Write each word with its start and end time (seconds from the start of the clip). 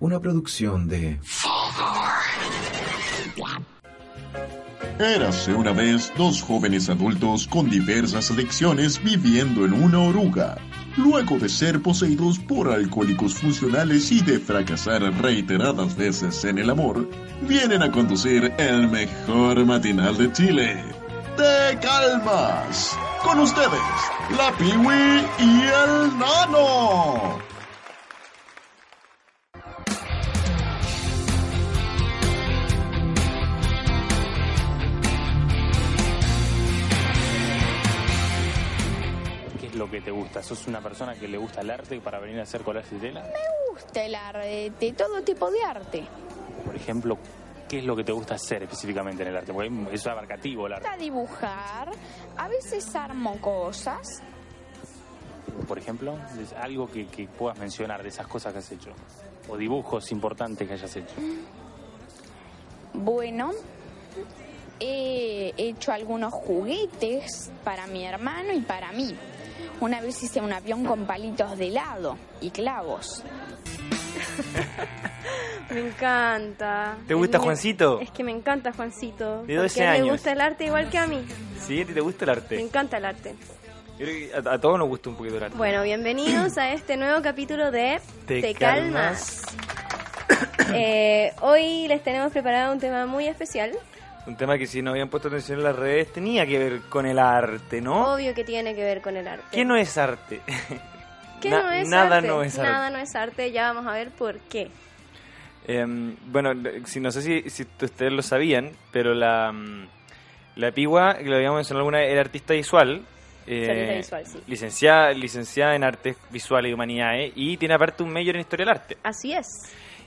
Una 0.00 0.20
producción 0.20 0.86
de... 0.86 1.18
Érase 5.00 5.52
una 5.52 5.72
vez 5.72 6.12
dos 6.16 6.40
jóvenes 6.40 6.88
adultos 6.88 7.48
con 7.48 7.68
diversas 7.68 8.30
adicciones 8.30 9.02
viviendo 9.02 9.64
en 9.64 9.72
una 9.72 9.98
oruga. 9.98 10.56
Luego 10.96 11.36
de 11.40 11.48
ser 11.48 11.82
poseídos 11.82 12.38
por 12.38 12.70
alcohólicos 12.70 13.34
funcionales 13.34 14.12
y 14.12 14.20
de 14.20 14.38
fracasar 14.38 15.02
reiteradas 15.20 15.96
veces 15.96 16.44
en 16.44 16.58
el 16.58 16.70
amor, 16.70 17.10
vienen 17.48 17.82
a 17.82 17.90
conducir 17.90 18.54
el 18.56 18.86
mejor 18.86 19.66
matinal 19.66 20.16
de 20.16 20.32
Chile. 20.32 20.84
¡Te 21.36 21.76
calmas! 21.80 22.96
Con 23.24 23.40
ustedes, 23.40 23.80
la 24.36 24.56
Piwi 24.56 25.26
y 25.40 25.60
el 25.62 26.16
Nano. 26.16 27.47
Te 40.08 40.12
gusta? 40.12 40.42
¿Sos 40.42 40.66
una 40.66 40.80
persona 40.80 41.14
que 41.14 41.28
le 41.28 41.36
gusta 41.36 41.60
el 41.60 41.68
arte 41.70 42.00
para 42.00 42.18
venir 42.18 42.40
a 42.40 42.44
hacer 42.44 42.62
collages 42.62 42.92
de 42.92 43.08
tela? 43.08 43.20
Me 43.24 43.70
gusta 43.70 44.02
el 44.02 44.14
arte, 44.14 44.72
todo 44.96 45.20
tipo 45.22 45.50
de 45.50 45.62
arte. 45.62 46.06
Por 46.64 46.74
ejemplo, 46.74 47.18
¿qué 47.68 47.80
es 47.80 47.84
lo 47.84 47.94
que 47.94 48.04
te 48.04 48.12
gusta 48.12 48.36
hacer 48.36 48.62
específicamente 48.62 49.22
en 49.22 49.28
el 49.28 49.36
arte? 49.36 49.52
Porque 49.52 49.70
es 49.92 50.06
abarcativo 50.06 50.64
el 50.66 50.70
Me 50.70 50.76
arte. 50.76 50.88
gusta 50.88 51.02
dibujar, 51.04 51.90
a 52.38 52.48
veces 52.48 52.96
armo 52.96 53.38
cosas. 53.38 54.22
Por 55.66 55.76
ejemplo, 55.78 56.16
algo 56.58 56.90
que, 56.90 57.06
que 57.08 57.26
puedas 57.28 57.58
mencionar 57.58 58.02
de 58.02 58.08
esas 58.08 58.26
cosas 58.28 58.54
que 58.54 58.60
has 58.60 58.72
hecho. 58.72 58.90
O 59.50 59.58
dibujos 59.58 60.10
importantes 60.10 60.66
que 60.66 60.72
hayas 60.72 60.96
hecho. 60.96 61.14
Bueno, 62.94 63.50
he 64.80 65.52
hecho 65.58 65.92
algunos 65.92 66.32
juguetes 66.32 67.50
para 67.62 67.86
mi 67.86 68.06
hermano 68.06 68.54
y 68.54 68.60
para 68.62 68.90
mí. 68.92 69.14
Una 69.80 70.00
vez 70.00 70.22
hice 70.22 70.40
un 70.40 70.52
avión 70.52 70.84
con 70.84 71.06
palitos 71.06 71.56
de 71.56 71.68
helado 71.68 72.18
y 72.40 72.50
clavos. 72.50 73.22
Me 75.70 75.80
encanta. 75.80 76.96
¿Te 77.06 77.14
gusta 77.14 77.38
Juancito? 77.38 78.00
Es 78.00 78.10
que 78.10 78.24
me 78.24 78.32
encanta 78.32 78.72
Juancito. 78.72 79.32
De 79.42 79.44
porque 79.54 79.56
12 79.56 79.82
a 79.82 79.84
él 79.84 79.90
le 79.92 79.98
años. 79.98 80.12
gusta 80.16 80.32
el 80.32 80.40
arte 80.40 80.64
igual 80.64 80.88
que 80.88 80.96
a 80.98 81.06
mí. 81.06 81.22
Sí, 81.60 81.82
¿a 81.82 81.86
ti 81.86 81.92
te 81.92 82.00
gusta 82.00 82.24
el 82.24 82.30
Me 82.30 82.36
arte? 82.38 82.60
encanta 82.60 82.96
el 82.96 83.04
arte. 83.04 83.34
Yo 83.98 84.06
creo 84.06 84.42
que 84.42 84.48
a, 84.48 84.52
a 84.54 84.58
todos 84.58 84.78
nos 84.78 84.88
gusta 84.88 85.10
un 85.10 85.16
poquito 85.16 85.36
el 85.36 85.42
arte. 85.44 85.56
Bueno, 85.58 85.82
bienvenidos 85.82 86.56
a 86.56 86.72
este 86.72 86.96
nuevo 86.96 87.20
capítulo 87.20 87.70
de 87.70 88.00
¿Te 88.26 88.54
calmas. 88.54 89.42
Eh, 90.74 91.32
hoy 91.40 91.88
les 91.88 92.02
tenemos 92.02 92.30
preparado 92.30 92.74
un 92.74 92.78
tema 92.78 93.06
muy 93.06 93.26
especial. 93.26 93.72
Un 94.28 94.36
tema 94.36 94.56
que 94.58 94.66
si 94.66 94.82
no 94.82 94.90
habían 94.90 95.08
puesto 95.08 95.28
atención 95.28 95.58
en 95.58 95.64
las 95.64 95.74
redes 95.74 96.12
tenía 96.12 96.46
que 96.46 96.58
ver 96.58 96.80
con 96.88 97.06
el 97.06 97.18
arte, 97.18 97.80
¿no? 97.80 98.12
Obvio 98.14 98.34
que 98.34 98.44
tiene 98.44 98.74
que 98.74 98.84
ver 98.84 99.00
con 99.00 99.16
el 99.16 99.26
arte. 99.26 99.44
¿Qué 99.50 99.64
no 99.64 99.74
es 99.74 99.96
arte? 99.98 100.40
¿Qué 101.40 101.50
Na- 101.50 101.62
no 101.62 101.72
es 101.72 101.88
nada 101.88 102.16
arte? 102.16 102.28
no 102.28 102.42
es 102.42 102.58
arte. 102.58 102.70
Nada 102.70 102.90
no 102.90 102.98
es 102.98 103.14
arte. 103.16 103.50
Ya 103.52 103.72
vamos 103.72 103.86
a 103.90 103.94
ver 103.94 104.10
por 104.10 104.38
qué. 104.40 104.68
Em, 105.66 106.14
bueno, 106.26 106.52
si 106.84 107.00
no 107.00 107.10
sé 107.10 107.22
si, 107.22 107.48
si 107.50 107.62
ustedes 107.82 108.12
lo 108.12 108.22
sabían, 108.22 108.70
pero 108.92 109.14
la, 109.14 109.50
mm, 109.52 109.86
la 110.56 110.72
Pigua, 110.72 111.14
que 111.18 111.24
lo 111.24 111.36
habíamos 111.36 111.56
mencionado 111.58 111.80
alguna 111.80 111.98
vez, 111.98 112.10
era 112.12 112.20
artista 112.20 112.54
visual. 112.54 113.02
eh, 113.46 113.94
visual, 113.98 114.26
sí. 114.26 114.38
Licenciada, 114.46 115.10
licenciada 115.12 115.74
en 115.74 115.84
artes 115.84 116.16
visuales 116.30 116.70
y 116.70 116.74
humanidades 116.74 117.32
y 117.34 117.56
tiene 117.56 117.74
aparte 117.74 118.02
un 118.02 118.12
mayor 118.12 118.34
en 118.34 118.42
historia 118.42 118.66
del 118.66 118.74
arte. 118.74 118.96
Así 119.02 119.32
es. 119.32 119.46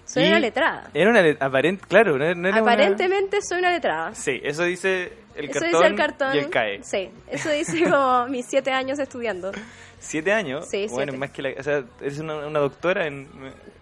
Soy 0.06 0.28
una 0.28 0.40
letrada. 0.40 0.90
Era 0.94 1.10
una 1.10 1.24
aparente, 1.40 1.86
claro, 1.88 2.18
no, 2.18 2.34
no 2.36 2.48
era 2.50 2.62
una- 2.62 2.72
Aparentemente 2.74 3.42
soy 3.42 3.60
una 3.60 3.72
letrada. 3.72 4.14
Sí, 4.14 4.42
eso 4.44 4.64
dice 4.64 5.14
el 5.36 5.46
eso 5.50 5.60
cartón, 5.60 5.72
dice 5.72 5.86
el 5.88 5.96
cartón. 5.96 6.36
y 6.36 6.40
el 6.40 6.50
CAE. 6.50 6.84
Sí, 6.84 7.10
eso 7.28 7.50
dice 7.50 7.84
como 7.90 8.28
mis 8.28 8.46
siete 8.46 8.72
años 8.72 9.00
estudiando. 9.00 9.52
¿Siete 10.00 10.34
años? 10.34 10.68
Sí, 10.70 10.88
Bueno, 10.90 11.12
siete. 11.12 11.18
más 11.18 11.30
que 11.32 11.42
la... 11.44 11.50
O 11.60 11.64
sea, 11.64 11.84
eres 12.02 12.18
una, 12.20 12.36
una 12.48 12.60
doctora 12.60 13.06
en... 13.06 13.28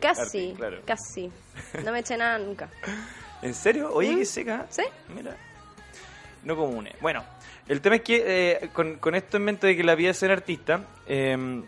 Casi, 0.01 0.49
arte, 0.49 0.53
claro. 0.57 0.77
casi. 0.85 1.31
No 1.83 1.91
me 1.91 1.99
eché 1.99 2.17
nada 2.17 2.37
nunca. 2.37 2.69
¿En 3.41 3.53
serio? 3.53 3.89
Oye, 3.93 4.11
¿Mm? 4.11 4.17
qué 4.19 4.25
seca. 4.25 4.65
¿Sí? 4.69 4.83
Mira. 5.15 5.35
No 6.43 6.55
comune. 6.55 6.93
Bueno, 7.01 7.23
el 7.67 7.81
tema 7.81 7.95
es 7.97 8.01
que 8.01 8.23
eh, 8.25 8.69
con, 8.73 8.97
con 8.97 9.15
esto 9.15 9.37
en 9.37 9.43
mente 9.43 9.67
de 9.67 9.75
que 9.77 9.83
la 9.83 9.95
vida 9.95 10.11
es 10.11 10.17
ser 10.17 10.31
artista, 10.31 10.81
eh, 11.07 11.63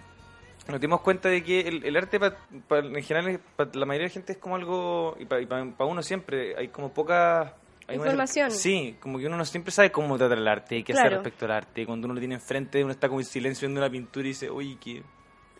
nos 0.67 0.79
dimos 0.79 1.01
cuenta 1.01 1.29
de 1.29 1.43
que 1.43 1.61
el, 1.61 1.83
el 1.85 1.97
arte 1.97 2.19
pa- 2.19 2.35
pa- 2.67 2.79
en 2.79 3.03
general 3.03 3.39
para 3.55 3.69
la 3.73 3.85
mayoría 3.85 4.05
de 4.05 4.09
la 4.09 4.13
gente 4.13 4.31
es 4.33 4.37
como 4.37 4.55
algo, 4.55 5.15
y 5.19 5.25
para 5.25 5.63
uno 5.85 6.01
siempre, 6.03 6.55
hay 6.57 6.67
como 6.69 6.93
poca... 6.93 7.55
hay 7.87 7.95
una- 7.97 8.05
Información. 8.05 8.51
sí, 8.51 8.95
como 8.99 9.17
que 9.19 9.25
uno 9.27 9.37
no 9.37 9.45
siempre 9.45 9.71
sabe 9.71 9.91
cómo 9.91 10.17
tratar 10.17 10.37
el 10.37 10.47
arte 10.47 10.77
y 10.77 10.83
qué 10.83 10.93
hacer 10.93 11.03
Claro. 11.07 11.15
respecto 11.17 11.45
al 11.45 11.51
arte. 11.51 11.85
Cuando 11.85 12.05
uno 12.05 12.13
lo 12.13 12.19
tiene 12.19 12.35
enfrente, 12.35 12.83
uno 12.83 12.91
está 12.91 13.07
como 13.07 13.19
en 13.19 13.25
silencio 13.25 13.67
viendo 13.67 13.81
una 13.81 13.89
pintura 13.89 14.25
y 14.25 14.29
dice, 14.29 14.49
oye, 14.49 14.77
qué, 14.79 15.03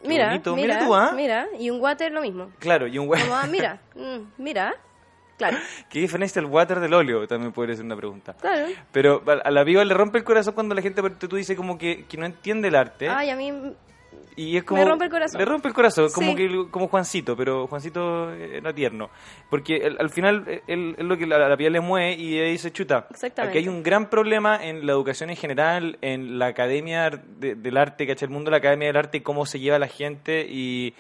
qué 0.01 0.07
Mira, 0.07 0.27
bonito. 0.29 0.55
mira, 0.55 0.75
Mira 0.75 0.85
tú, 0.85 0.95
¿ah? 0.95 1.11
mira. 1.15 1.47
Y 1.59 1.69
un 1.69 1.81
water 1.81 2.11
lo 2.11 2.21
mismo. 2.21 2.51
Claro, 2.59 2.87
y 2.87 2.97
un 2.97 3.07
güey. 3.07 3.21
Como, 3.21 3.35
ah, 3.35 3.47
mira, 3.47 3.81
mm, 3.95 4.41
mira. 4.43 4.73
Claro, 5.37 5.57
¿Qué 5.89 5.99
diferencia 5.99 6.39
el 6.39 6.45
water 6.45 6.79
del 6.79 6.93
óleo? 6.93 7.27
También 7.27 7.51
podría 7.51 7.75
ser 7.75 7.83
una 7.85 7.95
pregunta. 7.95 8.35
claro. 8.39 8.67
Pero 8.91 9.23
a 9.43 9.49
la 9.49 9.63
viva 9.63 9.83
le 9.83 9.93
rompe 9.95 10.19
el 10.19 10.23
corazón 10.23 10.53
cuando 10.53 10.75
la 10.75 10.81
gente, 10.83 11.01
tú 11.27 11.35
dices 11.35 11.57
como 11.57 11.79
que, 11.79 12.05
que 12.05 12.15
no 12.17 12.27
entiende 12.27 12.67
el 12.67 12.75
arte. 12.75 13.09
Ay, 13.09 13.31
a 13.31 13.35
mí 13.35 13.51
y 14.49 14.57
es 14.57 14.63
como, 14.63 14.81
me 14.83 14.89
rompe 14.89 15.05
el 15.05 15.11
corazón. 15.11 15.39
Le 15.39 15.45
rompe 15.45 15.67
el 15.67 15.73
corazón, 15.73 16.09
como, 16.13 16.35
que, 16.35 16.65
como 16.71 16.87
Juancito, 16.87 17.35
pero 17.35 17.67
Juancito 17.67 18.31
era 18.33 18.73
tierno. 18.73 19.09
Porque 19.49 19.81
al 19.99 20.09
final 20.09 20.43
eh, 20.47 20.61
él- 20.67 20.95
es 20.97 21.05
lo 21.05 21.17
que 21.17 21.25
la, 21.27 21.37
la 21.47 21.57
piel 21.57 21.73
le 21.73 21.79
mueve 21.81 22.13
y 22.15 22.37
ella 22.39 22.49
dice, 22.51 22.71
chuta, 22.71 23.07
aquí 23.49 23.57
hay 23.59 23.67
un 23.67 23.83
gran 23.83 24.09
problema 24.09 24.63
en 24.63 24.85
la 24.85 24.91
educación 24.93 25.29
en 25.29 25.35
general, 25.35 25.97
en 26.01 26.39
la 26.39 26.47
academia 26.47 27.09
de- 27.09 27.55
del 27.55 27.77
arte, 27.77 28.05
¿cachai? 28.07 28.27
El 28.27 28.33
mundo 28.33 28.49
de 28.49 28.51
la 28.51 28.57
academia 28.57 28.87
del 28.87 28.97
arte, 28.97 29.21
cómo 29.23 29.45
se 29.45 29.59
lleva 29.59 29.79
la 29.79 29.87
gente 29.87 30.45
y... 30.49 30.93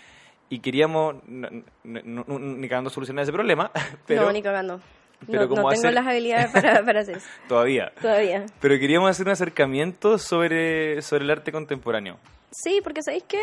Y 0.53 0.59
queríamos, 0.59 1.15
no, 1.27 1.47
no- 1.85 2.01
no- 2.03 2.25
no- 2.27 2.37
ni 2.39 2.67
cagando 2.67 2.89
solucionar 2.89 3.23
ese 3.23 3.31
problema, 3.31 3.71
pero 4.05 4.23
no, 4.25 4.33
ni 4.33 4.41
cagando. 4.41 4.81
Pero 5.27 5.41
no, 5.43 5.49
como 5.49 5.61
no 5.63 5.69
tengo 5.69 5.81
hacer- 5.87 5.93
las 5.93 6.07
habilidades 6.07 6.51
para, 6.51 6.81
para 6.85 7.01
hacer 7.01 7.17
eso. 7.17 7.27
todavía. 7.47 7.91
Todavía. 8.01 8.45
Pero 8.59 8.79
queríamos 8.79 9.09
hacer 9.09 9.25
un 9.27 9.31
acercamiento 9.33 10.17
sobre, 10.17 11.01
sobre 11.01 11.23
el 11.25 11.31
arte 11.31 11.51
contemporáneo. 11.51 12.17
Sí, 12.51 12.79
porque 12.83 13.01
¿sabéis 13.03 13.23
qué? 13.27 13.41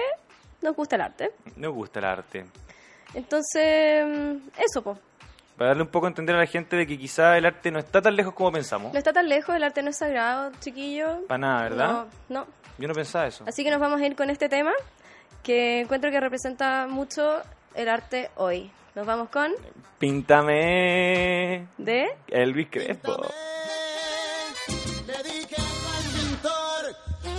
Nos 0.63 0.75
gusta 0.77 0.97
el 0.97 1.03
arte. 1.03 1.31
Nos 1.57 1.73
gusta 1.73 1.99
el 2.01 2.05
arte. 2.05 2.45
Entonces, 3.15 4.07
mm, 4.07 4.37
eso, 4.59 4.83
pues. 4.83 4.99
Para 5.57 5.69
darle 5.71 5.83
un 5.83 5.89
poco 5.89 6.07
a 6.07 6.09
entender 6.11 6.37
a 6.37 6.39
la 6.39 6.47
gente 6.47 6.77
de 6.77 6.87
que 6.87 6.97
quizá 6.97 7.37
el 7.37 7.45
arte 7.47 7.71
no 7.73 7.79
está 7.81 8.01
tan 8.01 8.15
lejos 8.15 8.33
como 8.35 8.53
pensamos. 8.53 8.93
No 8.93 8.99
está 8.99 9.13
tan 9.13 9.29
lejos, 9.29 9.57
el 9.57 9.65
arte 9.65 9.83
no 9.83 9.91
es 9.91 9.97
sagrado, 9.99 10.53
chiquillo. 10.61 11.27
Para 11.27 11.39
nada, 11.39 11.63
¿verdad? 11.65 11.89
No, 11.89 12.07
no. 12.29 12.47
Yo 12.79 12.87
no 12.87 12.95
pensaba 12.95 13.27
eso. 13.27 13.43
Así 13.47 13.65
que 13.65 13.71
nos 13.71 13.81
vamos 13.81 14.01
a 14.01 14.07
ir 14.07 14.15
con 14.15 14.31
este 14.31 14.49
tema 14.49 14.73
que 15.43 15.81
encuentro 15.81 16.11
que 16.13 16.21
representa 16.21 16.87
mucho 16.89 17.43
el 17.75 17.89
arte 17.89 18.31
hoy. 18.37 18.71
Nos 18.99 19.07
vamos 19.07 19.29
con 19.29 19.53
Píntame 20.01 21.69
de 21.79 22.09
Elvis 22.27 22.67
Crespo. 22.69 23.17
Le 25.07 25.23
dije 25.23 25.55
al 25.57 26.05
pintor, 26.19 26.97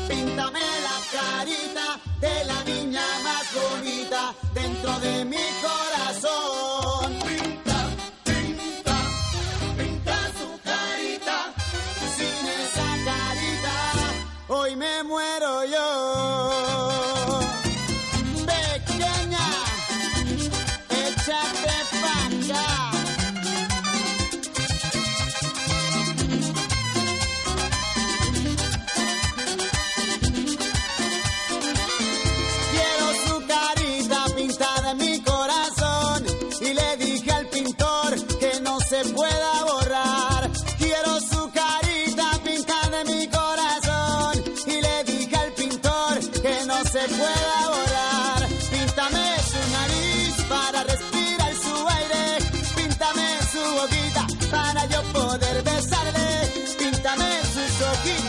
píntame 0.08 0.62
la 0.62 0.98
carita 1.20 2.00
de 2.22 2.46
la 2.46 2.64
niña 2.64 3.02
más 3.26 3.46
bonita 3.54 4.34
dentro 4.54 5.00
de 5.02 5.26
mi 5.26 5.49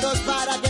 juntos 0.00 0.18
para 0.20 0.58
que 0.58 0.69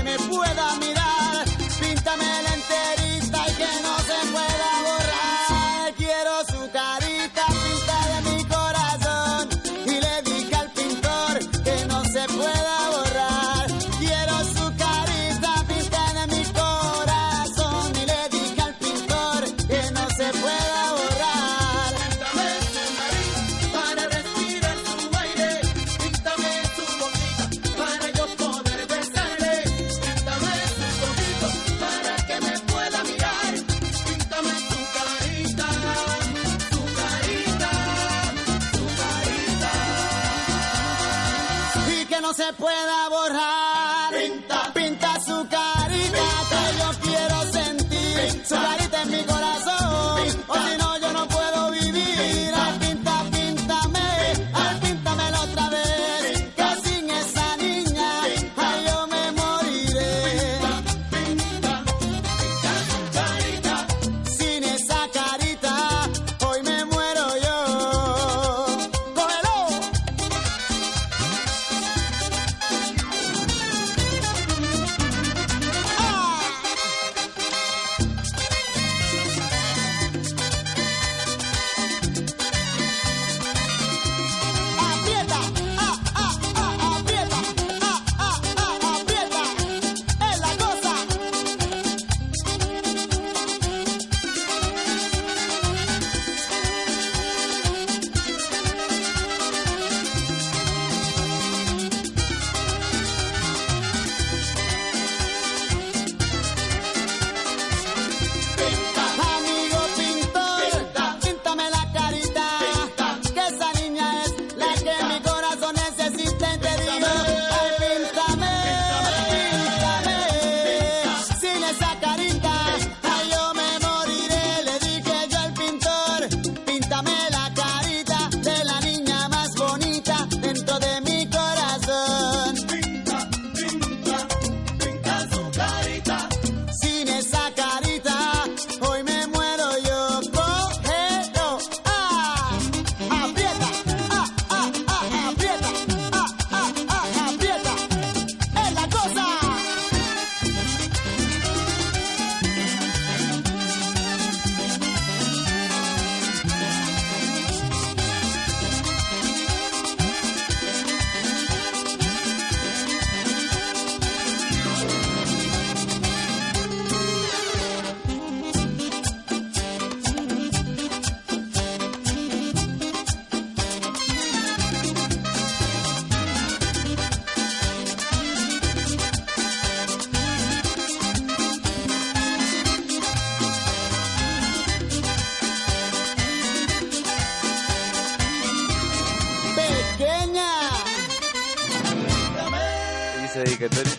Dedicatoria. 193.61 193.93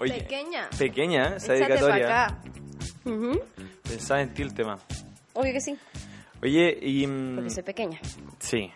Oye, 0.00 0.12
Pequeña. 0.22 0.68
pequeña 0.78 1.36
esa 1.36 1.54
Échate 1.54 1.72
dedicatoria. 1.74 2.24
acá. 2.26 2.42
Ujú. 3.04 3.40
Pensaba 3.84 4.20
en 4.22 4.34
ti 4.34 4.42
el 4.42 4.52
tema. 4.54 4.78
Obvio 5.34 5.52
que 5.52 5.60
sí, 5.60 5.76
Oye, 6.42 6.76
y. 6.82 7.06
mm, 7.06 7.34
porque 7.36 7.50
soy 7.50 7.62
pequeña. 7.62 8.00
Sí, 8.40 8.70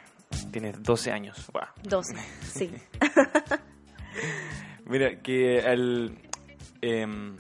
tienes 0.53 0.81
12 0.83 1.11
años. 1.11 1.49
Guau. 1.53 1.67
12, 1.83 2.15
sí. 2.43 2.71
Mira, 4.87 5.21
que 5.21 5.61
al. 5.61 6.17
em, 6.81 7.37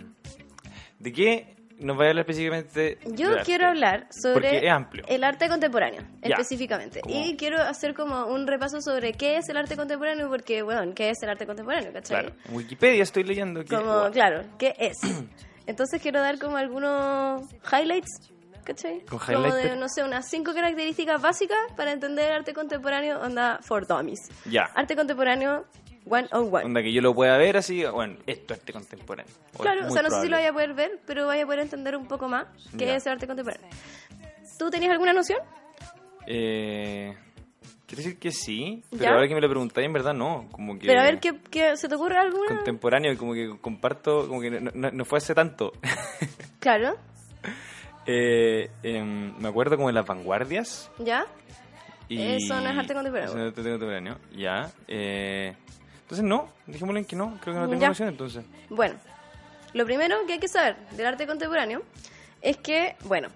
¿De 0.98 1.12
qué 1.12 1.51
nos 1.82 1.98
va 1.98 2.04
a 2.04 2.08
hablar 2.08 2.22
específicamente? 2.24 2.98
Yo 3.06 3.30
arte? 3.30 3.42
quiero 3.44 3.66
hablar 3.68 4.06
sobre 4.10 4.60
el 5.08 5.24
arte 5.24 5.48
contemporáneo, 5.48 6.02
Ya. 6.22 6.30
específicamente. 6.30 7.00
Como- 7.00 7.14
Y 7.14 7.36
quiero 7.36 7.60
hacer 7.60 7.94
como 7.94 8.26
un 8.26 8.46
repaso 8.46 8.80
sobre 8.80 9.12
qué 9.14 9.36
es 9.36 9.48
el 9.48 9.56
arte 9.56 9.76
contemporáneo, 9.76 10.28
porque, 10.28 10.62
bueno, 10.62 10.92
¿qué 10.94 11.10
es 11.10 11.22
el 11.22 11.30
arte 11.30 11.46
contemporáneo? 11.46 11.92
¿Cachai? 11.92 12.22
Claro, 12.26 12.36
en 12.48 12.54
Wikipedia 12.56 13.02
estoy 13.02 13.24
leyendo 13.24 13.62
que. 13.64 13.74
Como, 13.76 13.84
guau, 13.92 14.10
claro, 14.12 14.42
¿qué 14.58 14.74
es? 14.78 14.98
Entonces 15.66 16.00
quiero 16.02 16.20
dar 16.20 16.38
como 16.38 16.56
algunos 16.56 17.42
highlights, 17.72 18.32
¿cachai? 18.64 19.00
Con 19.04 19.18
como 19.20 19.46
highlights, 19.46 19.70
de, 19.70 19.76
no 19.76 19.88
sé, 19.88 20.02
unas 20.02 20.28
cinco 20.28 20.52
características 20.54 21.20
básicas 21.22 21.58
para 21.76 21.92
entender 21.92 22.26
el 22.30 22.36
arte 22.38 22.52
contemporáneo, 22.52 23.20
onda 23.20 23.58
for 23.62 23.86
dummies. 23.86 24.20
Ya. 24.44 24.64
Arte 24.74 24.96
contemporáneo 24.96 25.64
one 26.06 26.28
on 26.32 26.48
one. 26.52 26.64
Onda 26.64 26.82
que 26.82 26.92
yo 26.92 27.00
lo 27.02 27.14
pueda 27.14 27.36
ver 27.38 27.56
así, 27.56 27.84
bueno, 27.84 28.16
esto 28.26 28.54
es 28.54 28.60
arte 28.60 28.72
contemporáneo. 28.72 29.32
O 29.56 29.62
Claro, 29.62 29.86
o 29.86 29.90
sea, 29.90 30.02
no 30.02 30.10
sé 30.10 30.20
si 30.22 30.28
lo 30.28 30.36
vaya 30.36 30.50
a 30.50 30.52
poder 30.52 30.74
ver, 30.74 31.00
pero 31.06 31.26
vaya 31.26 31.42
a 31.42 31.46
poder 31.46 31.60
entender 31.60 31.96
un 31.96 32.06
poco 32.06 32.28
más 32.28 32.46
qué 32.78 32.94
es 32.94 33.06
arte 33.06 33.26
contemporáneo. 33.26 33.68
¿Tú 34.58 34.70
tenías 34.70 34.92
alguna 34.92 35.12
noción? 35.12 35.38
Eh, 36.26 37.14
quiero 37.86 38.02
decir 38.02 38.18
que 38.18 38.30
sí, 38.30 38.82
pero 38.90 39.02
¿Ya? 39.04 39.10
ahora 39.14 39.26
que 39.28 39.34
me 39.34 39.40
lo 39.40 39.48
preguntáis, 39.48 39.86
en 39.86 39.92
verdad 39.92 40.14
no. 40.14 40.48
Como 40.52 40.78
que 40.78 40.86
Pero 40.86 41.00
a 41.00 41.04
ver, 41.04 41.18
¿qué, 41.18 41.34
qué- 41.50 41.76
se 41.76 41.88
te 41.88 41.94
ocurre 41.94 42.16
alguna? 42.18 42.46
contemporáneo, 42.48 43.16
como 43.18 43.34
que 43.34 43.56
comparto, 43.60 44.28
como 44.28 44.40
que 44.40 44.50
no, 44.50 44.70
no- 44.74 44.90
no 44.90 45.04
fue 45.04 45.18
hace 45.18 45.34
tanto. 45.34 45.72
Claro, 46.60 46.96
Eh, 48.06 48.70
em, 48.84 49.36
me 49.38 49.48
acuerdo 49.48 49.76
como 49.76 49.88
de 49.88 49.94
las 49.94 50.06
vanguardias. 50.06 50.90
¿ya? 50.98 51.26
Y... 52.08 52.20
Eso 52.20 52.60
no 52.60 52.68
es 52.70 52.76
arte 52.78 52.94
contemporáneo. 52.94 53.30
Eso 53.30 53.36
no 53.38 53.42
es 53.44 53.48
arte 53.48 53.62
contemporáneo, 53.62 54.18
ya. 54.36 54.70
Eh, 54.86 55.54
entonces 56.12 56.28
no, 56.28 56.46
dijémosle 56.66 57.00
en 57.00 57.06
que 57.06 57.16
no, 57.16 57.38
creo 57.40 57.54
que 57.54 57.60
no 57.60 57.68
tengo 57.68 57.80
Ya. 57.80 57.88
noción 57.88 58.08
entonces. 58.10 58.44
Bueno, 58.68 58.96
lo 59.72 59.84
primero 59.86 60.26
que 60.26 60.34
hay 60.34 60.38
que 60.38 60.48
saber 60.48 60.76
del 60.90 61.06
arte 61.06 61.26
contemporáneo 61.26 61.80
es 62.42 62.58
que, 62.58 62.96
bueno, 63.04 63.28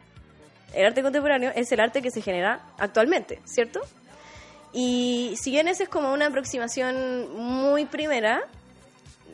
el 0.74 0.84
arte 0.84 1.02
contemporáneo 1.02 1.52
es 1.54 1.72
el 1.72 1.80
arte 1.80 2.02
que 2.02 2.10
se 2.10 2.20
genera 2.20 2.60
actualmente, 2.78 3.40
¿cierto? 3.46 3.80
Y 4.74 5.36
si 5.40 5.50
bien 5.52 5.68
esa 5.68 5.84
es 5.84 5.88
como 5.88 6.12
una 6.12 6.26
aproximación 6.26 7.34
muy 7.34 7.86
primera, 7.86 8.42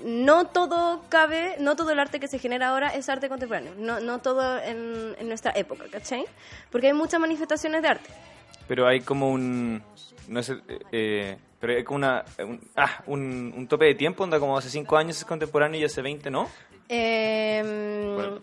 no 0.05 0.47
todo 0.47 1.03
cabe, 1.09 1.57
no 1.59 1.75
todo 1.75 1.91
el 1.91 1.99
arte 1.99 2.21
que 2.21 2.29
se 2.29 2.39
genera 2.39 2.69
ahora 2.69 2.91
es 2.91 3.09
arte 3.09 3.29
contemporáneo, 3.29 3.75
no, 3.77 3.99
no 3.99 4.21
todo 4.21 4.61
en, 4.63 5.17
en 5.19 5.27
nuestra 5.27 5.51
época, 5.57 5.87
¿cachai? 5.91 6.27
Porque 6.71 6.87
hay 6.89 6.93
muchas 6.93 7.19
manifestaciones 7.19 7.83
de 7.83 7.89
arte. 7.89 8.11
Pero 8.69 8.87
hay 8.87 9.01
como 9.01 9.31
un... 9.31 9.83
No 10.29 10.43
sé, 10.45 10.59
eh, 10.93 11.37
pero 11.63 11.75
hay 11.75 11.85
como 11.85 11.97
una... 11.99 12.25
un- 12.41 12.61
ah, 12.77 13.03
un, 13.07 13.55
un 13.57 13.69
tope 13.69 13.85
de 13.87 13.95
tiempo, 13.95 14.25
onda 14.25 14.39
como 14.41 14.59
hace 14.59 14.69
5 14.69 14.97
años 14.97 15.17
es 15.17 15.25
contemporáneo 15.25 15.81
y 15.81 15.85
hace 15.85 16.03
20 16.03 16.29
no. 16.31 16.51
Eh, 16.89 17.63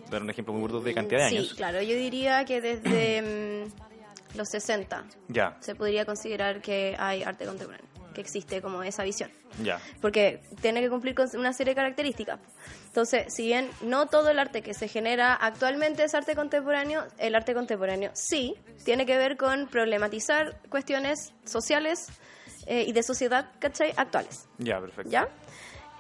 dar 0.09 0.21
un 0.23 0.29
ejemplo 0.29 0.53
muy 0.53 0.61
burdo 0.61 0.79
de 0.81 0.93
cantidad 0.93 1.21
de 1.25 1.29
sí, 1.29 1.37
años. 1.37 1.53
claro, 1.53 1.81
yo 1.81 1.95
diría 1.95 2.45
que 2.45 2.61
desde 2.61 3.65
mm, 3.65 4.37
los 4.37 4.47
60 4.49 5.03
Ya, 5.27 5.57
se 5.59 5.75
podría 5.75 6.05
considerar 6.05 6.61
que 6.61 6.95
hay 6.97 7.23
arte 7.23 7.45
contemporáneo, 7.45 7.85
que 8.13 8.21
existe 8.21 8.61
como 8.61 8.81
esa 8.83 9.03
visión. 9.03 9.29
ya. 9.61 9.79
Porque 10.01 10.41
tiene 10.61 10.81
que 10.81 10.89
cumplir 10.89 11.13
con 11.15 11.27
una 11.37 11.53
serie 11.53 11.71
de 11.71 11.75
características. 11.75 12.39
Entonces, 12.87 13.31
si 13.33 13.45
bien 13.45 13.69
no 13.81 14.07
todo 14.07 14.29
el 14.29 14.39
arte 14.39 14.61
que 14.63 14.73
se 14.73 14.87
genera 14.87 15.33
actualmente 15.35 16.03
es 16.03 16.15
arte 16.15 16.35
contemporáneo, 16.35 17.03
el 17.19 17.35
arte 17.35 17.53
contemporáneo 17.53 18.11
sí 18.15 18.55
tiene 18.83 19.05
que 19.05 19.15
ver 19.17 19.37
con 19.37 19.67
problematizar 19.67 20.59
cuestiones 20.69 21.33
sociales 21.45 22.07
eh, 22.69 22.85
y 22.87 22.91
de 22.93 23.03
sociedad, 23.03 23.47
¿cachai? 23.59 23.91
Actuales. 23.97 24.47
Ya, 24.59 24.79
perfecto. 24.79 25.09
¿Ya? 25.11 25.27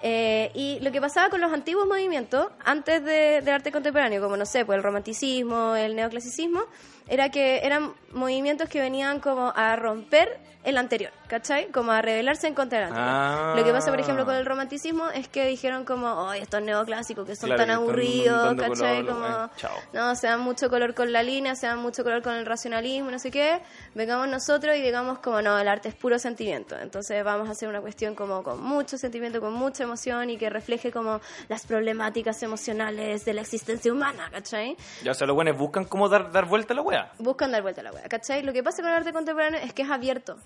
Eh, 0.01 0.49
y 0.53 0.79
lo 0.79 0.93
que 0.93 1.01
pasaba 1.01 1.29
con 1.29 1.41
los 1.41 1.51
antiguos 1.51 1.85
movimientos, 1.85 2.47
antes 2.63 3.03
de- 3.03 3.41
del 3.41 3.49
arte 3.49 3.69
contemporáneo, 3.71 4.21
como 4.21 4.37
no 4.37 4.45
sé, 4.45 4.63
pues 4.63 4.77
el 4.77 4.83
romanticismo, 4.83 5.75
el 5.75 5.93
neoclasicismo, 5.95 6.61
era 7.09 7.29
que 7.29 7.65
eran 7.65 7.93
movimientos 8.13 8.69
que 8.69 8.79
venían 8.79 9.19
como 9.19 9.51
a 9.55 9.75
romper 9.75 10.39
el 10.65 10.77
anterior, 10.77 11.11
¿cachai? 11.27 11.67
Como 11.71 11.93
a 11.93 12.01
rebelarse 12.01 12.45
en 12.45 12.53
contra 12.53 12.79
del 12.79 12.87
anterior. 12.89 13.09
Ah. 13.09 13.53
Lo 13.55 13.63
que 13.63 13.71
pasa, 13.71 13.91
por 13.91 13.99
ejemplo, 13.99 14.25
con 14.25 14.35
el 14.35 14.45
romanticismo 14.45 15.09
es 15.09 15.29
que 15.29 15.45
dijeron 15.47 15.85
como, 15.85 16.29
ay, 16.29 16.41
estos 16.41 16.61
neoclásicos 16.61 17.25
que 17.25 17.35
son 17.37 17.47
Claro, 17.47 17.61
tan 17.61 17.69
que 17.69 17.75
aburridos, 17.75 18.55
¿cachai? 18.55 19.05
color, 19.05 19.07
como, 19.07 19.25
eh, 19.45 19.81
no, 19.93 20.15
se 20.15 20.27
dan 20.27 20.41
mucho 20.41 20.69
color 20.69 20.93
con 20.93 21.13
la 21.13 21.23
línea, 21.23 21.55
se 21.55 21.65
dan 21.65 21.79
mucho 21.79 22.03
color 22.03 22.21
con 22.21 22.33
el 22.33 22.45
racionalismo, 22.45 23.09
no 23.09 23.19
sé 23.19 23.31
qué. 23.31 23.61
Vengamos 23.95 24.27
nosotros 24.27 24.75
y 24.75 24.81
digamos 24.81 25.19
como, 25.19 25.41
no, 25.41 25.57
el 25.57 25.67
arte 25.69 25.87
es 25.89 25.95
puro 25.95 26.19
sentimiento. 26.19 26.77
Entonces 26.77 27.23
vamos 27.23 27.47
a 27.47 27.51
hacer 27.51 27.69
una 27.69 27.79
cuestión 27.79 28.13
como 28.13 28.43
con 28.43 28.61
mucho 28.61 28.97
sentimiento, 28.97 29.39
con 29.39 29.53
mucha 29.53 29.83
emoción 29.83 30.29
y 30.29 30.37
que 30.37 30.49
refleje 30.49 30.91
como 30.91 31.21
las 31.47 31.65
problemáticas 31.65 32.43
emocionales 32.43 33.23
de 33.23 33.33
la 33.33 33.41
existencia 33.41 33.93
humana, 33.93 34.29
¿cachai? 34.29 34.75
Ya, 35.03 35.11
o 35.11 35.15
sea, 35.15 35.25
los 35.25 35.35
buenos 35.35 35.57
buscan 35.57 35.85
cómo 35.85 36.09
dar, 36.09 36.33
dar 36.33 36.45
vuelta 36.45 36.73
a 36.73 36.75
la 36.75 36.81
wea. 36.81 36.98
Buscan 37.19 37.51
dar 37.51 37.61
vuelta 37.61 37.81
a 37.81 37.83
la 37.85 37.91
wea, 37.91 38.03
¿cachai? 38.09 38.43
Lo 38.43 38.53
que 38.53 38.63
pasa 38.63 38.81
con 38.81 38.91
el 38.91 38.97
arte 38.97 39.13
contemporáneo 39.13 39.59
es 39.63 39.73
que 39.73 39.81
es 39.83 39.89
abierto 39.89 40.37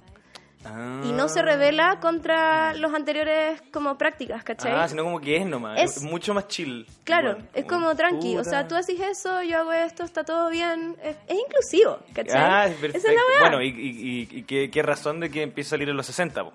Ah. 0.66 1.02
y 1.04 1.12
no 1.12 1.28
se 1.28 1.42
revela 1.42 2.00
contra 2.00 2.74
los 2.76 2.94
anteriores 2.94 3.62
como 3.74 3.98
prácticas, 3.98 4.46
¿cachai? 4.46 4.72
Ah, 4.74 4.88
sino 4.88 5.04
como 5.04 5.20
que 5.20 5.36
es 5.36 5.46
nomás. 5.46 5.78
Es, 5.78 6.02
mucho 6.02 6.34
más 6.34 6.48
chill. 6.48 6.88
Claro, 7.04 7.34
Bueno, 7.34 7.48
es 7.54 7.66
como 7.66 7.94
tranqui, 7.96 8.38
o 8.38 8.46
sea, 8.46 8.66
tú 8.66 8.76
haces 8.76 8.98
eso, 8.98 9.42
yo 9.44 9.58
hago 9.58 9.74
esto, 9.74 10.04
está 10.04 10.24
todo 10.24 10.50
bien, 10.50 10.96
es, 11.04 11.18
es 11.28 11.38
inclusivo, 11.38 12.00
¿cachai? 12.14 12.42
Ah, 12.42 12.66
es 12.68 12.72
Esa 12.76 12.82
perfecto. 12.82 13.08
es 13.10 13.14
la 13.16 13.22
weá. 13.22 13.40
Bueno, 13.42 13.62
y, 13.62 13.68
y, 13.68 14.28
y- 14.40 14.44
qué, 14.44 14.72
qué 14.72 14.82
razón 14.82 15.20
de 15.20 15.30
que 15.30 15.42
empiece 15.44 15.68
a 15.68 15.72
salir 15.72 15.90
en 15.90 15.98
los 15.98 16.06
60, 16.06 16.46
po? 16.46 16.54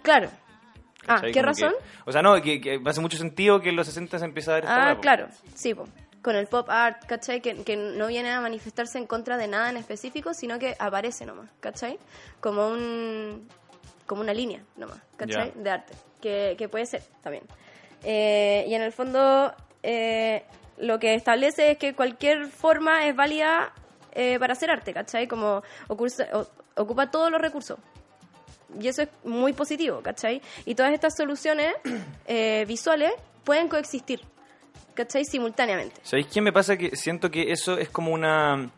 Claro. 0.00 0.30
Ah, 1.06 1.16
¿Cachai? 1.16 1.32
¿qué 1.32 1.40
Como 1.40 1.46
razón? 1.48 1.72
que- 1.78 1.84
o 2.06 2.12
sea, 2.12 2.22
no, 2.22 2.40
que, 2.40 2.58
que 2.58 2.80
hace 2.86 3.00
mucho 3.02 3.18
sentido 3.18 3.60
que 3.60 3.68
en 3.68 3.76
los 3.76 3.86
60 3.86 4.18
se 4.18 4.24
empieza 4.24 4.52
a 4.52 4.54
ver 4.54 4.64
esta 4.64 4.82
Ah, 4.82 4.92
weá, 4.92 5.00
claro, 5.00 5.28
sí, 5.54 5.74
po. 5.74 5.84
Con 6.22 6.36
el 6.36 6.46
pop 6.46 6.68
art, 6.70 7.04
¿cachai? 7.06 7.40
Que, 7.40 7.62
que 7.64 7.76
no 7.76 8.06
viene 8.06 8.30
a 8.30 8.40
manifestarse 8.40 8.96
en 8.98 9.06
contra 9.06 9.36
de 9.36 9.48
nada 9.48 9.70
en 9.70 9.76
específico, 9.76 10.34
sino 10.34 10.58
que 10.58 10.76
aparece 10.78 11.26
nomás, 11.26 11.50
¿cachai? 11.60 11.98
Como 12.40 12.68
un 12.68 13.48
como 14.06 14.20
una 14.20 14.34
línea 14.34 14.62
nomás, 14.76 14.98
¿cachai? 15.16 15.52
De 15.62 15.70
arte, 15.70 15.94
que, 16.20 16.54
que 16.58 16.68
puede 16.68 16.86
ser 16.86 17.02
también. 17.22 17.44
Eh, 18.04 18.64
y 18.68 18.74
en 18.74 18.82
el 18.82 18.92
fondo, 18.92 19.54
eh, 19.82 20.44
lo 20.78 20.98
que 20.98 21.14
establece 21.14 21.70
es 21.72 21.78
que 21.78 21.94
cualquier 21.94 22.46
forma 22.48 23.06
es 23.06 23.14
válida 23.16 23.72
eh, 24.12 24.38
para 24.38 24.52
hacer 24.52 24.70
arte, 24.70 24.92
¿cachai? 24.92 25.26
Como 25.28 25.62
ocursa- 25.88 26.28
o- 26.34 26.48
ocupa 26.80 27.10
todos 27.10 27.30
los 27.30 27.40
recursos. 27.40 27.78
Y 28.80 28.88
eso 28.88 29.02
es 29.02 29.08
muy 29.24 29.52
positivo, 29.52 30.00
¿cachai? 30.02 30.42
Y 30.64 30.74
todas 30.74 30.92
estas 30.92 31.14
soluciones 31.16 31.74
eh, 32.26 32.64
visuales 32.66 33.12
pueden 33.44 33.68
coexistir, 33.68 34.20
¿cachai? 34.94 35.24
Simultáneamente. 35.24 36.00
¿Sabéis 36.02 36.26
qué 36.28 36.40
me 36.40 36.52
pasa? 36.52 36.76
Que 36.76 36.96
siento 36.96 37.30
que 37.30 37.52
eso 37.52 37.78
es 37.78 37.88
como 37.88 38.12
una... 38.12 38.70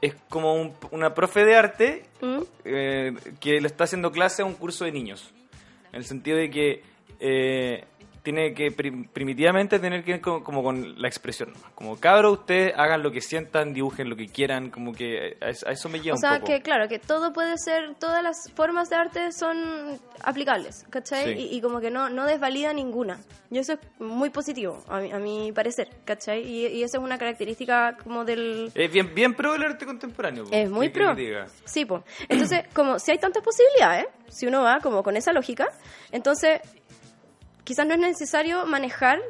Es 0.00 0.14
como 0.28 0.54
un- 0.54 0.74
una 0.90 1.14
profe 1.14 1.44
de 1.44 1.56
arte 1.56 2.04
¿Mm? 2.20 2.38
eh, 2.66 3.12
que 3.40 3.60
le 3.60 3.66
está 3.68 3.84
haciendo 3.84 4.12
clase 4.12 4.42
a 4.42 4.44
un 4.44 4.54
curso 4.54 4.84
de 4.84 4.92
niños. 4.92 5.32
En 5.92 5.96
el 6.00 6.04
sentido 6.04 6.36
de 6.36 6.50
que 6.50 6.82
eh, 7.20 7.84
tiene 8.24 8.54
que 8.54 8.72
prim- 8.72 9.06
primitivamente 9.06 9.78
tener 9.78 10.02
que 10.02 10.12
ver 10.12 10.20
con- 10.22 10.42
como 10.42 10.62
con 10.62 11.00
la 11.00 11.06
expresión. 11.08 11.52
Como 11.74 12.00
cabros, 12.00 12.38
ustedes 12.40 12.72
hagan 12.76 13.02
lo 13.02 13.12
que 13.12 13.20
sientan, 13.20 13.74
dibujen 13.74 14.08
lo 14.08 14.16
que 14.16 14.26
quieran, 14.28 14.70
como 14.70 14.92
que 14.94 15.36
a, 15.42 15.68
a 15.68 15.72
eso 15.72 15.88
me 15.90 16.00
lleva 16.00 16.16
O 16.16 16.18
sea, 16.18 16.32
un 16.32 16.40
poco. 16.40 16.46
que 16.52 16.62
claro, 16.62 16.88
que 16.88 16.98
todo 16.98 17.32
puede 17.34 17.58
ser, 17.58 17.94
todas 18.00 18.22
las 18.22 18.50
formas 18.54 18.88
de 18.88 18.96
arte 18.96 19.30
son 19.30 20.00
aplicables, 20.22 20.86
¿cachai? 20.90 21.34
Sí. 21.34 21.48
Y, 21.52 21.56
y 21.56 21.60
como 21.60 21.80
que 21.80 21.90
no, 21.90 22.08
no 22.08 22.24
desvalida 22.26 22.72
ninguna. 22.72 23.18
Y 23.50 23.58
eso 23.58 23.74
es 23.74 23.78
muy 24.00 24.30
positivo, 24.30 24.82
a 24.88 24.98
mi, 25.00 25.12
a 25.12 25.18
mi 25.18 25.52
parecer, 25.52 25.88
¿cachai? 26.06 26.42
Y, 26.42 26.66
y 26.68 26.82
esa 26.82 26.96
es 26.96 27.04
una 27.04 27.18
característica 27.18 27.96
como 28.02 28.24
del... 28.24 28.72
Es 28.74 28.90
bien, 28.90 29.14
bien 29.14 29.34
pro 29.34 29.54
el 29.54 29.62
arte 29.62 29.84
contemporáneo. 29.86 30.44
po. 30.44 30.50
Es 30.50 30.68
muy 30.70 30.88
¿Qué 30.88 30.92
querés 30.94 31.08
pro. 31.08 31.16
que? 31.16 31.44
Sí, 31.66 31.84
pues. 31.84 32.02
Entonces, 32.28 32.62
como 32.74 32.98
si 32.98 33.10
hay 33.12 33.18
tantas 33.18 33.44
posibilidades, 33.44 34.06
si 34.28 34.46
uno 34.46 34.62
va 34.62 34.80
como 34.80 35.02
con 35.02 35.16
esa 35.16 35.32
lógica, 35.32 35.68
entonces 36.10 36.60
quizás 37.64 37.86
no 37.86 37.94
es 37.94 38.00
necesario 38.00 38.64
manejar 38.66 39.20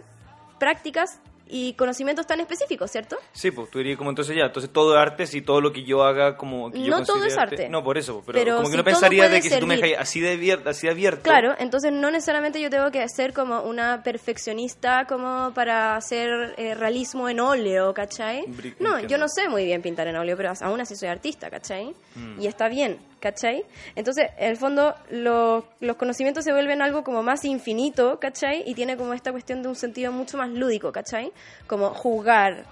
prácticas 0.58 1.20
y 1.46 1.74
conocimientos 1.74 2.26
tan 2.26 2.40
específicos, 2.40 2.90
¿cierto? 2.90 3.18
Sí, 3.32 3.50
pues 3.50 3.70
tú 3.70 3.76
dirías 3.78 3.98
como 3.98 4.08
entonces 4.08 4.34
ya, 4.34 4.46
entonces 4.46 4.72
todo 4.72 4.94
es 4.94 5.00
arte, 5.00 5.26
si 5.26 5.42
todo 5.42 5.60
lo 5.60 5.72
que 5.74 5.84
yo 5.84 6.02
haga 6.02 6.38
como 6.38 6.72
que 6.72 6.78
yo 6.82 6.86
No 6.90 7.04
todo 7.04 7.18
considere 7.18 7.28
es 7.28 7.38
arte. 7.38 7.68
No, 7.68 7.84
por 7.84 7.98
eso, 7.98 8.22
pero, 8.24 8.38
Pero 8.38 8.56
como 8.56 8.68
que 8.68 8.70
si 8.72 8.76
no 8.78 8.82
todo 8.82 8.92
pensaría 8.94 9.28
de 9.28 9.42
que 9.42 9.50
si 9.50 9.58
tú 9.60 9.66
me 9.66 9.74
servir. 9.76 9.90
dejas 9.90 10.08
así 10.08 10.20
de 10.20 10.32
abierto, 10.32 10.70
así 10.70 10.86
de 10.86 10.92
abierto 10.94 11.22
Claro, 11.22 11.54
entonces 11.58 11.92
no 11.92 12.10
necesariamente 12.10 12.62
yo 12.62 12.70
tengo 12.70 12.90
que 12.90 13.06
ser 13.10 13.34
como 13.34 13.60
una 13.60 14.02
perfeccionista 14.02 15.04
como 15.06 15.52
para 15.54 15.96
hacer 15.96 16.54
eh, 16.56 16.74
realismo 16.74 17.28
en 17.28 17.38
óleo, 17.40 17.92
¿cachai? 17.92 18.46
Bri- 18.46 18.74
No, 18.80 19.00
yo 19.00 19.18
no 19.18 19.28
sé 19.28 19.46
muy 19.50 19.66
bien 19.66 19.82
pintar 19.82 20.08
en 20.08 20.16
óleo, 20.16 20.38
pero 20.38 20.50
aún 20.62 20.80
así 20.80 20.96
soy 20.96 21.08
artista, 21.10 21.50
¿cachai? 21.50 21.94
Mm. 22.14 22.40
Y 22.40 22.46
está 22.46 22.68
bien, 22.68 22.98
¿cachai? 23.24 23.64
Entonces, 23.96 24.28
en 24.36 24.50
el 24.50 24.58
fondo, 24.58 24.94
lo- 25.08 25.64
los 25.80 25.96
conocimientos 25.96 26.44
se 26.44 26.52
vuelven 26.52 26.82
algo 26.82 27.02
como 27.02 27.22
más 27.22 27.42
infinito, 27.46 28.20
¿cachai? 28.20 28.62
Y 28.66 28.74
tiene 28.74 28.98
como 28.98 29.14
esta 29.14 29.32
cuestión 29.32 29.62
de 29.62 29.68
un 29.68 29.76
sentido 29.76 30.12
mucho 30.12 30.36
más 30.36 30.50
lúdico, 30.50 30.92
¿cachai? 30.92 31.32
Como 31.66 31.88
jugar, 31.94 32.64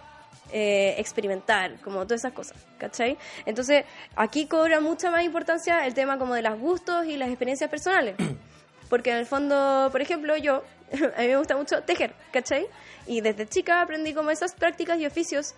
eh, 0.52 0.94
experimentar, 0.98 1.80
como 1.80 2.02
todas 2.04 2.20
esas 2.20 2.34
cosas, 2.34 2.58
¿cachai? 2.76 3.16
Entonces, 3.46 3.84
aquí 4.14 4.44
cobra 4.46 4.80
mucha 4.82 5.10
más 5.10 5.24
importancia 5.24 5.86
el 5.86 5.94
tema 5.94 6.18
como 6.18 6.34
de 6.34 6.42
los 6.42 6.58
gustos 6.58 7.06
y 7.06 7.16
las 7.16 7.30
experiencias 7.30 7.70
personales. 7.70 8.14
Porque 8.90 9.10
en 9.10 9.16
el 9.16 9.24
fondo, 9.24 9.88
por 9.90 10.02
ejemplo, 10.02 10.36
yo, 10.36 10.62
a 11.16 11.20
mí 11.22 11.28
me 11.28 11.38
gusta 11.38 11.56
mucho 11.56 11.82
tejer, 11.82 12.12
¿cachai? 12.30 12.66
Y 13.06 13.22
desde 13.22 13.48
chica 13.48 13.80
aprendí 13.80 14.12
como 14.12 14.30
esas 14.30 14.54
prácticas 14.54 14.98
y 14.98 15.06
oficios 15.06 15.54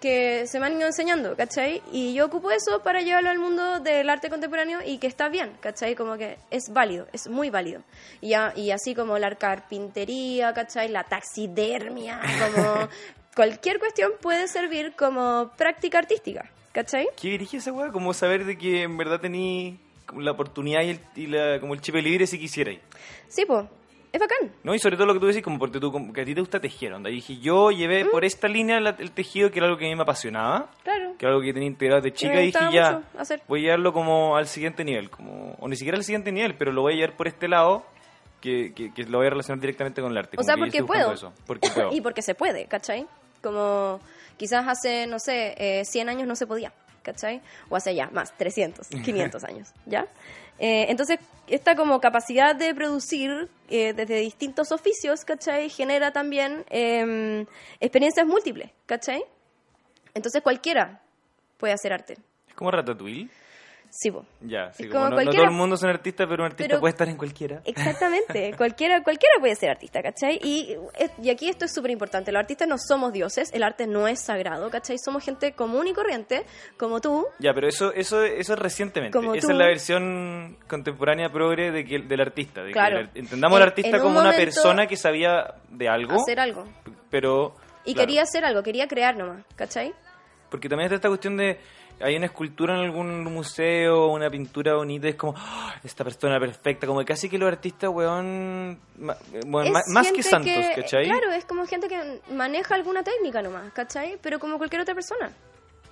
que 0.00 0.46
se 0.46 0.60
me 0.60 0.66
han 0.66 0.76
ido 0.76 0.86
enseñando, 0.86 1.36
¿cachai? 1.36 1.82
Y 1.92 2.14
yo 2.14 2.26
ocupo 2.26 2.50
eso 2.50 2.82
para 2.82 3.00
llevarlo 3.02 3.30
al 3.30 3.38
mundo 3.38 3.80
del 3.80 4.08
arte 4.10 4.28
contemporáneo 4.30 4.80
y 4.84 4.98
que 4.98 5.06
está 5.06 5.28
bien, 5.28 5.52
¿cachai? 5.60 5.94
Como 5.94 6.16
que 6.16 6.36
es 6.50 6.70
válido, 6.72 7.06
es 7.12 7.28
muy 7.28 7.50
válido. 7.50 7.82
Y, 8.20 8.34
a- 8.34 8.52
y 8.56 8.70
así 8.70 8.94
como 8.94 9.18
la 9.18 9.34
carpintería, 9.36 10.52
¿cachai? 10.54 10.88
La 10.88 11.04
taxidermia, 11.04 12.20
como 12.40 12.88
cualquier 13.34 13.78
cuestión 13.78 14.12
puede 14.20 14.48
servir 14.48 14.94
como 14.96 15.50
práctica 15.56 15.98
artística, 15.98 16.50
¿cachai? 16.72 17.08
¿Qué 17.20 17.28
dirige 17.28 17.58
esa 17.58 17.72
weá? 17.72 17.90
Como 17.92 18.14
saber 18.14 18.44
de 18.44 18.56
que 18.58 18.82
en 18.82 18.96
verdad 18.96 19.20
tení 19.20 19.78
la 20.16 20.30
oportunidad 20.32 20.82
y, 20.82 20.90
el, 20.90 21.00
y 21.16 21.26
la, 21.26 21.58
como 21.60 21.74
el 21.74 21.80
chip 21.80 21.96
libre 21.96 22.26
si 22.26 22.38
quisierais. 22.38 22.78
Sí, 23.28 23.44
pues, 23.46 23.64
es 24.16 24.20
bacán. 24.20 24.50
¿No? 24.64 24.74
Y 24.74 24.78
sobre 24.78 24.96
todo 24.96 25.06
lo 25.06 25.14
que 25.14 25.20
tú 25.20 25.26
decís, 25.26 25.42
como 25.42 25.58
porque 25.58 25.78
tú, 25.80 25.90
como 25.92 26.12
que 26.12 26.20
a 26.20 26.24
ti 26.24 26.34
te 26.34 26.40
gusta 26.40 26.60
tejer, 26.60 26.92
onda. 26.92 27.08
Y 27.10 27.14
dije, 27.16 27.38
yo 27.38 27.70
llevé 27.70 28.04
Mm. 28.04 28.10
por 28.10 28.24
esta 28.24 28.48
línea 28.48 28.80
la- 28.80 28.96
el 28.98 29.10
tejido, 29.12 29.50
que 29.50 29.58
era 29.58 29.66
algo 29.66 29.78
que 29.78 29.86
a 29.86 29.88
mí 29.88 29.94
me 29.96 30.02
apasionaba, 30.02 30.70
Claro. 30.82 31.14
que 31.18 31.24
era 31.26 31.34
algo 31.34 31.42
que 31.44 31.52
tenía 31.52 31.68
integrado 31.68 32.02
de 32.02 32.12
chica, 32.12 32.42
y 32.42 32.46
dije, 32.46 32.58
ya, 32.72 33.02
hacer. 33.18 33.40
voy 33.48 33.60
a 33.60 33.62
llevarlo 33.62 33.92
como 33.92 34.36
al 34.36 34.46
siguiente 34.46 34.84
nivel, 34.84 35.08
como, 35.10 35.54
o 35.60 35.68
ni 35.68 35.76
siquiera 35.76 35.96
al 35.98 36.04
siguiente 36.04 36.32
nivel, 36.32 36.54
pero 36.56 36.72
lo 36.72 36.82
voy 36.82 36.94
a 36.94 36.96
llevar 36.96 37.16
por 37.16 37.28
este 37.28 37.48
lado, 37.48 37.84
que, 38.40 38.72
que, 38.74 38.92
que 38.92 39.04
lo 39.04 39.18
voy 39.18 39.26
a 39.26 39.30
relacionar 39.30 39.60
directamente 39.60 40.02
con 40.02 40.12
el 40.12 40.18
arte. 40.18 40.36
O 40.38 40.42
sea, 40.42 40.56
porque 40.56 40.82
puedo. 40.84 41.12
Eso, 41.12 41.32
porque 41.46 41.68
puedo. 41.74 41.90
y 41.92 42.00
porque 42.00 42.22
se 42.22 42.34
puede, 42.34 42.66
¿cachai? 42.66 43.06
Como 43.42 44.00
quizás 44.36 44.66
hace, 44.68 45.06
no 45.06 45.18
sé, 45.18 45.54
eh, 45.56 45.84
100 45.84 46.08
años 46.08 46.28
no 46.28 46.36
se 46.36 46.46
podía, 46.46 46.72
¿cachai? 47.02 47.40
O 47.68 47.76
hace 47.76 47.94
ya 47.94 48.08
más, 48.12 48.36
300, 48.36 48.88
500 48.88 49.42
años, 49.44 49.72
¿ya? 49.86 50.06
Eh, 50.58 50.86
entonces, 50.88 51.18
esta 51.48 51.76
como 51.76 52.00
capacidad 52.00 52.56
de 52.56 52.74
producir 52.74 53.48
eh, 53.68 53.92
desde 53.92 54.20
distintos 54.20 54.72
oficios, 54.72 55.24
¿cachai? 55.24 55.68
Genera 55.68 56.12
también 56.12 56.64
eh, 56.70 57.46
experiencias 57.80 58.26
múltiples, 58.26 58.70
¿cachai? 58.86 59.22
Entonces 60.14 60.42
cualquiera 60.42 61.02
puede 61.58 61.74
hacer 61.74 61.92
arte. 61.92 62.16
Es 62.48 62.54
como 62.54 62.70
Ratatouille. 62.70 63.28
Sí, 63.90 64.10
po. 64.10 64.24
Ya, 64.42 64.72
sí, 64.72 64.84
Es 64.84 64.88
como 64.90 65.04
como 65.04 65.04
no, 65.04 65.10
no 65.10 65.16
cualquiera- 65.16 65.36
todo 65.44 65.50
el 65.52 65.56
mundo 65.56 65.76
son 65.76 65.88
artistas, 65.90 66.26
pero 66.28 66.42
un 66.42 66.46
artista 66.50 66.68
Pero- 66.68 66.80
puede 66.80 66.90
estar 66.92 67.08
en 67.08 67.16
cualquiera. 67.16 67.62
Exactamente, 67.64 68.54
cualquiera, 68.56 69.02
cualquiera 69.02 69.34
puede 69.40 69.54
ser 69.54 69.70
artista, 69.70 70.02
¿cachai? 70.02 70.38
Y, 70.42 70.76
y 71.22 71.30
aquí 71.30 71.48
esto 71.48 71.64
es 71.64 71.72
súper 71.74 71.90
importante, 71.92 72.30
los 72.32 72.40
artistas 72.40 72.68
no 72.68 72.76
somos 72.78 73.12
dioses, 73.12 73.52
el 73.52 73.62
arte 73.62 73.86
no 73.86 74.06
es 74.08 74.20
sagrado, 74.22 74.68
¿cachai? 74.70 74.96
Somos 74.98 75.24
gente 75.24 75.52
común 75.52 75.86
y 75.86 75.92
corriente, 75.94 76.44
como 76.76 77.00
tú, 77.00 77.26
Ya, 77.38 77.54
pero 77.54 77.68
eso, 77.68 77.92
eso, 77.92 78.22
eso 78.22 78.52
es 78.54 78.58
recientemente. 78.58 79.16
Como 79.16 79.34
Esa 79.34 79.46
tú. 79.46 79.52
es 79.52 79.58
la 79.58 79.66
versión 79.66 80.58
contemporánea 80.68 81.30
progre 81.30 81.70
de 81.70 81.84
que, 81.84 82.00
del 82.00 82.20
artista. 82.20 82.60
De 82.62 82.68
que 82.68 82.72
Claro. 82.74 82.98
el- 83.00 83.10
entendamos 83.14 83.56
En- 83.56 83.62
al 83.62 83.68
artista 83.68 83.88
en 83.90 83.94
un 83.96 84.02
como 84.02 84.20
una 84.20 84.32
persona 84.32 84.86
que 84.86 84.96
sabía 84.96 85.54
de 85.70 85.88
algo, 85.88 86.14
hacer 86.16 86.40
algo. 86.40 86.64
pero... 87.10 87.54
Y 87.84 87.94
claro, 87.94 88.06
quería 88.08 88.22
hacer 88.22 88.44
algo, 88.44 88.62
quería 88.64 88.88
crear 88.88 89.16
nomás, 89.16 89.44
¿cachai? 89.54 89.94
Porque 90.50 90.68
también 90.68 90.86
está 90.86 90.96
esta 90.96 91.08
cuestión 91.08 91.36
de... 91.36 91.58
Hay 91.98 92.14
una 92.16 92.26
escultura 92.26 92.74
en 92.74 92.80
algún 92.84 93.24
museo, 93.24 94.08
una 94.08 94.28
pintura 94.28 94.74
bonita, 94.74 95.08
es 95.08 95.14
como, 95.14 95.32
"Ah, 95.36 95.74
esta 95.82 96.04
persona 96.04 96.38
perfecta, 96.38 96.86
como 96.86 96.98
que 97.00 97.06
casi 97.06 97.28
que 97.30 97.38
los 97.38 97.48
artistas, 97.48 97.88
weón, 97.90 98.78
bueno, 99.46 99.72
más 99.72 100.12
que 100.12 100.22
santos, 100.22 100.52
que- 100.74 100.82
¿cachai? 100.82 101.04
Claro, 101.06 101.32
es 101.32 101.46
como 101.46 101.64
gente 101.66 101.88
que 101.88 102.20
maneja 102.32 102.74
alguna 102.74 103.02
técnica 103.02 103.40
nomás, 103.40 103.72
¿cachai? 103.72 104.18
Pero 104.20 104.38
como 104.38 104.58
cualquier 104.58 104.82
otra 104.82 104.94
persona, 104.94 105.30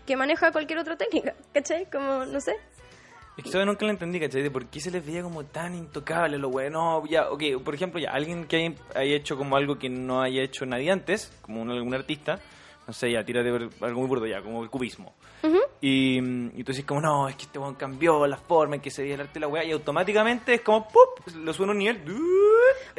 que 0.07 0.15
maneja 0.17 0.53
cualquier 0.53 0.79
otra 0.81 0.97
técnica, 0.97 1.35
¿cachai? 1.55 1.89
Como, 1.91 2.27
no 2.27 2.39
sé. 2.41 2.55
Es 3.39 3.43
que 3.45 3.49
eso 3.49 3.65
nunca 3.65 3.85
lo 3.87 3.91
entendí, 3.91 4.21
¿cachai? 4.21 4.43
De 4.43 4.51
por 4.51 4.67
qué 4.67 4.81
se 4.81 4.91
les 4.91 5.05
veía 5.05 5.23
como 5.23 5.43
tan 5.45 5.75
intocable 5.75 6.37
lo 6.39 6.51
bueno. 6.51 7.01
No, 7.01 7.07
ya, 7.09 7.31
ok, 7.31 7.43
por 7.65 7.75
ejemplo, 7.75 7.99
ya, 7.99 8.11
alguien 8.13 8.45
que 8.47 8.57
haya, 8.57 8.75
haya 8.95 9.17
hecho 9.17 9.37
como 9.39 9.57
algo 9.57 9.79
que 9.79 9.89
no 9.89 10.21
haya 10.21 10.43
hecho 10.43 10.67
nadie 10.67 10.91
antes, 10.91 11.33
como 11.41 11.63
un, 11.63 11.71
algún 11.71 11.95
artista, 11.95 12.39
no 12.87 12.93
sé, 12.93 13.11
ya, 13.11 13.25
tírate 13.25 13.51
muy 13.51 14.07
burdo 14.07 14.27
ya, 14.27 14.43
como 14.43 14.63
el 14.63 14.69
cubismo. 14.69 15.15
Y, 15.81 16.19
y 16.19 16.65
tú 16.65 16.73
dices 16.73 16.85
como, 16.85 17.01
no, 17.01 17.29
es 17.29 17.37
que 17.37 17.43
este 17.43 17.59
weón 17.59 17.75
cambió 17.75 18.27
la 18.27 18.37
forma 18.37 18.77
en 18.77 18.81
que 18.81 18.91
se 18.91 19.03
veía 19.03 19.15
el 19.15 19.21
arte 19.23 19.35
de 19.35 19.41
la 19.41 19.49
weá, 19.49 19.65
y 19.65 19.73
automáticamente 19.73 20.55
es 20.55 20.61
como, 20.63 20.89
¡pup! 20.89 21.35
Lo 21.35 21.53
sube 21.53 21.69
a 21.69 21.71
un 21.71 21.79
nivel, 21.79 22.03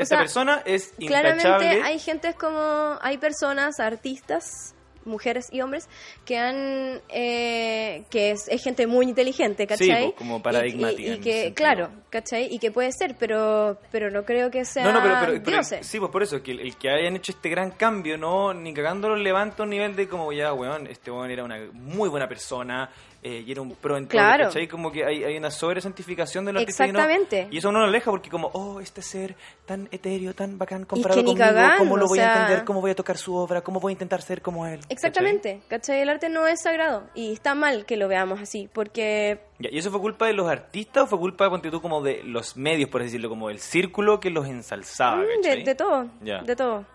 sea, 0.06 0.20
persona 0.20 0.62
es 0.66 0.94
Claramente 0.98 1.48
intachable. 1.48 1.82
hay 1.84 2.00
gente 2.00 2.34
como, 2.36 2.98
hay 3.02 3.18
personas, 3.18 3.80
artistas, 3.80 4.75
mujeres 5.05 5.47
y 5.51 5.62
hombres 5.62 5.88
que 6.25 6.38
han, 6.38 7.01
eh, 7.09 8.03
que 8.09 8.31
es, 8.31 8.47
es 8.47 8.63
gente 8.63 8.88
muy 8.88 9.07
inteligente, 9.07 9.67
¿cachai? 9.67 10.05
pues, 10.05 10.13
como 10.17 10.38
Y- 10.38 10.41
paradigmática 10.41 11.13
Y, 11.13 11.19
que, 11.19 11.53
claro, 11.53 11.89
¿cachai? 12.09 12.47
Y 12.53 12.59
que 12.59 12.71
puede 12.71 12.91
ser, 12.91 13.15
pero, 13.19 13.77
pero 13.91 14.09
no 14.12 14.24
creo 14.25 14.50
que 14.51 14.65
sea 14.65 14.83
No, 14.83 14.91
no, 14.93 15.01
pero, 15.01 15.15
pero- 15.19 15.43
pero- 15.43 15.83
sí, 15.83 16.00
pues 16.00 16.12
por 16.12 16.24
eso, 16.24 16.41
que 16.41 16.51
el, 16.51 16.59
el 16.62 16.75
que 16.77 16.89
hayan 16.89 17.15
hecho 17.15 17.31
este 17.31 17.50
gran 17.50 17.71
cambio, 17.71 18.17
no, 18.17 18.53
ni 18.53 18.74
cagándolo 18.74 19.15
levanta 19.15 19.63
un 19.63 19.69
nivel 19.69 19.95
de 19.95 20.07
como 20.07 20.31
ya, 20.33 20.53
weón, 20.53 20.88
este 20.88 21.12
weón 21.12 21.31
era 21.31 21.43
una 21.43 21.57
muy 21.74 22.09
buena 22.09 22.27
persona 22.27 22.89
eh, 23.27 23.44
y 23.44 23.51
era 23.51 23.60
un 23.62 23.72
pro 23.72 23.98
en 23.98 24.03
todo, 24.05 24.12
Claro. 24.12 24.44
¿cachai? 24.46 24.67
Como 24.67 24.91
que 24.91 25.03
hay, 25.03 25.24
hay 25.24 25.36
una 25.38 25.50
sobresantificación 25.50 26.46
de 26.46 26.53
los 26.53 26.62
artistas 26.62 26.88
y 26.88 26.91
no- 26.91 27.00
Exactamente. 27.00 27.48
Y, 27.50 27.58
eso 27.58 27.70
uno 27.70 27.79
lo 27.79 27.86
aleja 27.86 28.12
porque 28.12 28.29
como, 28.29 28.50
oh, 28.53 28.79
este 28.79 29.01
ser 29.01 29.36
tan 29.65 29.89
etéreo, 29.91 30.34
tan 30.36 30.58
bacán 30.60 30.86
comparado 30.86 31.20
conmigo, 31.22 31.38
cagando, 31.38 31.77
¿cómo 31.79 31.98
lo 31.98 32.08
voy 32.08 32.20
sea- 32.20 32.34
a 32.34 32.41
entender? 32.41 32.65
¿Cómo 32.65 32.82
voy 32.82 32.91
a 32.91 32.96
tocar 32.96 33.17
su 33.17 33.36
obra? 33.36 33.62
¿Cómo 33.62 33.79
voy 33.79 33.91
a 33.91 33.94
intentar 33.94 34.22
ser 34.22 34.41
como 34.44 34.67
él? 34.67 34.79
¿Cachai? 34.82 34.94
Exactamente, 34.94 35.62
¿cachai? 35.67 36.01
El 36.01 36.10
arte 36.10 36.29
no 36.29 36.46
es 36.48 36.62
sagrado 36.62 37.03
y 37.15 37.34
está 37.34 37.55
mal 37.55 37.86
que 37.86 37.98
lo 37.98 38.08
veamos 38.08 38.39
así, 38.41 38.70
porque 38.72 39.39
¿Y 39.60 39.77
eso 39.77 39.89
fue 39.89 40.00
culpa 40.01 40.27
de 40.27 40.34
los 40.34 40.48
artistas 40.50 41.05
o 41.05 41.08
fue 41.08 41.17
culpa, 41.17 41.50
ponte 41.50 41.72
tú, 41.72 41.82
como 41.82 42.01
de 42.01 42.22
los 42.24 42.55
medios, 42.58 42.89
por 42.89 43.01
decirlo, 43.01 43.29
como 43.29 43.48
del 43.48 43.60
círculo 43.60 44.20
que 44.20 44.29
los 44.29 44.46
ensalzaba, 44.48 45.17
mm, 45.17 45.20
de, 45.22 45.36
¿cachai? 45.41 45.63
de 45.63 45.75
todo, 45.75 46.08
de 46.22 46.55
todo. 46.55 46.86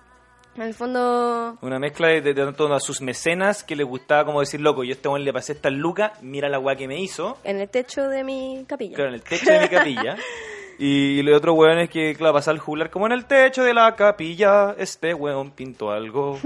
En 0.57 0.63
el 0.63 0.75
fondo, 0.75 1.57
Una 1.63 1.79
mezcla 1.79 2.09
de, 2.09 2.21
de, 2.21 2.35
de 2.35 2.45
tanto 2.45 2.73
a 2.75 2.81
sus 2.81 3.01
mecenas 3.01 3.63
que 3.63 3.77
les 3.77 3.87
gustaba 3.87 4.25
como 4.25 4.41
decir, 4.41 4.61
loco, 4.61 4.83
yo 4.85 4.91
a 4.91 4.95
este 4.95 5.09
weón 5.09 5.25
le 5.25 5.33
pasé 5.33 5.53
esta 5.53 5.71
luca, 5.71 6.13
mira 6.23 6.49
la 6.49 6.59
weá 6.59 6.77
que 6.77 6.89
me 6.89 7.01
hizo, 7.01 7.39
en 7.45 7.61
el 7.61 7.69
techo 7.69 8.09
de 8.09 8.25
mi 8.25 8.65
capilla. 8.67 8.97
claro, 8.97 9.11
en 9.11 9.15
el 9.15 9.23
techo 9.23 9.51
de 9.51 9.61
mi 9.61 9.69
capilla. 9.69 10.17
Y 10.83 11.23
los 11.23 11.37
otros 11.37 11.55
weones 11.59 11.91
que, 11.91 12.15
claro, 12.15 12.33
pasaba 12.33 12.55
el 12.55 12.59
jugular 12.59 12.89
como 12.89 13.05
en 13.05 13.13
el 13.13 13.27
techo 13.27 13.63
de 13.63 13.75
la 13.75 13.95
capilla, 13.97 14.75
este 14.79 15.13
weón 15.13 15.51
pintó 15.51 15.91
algo. 15.91 16.39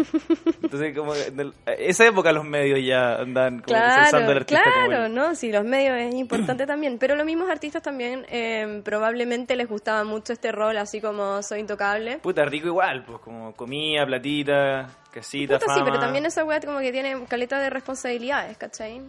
Entonces, 0.61 0.93
como 0.97 1.15
en 1.15 1.39
el- 1.39 1.55
esa 1.67 2.05
época 2.07 2.33
los 2.33 2.45
medios 2.45 2.81
ya 2.85 3.15
andan 3.15 3.61
como 3.61 3.77
ensalzando 3.77 4.17
al 4.17 4.25
Claro, 4.25 4.41
artista 4.41 4.63
como 4.75 4.87
claro, 4.89 5.05
él. 5.07 5.15
¿no? 5.15 5.35
Sí, 5.37 5.53
los 5.53 5.65
medios 5.65 5.97
es 5.99 6.15
importante 6.17 6.67
también, 6.67 6.99
pero 6.99 7.15
los 7.15 7.25
mismos 7.25 7.49
artistas 7.49 7.81
también 7.83 8.27
eh, 8.29 8.81
probablemente 8.85 9.55
les 9.55 9.69
gustaba 9.69 10.03
mucho 10.03 10.33
este 10.33 10.51
rol, 10.51 10.77
así 10.79 11.01
como 11.01 11.41
soy 11.45 11.61
intocable. 11.61 12.19
Puta, 12.19 12.45
rico 12.45 12.67
igual, 12.67 13.05
pues 13.05 13.21
como 13.21 13.53
comida, 13.55 14.05
platita, 14.05 14.89
casita, 15.13 15.55
Puta, 15.61 15.67
fama. 15.67 15.79
sí, 15.79 15.83
pero 15.85 16.01
también 16.01 16.27
esa 16.27 16.45
weá 16.45 16.59
como 16.61 16.81
que 16.81 16.91
tiene 16.91 17.25
caleta 17.29 17.61
de 17.61 17.71
responsabilidades, 17.71 18.57
¿cachai? 18.59 19.01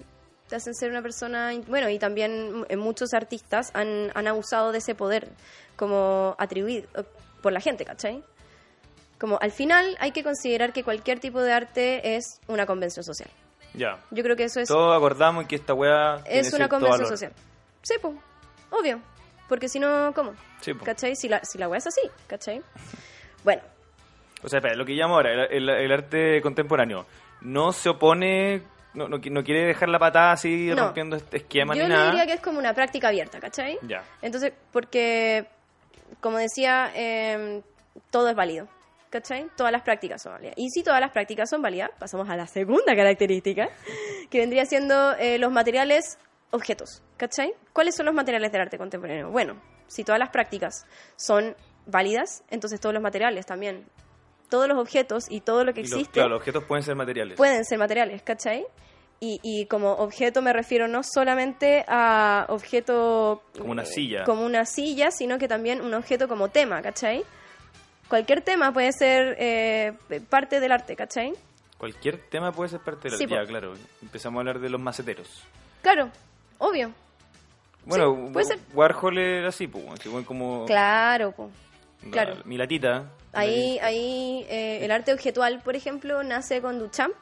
Te 0.49 0.55
hacen 0.55 0.75
ser 0.75 0.91
una 0.91 1.01
persona... 1.01 1.51
Bueno, 1.67 1.89
y 1.89 1.97
también 1.99 2.65
eh, 2.69 2.77
muchos 2.77 3.13
artistas 3.13 3.71
han, 3.73 4.11
han 4.13 4.27
abusado 4.27 4.71
de 4.71 4.77
ese 4.77 4.93
poder 4.95 5.27
como 5.75 6.35
atribuido 6.37 6.87
eh, 6.95 7.03
por 7.41 7.51
la 7.51 7.59
gente, 7.59 7.83
¿cachai? 7.85 8.23
Como 9.19 9.39
al 9.41 9.51
final 9.51 9.95
hay 9.99 10.11
que 10.11 10.23
considerar 10.23 10.71
que 10.73 10.83
cualquier 10.83 11.19
tipo 11.19 11.41
de 11.41 11.51
arte 11.53 12.15
es 12.15 12.39
una 12.47 12.65
convención 12.65 13.03
social. 13.03 13.29
Ya. 13.73 13.99
Yo 14.11 14.23
creo 14.23 14.35
que 14.35 14.43
eso 14.45 14.59
es, 14.59 14.67
Todos 14.67 14.95
acordamos 14.95 15.47
que 15.47 15.55
esta 15.55 15.73
weá 15.73 16.21
es 16.25 16.53
una 16.53 16.69
convención 16.69 17.07
social. 17.07 17.33
Sí, 17.81 17.95
pues, 18.01 18.13
obvio. 18.71 18.99
Porque 19.49 19.67
si 19.69 19.79
no, 19.79 20.11
¿cómo? 20.13 20.33
Sí, 20.61 20.73
po. 20.73 20.83
¿Cachai? 20.85 21.15
Si 21.15 21.27
la, 21.29 21.43
si 21.43 21.57
la 21.57 21.67
weá 21.67 21.77
es 21.79 21.87
así, 21.87 22.01
¿cachai? 22.27 22.61
Bueno, 23.43 23.61
O 24.43 24.47
sea, 24.49 24.59
espera, 24.59 24.75
lo 24.75 24.85
que 24.85 24.93
llamo 24.93 25.15
ahora, 25.15 25.31
el, 25.45 25.69
el- 25.69 25.69
el 25.69 25.91
arte 25.91 26.39
contemporáneo, 26.41 27.05
no 27.41 27.71
se 27.73 27.89
opone, 27.89 28.61
no, 28.95 29.07
no, 29.07 29.17
qui- 29.17 29.31
no 29.31 29.43
quiere 29.43 29.65
dejar 29.65 29.89
la 29.89 29.99
patada 29.99 30.31
así 30.31 30.67
No. 30.75 30.85
rompiendo 30.85 31.15
este 31.15 31.37
esquema 31.37 31.75
yo 31.75 31.83
ni 31.83 31.89
nada. 31.89 32.05
diría 32.11 32.25
que 32.25 32.33
es 32.33 32.41
como 32.41 32.59
una 32.59 32.73
práctica 32.73 33.09
abierta, 33.09 33.39
¿cachai? 33.39 33.77
Ya. 33.83 34.03
Entonces, 34.21 34.53
porque, 34.71 35.45
como 36.21 36.37
decía, 36.37 36.91
eh, 36.95 37.61
todo 38.11 38.29
es 38.29 38.35
válido. 38.35 38.67
¿Cachai? 39.11 39.47
Todas 39.55 39.71
las 39.71 39.81
prácticas 39.83 40.21
son 40.21 40.33
válidas. 40.33 40.55
Y 40.57 40.69
si 40.71 40.83
todas 40.83 40.99
las 40.99 41.11
prácticas 41.11 41.49
son 41.49 41.61
válidas, 41.61 41.89
pasamos 41.97 42.27
a 42.29 42.35
la 42.35 42.47
segunda 42.47 42.93
característica, 42.97 43.69
que 44.29 44.39
vendría 44.39 44.65
siendo 44.65 45.13
eh, 45.15 45.37
los 45.37 45.51
materiales 45.53 46.17
objetos. 46.51 47.01
¿Cachai? 47.15 47.53
¿Cuáles 47.71 47.95
son 47.95 48.07
los 48.07 48.15
materiales 48.15 48.51
del 48.51 48.61
arte 48.61 48.77
contemporáneo? 48.77 49.29
Bueno, 49.31 49.61
si 49.87 50.03
todas 50.03 50.19
las 50.19 50.29
prácticas 50.31 50.85
son 51.15 51.55
válidas, 51.85 52.43
entonces 52.49 52.81
todos 52.81 52.93
los 52.93 53.01
materiales 53.01 53.45
también. 53.45 53.85
Todos 54.49 54.67
los 54.67 54.77
objetos 54.77 55.25
y 55.29 55.41
todo 55.41 55.63
lo 55.63 55.73
que 55.73 55.81
Y 55.81 55.83
los- 55.83 55.91
existe 55.93 56.13
claro, 56.13 56.29
los 56.29 56.39
objetos 56.39 56.63
pueden 56.65 56.83
ser 56.83 56.95
materiales. 56.95 57.35
pueden 57.37 57.65
ser 57.65 57.77
materiales, 57.79 58.21
¿cachai? 58.21 58.65
Y, 59.19 59.39
y 59.43 59.65
como 59.67 59.93
objeto 59.93 60.41
me 60.41 60.51
refiero 60.53 60.87
no 60.87 61.01
solamente 61.03 61.85
a 61.87 62.45
objeto... 62.49 63.41
Como 63.57 63.71
una 63.71 63.83
eh, 63.83 63.85
silla. 63.87 64.23
Como 64.25 64.45
una 64.45 64.65
silla, 64.65 65.09
sino 65.09 65.37
que 65.37 65.47
también 65.47 65.81
un 65.81 65.93
objeto 65.93 66.27
como 66.27 66.49
tema, 66.49 66.81
¿cachai? 66.81 67.23
Cualquier 68.09 68.41
tema 68.41 68.71
puede 68.73 68.91
ser 68.91 69.35
eh, 69.39 69.93
parte 70.29 70.59
del 70.59 70.71
arte, 70.73 70.95
¿cachai? 70.95 71.33
Cualquier 71.77 72.17
tema 72.29 72.51
puede 72.51 72.69
ser 72.69 72.81
parte 72.81 73.09
del 73.09 73.17
Sí, 73.17 73.25
Ya, 73.25 73.41
po. 73.41 73.47
claro. 73.47 73.73
Empezamos 74.01 74.37
a 74.37 74.41
hablar 74.41 74.59
de 74.59 74.69
los 74.69 74.79
maceteros. 74.81 75.43
Claro, 75.81 76.09
obvio. 76.59 76.91
Bueno, 77.85 78.29
puede 78.33 78.45
ser. 78.45 78.59
Warhol 78.73 79.17
era 79.17 79.49
así, 79.49 79.67
pues, 79.67 79.83
como 80.25 80.65
Claro, 80.65 81.31
po. 81.31 81.49
La- 82.03 82.11
claro. 82.11 82.35
mi 82.45 82.57
latita. 82.57 83.11
Ahí, 83.33 83.79
ahí 83.79 84.45
eh, 84.49 84.79
el 84.83 84.91
arte 84.91 85.11
objetual, 85.11 85.61
por 85.61 85.75
ejemplo, 85.75 86.23
nace 86.23 86.61
con 86.61 86.79
Duchamp 86.79 87.13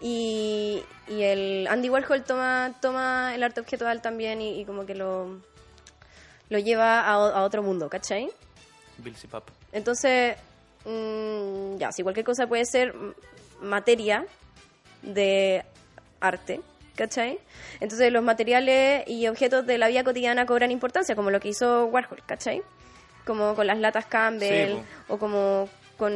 y, 0.00 0.82
y 1.08 1.22
el 1.22 1.66
Andy 1.68 1.90
Warhol 1.90 2.24
toma, 2.24 2.74
toma 2.80 3.34
el 3.34 3.42
arte 3.42 3.60
objetual 3.60 4.00
también 4.00 4.40
y, 4.40 4.60
y 4.60 4.64
como 4.64 4.86
que 4.86 4.94
lo, 4.94 5.40
lo 6.48 6.58
lleva 6.58 7.00
a, 7.00 7.42
otro 7.42 7.62
mundo, 7.62 7.88
¿cachai? 7.88 8.30
Bill 8.98 9.14
Pap. 9.30 9.48
Entonces, 9.72 10.36
mm, 10.84 11.76
ya, 11.76 11.92
si 11.92 12.02
cualquier 12.02 12.24
cosa 12.24 12.46
puede 12.46 12.64
ser 12.64 12.94
materia 13.60 14.26
de 15.02 15.64
arte, 16.20 16.60
¿cachai? 16.94 17.38
Entonces 17.80 18.10
los 18.12 18.22
materiales 18.22 19.04
y 19.06 19.28
objetos 19.28 19.66
de 19.66 19.78
la 19.78 19.88
vida 19.88 20.04
cotidiana 20.04 20.46
cobran 20.46 20.70
importancia, 20.70 21.14
como 21.14 21.30
lo 21.30 21.40
que 21.40 21.48
hizo 21.48 21.86
Warhol, 21.86 22.22
¿cachai? 22.26 22.62
Como 23.26 23.54
con 23.54 23.66
las 23.66 23.78
latas 23.78 24.06
Campbell 24.06 24.74
Sí, 24.76 24.82
o 25.08 25.18
como 25.18 25.68
con 25.98 26.12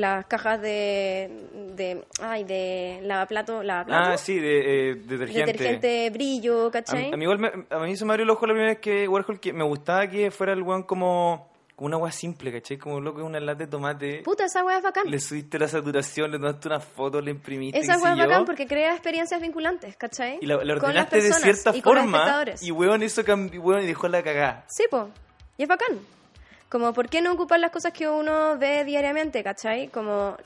las 0.00 0.24
cajas 0.26 0.60
de, 0.62 1.30
de 1.76 2.02
ay, 2.22 2.44
de 2.44 3.00
lavaplato, 3.02 3.62
lavaplato 3.62 4.10
Ah, 4.12 4.16
sí, 4.16 4.38
de 4.40 4.90
eh, 4.90 4.94
detergente. 4.94 5.52
detergente 5.52 6.10
brillo, 6.10 6.66
A, 6.68 6.70
¿cachai? 6.70 7.04
mí- 7.08 7.12
a 7.12 7.16
mí 7.18 7.22
igual 7.24 7.38
me, 7.38 7.50
a 7.70 7.78
mí 7.80 7.94
se 7.96 8.04
me 8.06 8.12
abrió 8.12 8.24
el 8.24 8.30
ojo 8.30 8.46
la 8.46 8.54
primera 8.54 8.72
vez 8.72 8.78
que 8.80 9.06
Warhol 9.06 9.38
que 9.38 9.52
me 9.52 9.64
gustaba 9.64 10.06
que 10.08 10.30
fuera 10.30 10.54
el 10.54 10.62
weón 10.62 10.82
como, 10.84 11.50
como 11.76 11.86
una 11.88 11.96
agua 11.96 12.10
simple, 12.10 12.50
¿cachai? 12.50 12.78
Como 12.78 13.00
loco 13.00 13.22
una 13.22 13.38
lata 13.38 13.58
de 13.64 13.66
tomate. 13.66 14.22
Puta, 14.24 14.46
esa 14.46 14.64
weá 14.64 14.78
es 14.78 14.82
bacán. 14.82 15.10
Le 15.10 15.20
subiste 15.20 15.58
la 15.58 15.68
saturación, 15.68 16.30
le 16.30 16.38
tomaste 16.38 16.68
una 16.68 16.80
foto, 16.80 17.20
le 17.20 17.30
imprimiste. 17.30 17.78
Esa 17.78 17.98
sé 17.98 18.08
es 18.10 18.16
bacán 18.18 18.46
porque 18.46 18.66
crea 18.66 18.92
experiencias 18.94 19.40
vinculantes, 19.42 19.94
¿cachai? 19.96 20.38
Y 20.40 20.46
la, 20.46 20.56
ordenaste 20.56 21.20
de 21.20 21.32
cierta 21.34 21.76
y 21.76 21.82
forma. 21.82 22.44
Y 22.62 22.70
weón 22.70 23.02
hizo 23.02 23.22
cambi- 23.24 23.58
weón, 23.60 23.82
y 23.82 23.86
dejó 23.86 24.08
la 24.08 24.22
cagada. 24.22 24.64
Sí, 24.68 24.84
po. 24.90 25.10
Y 25.58 25.64
es 25.64 25.68
bacán. 25.68 25.98
Como, 26.68 26.92
¿por 26.92 27.08
qué 27.08 27.22
no 27.22 27.32
ocupar 27.32 27.60
las 27.60 27.70
cosas 27.70 27.94
que 27.94 28.08
uno 28.08 28.58
ve 28.58 28.84
diariamente, 28.84 29.42
¿cachai? 29.42 29.88
Como 29.88 30.36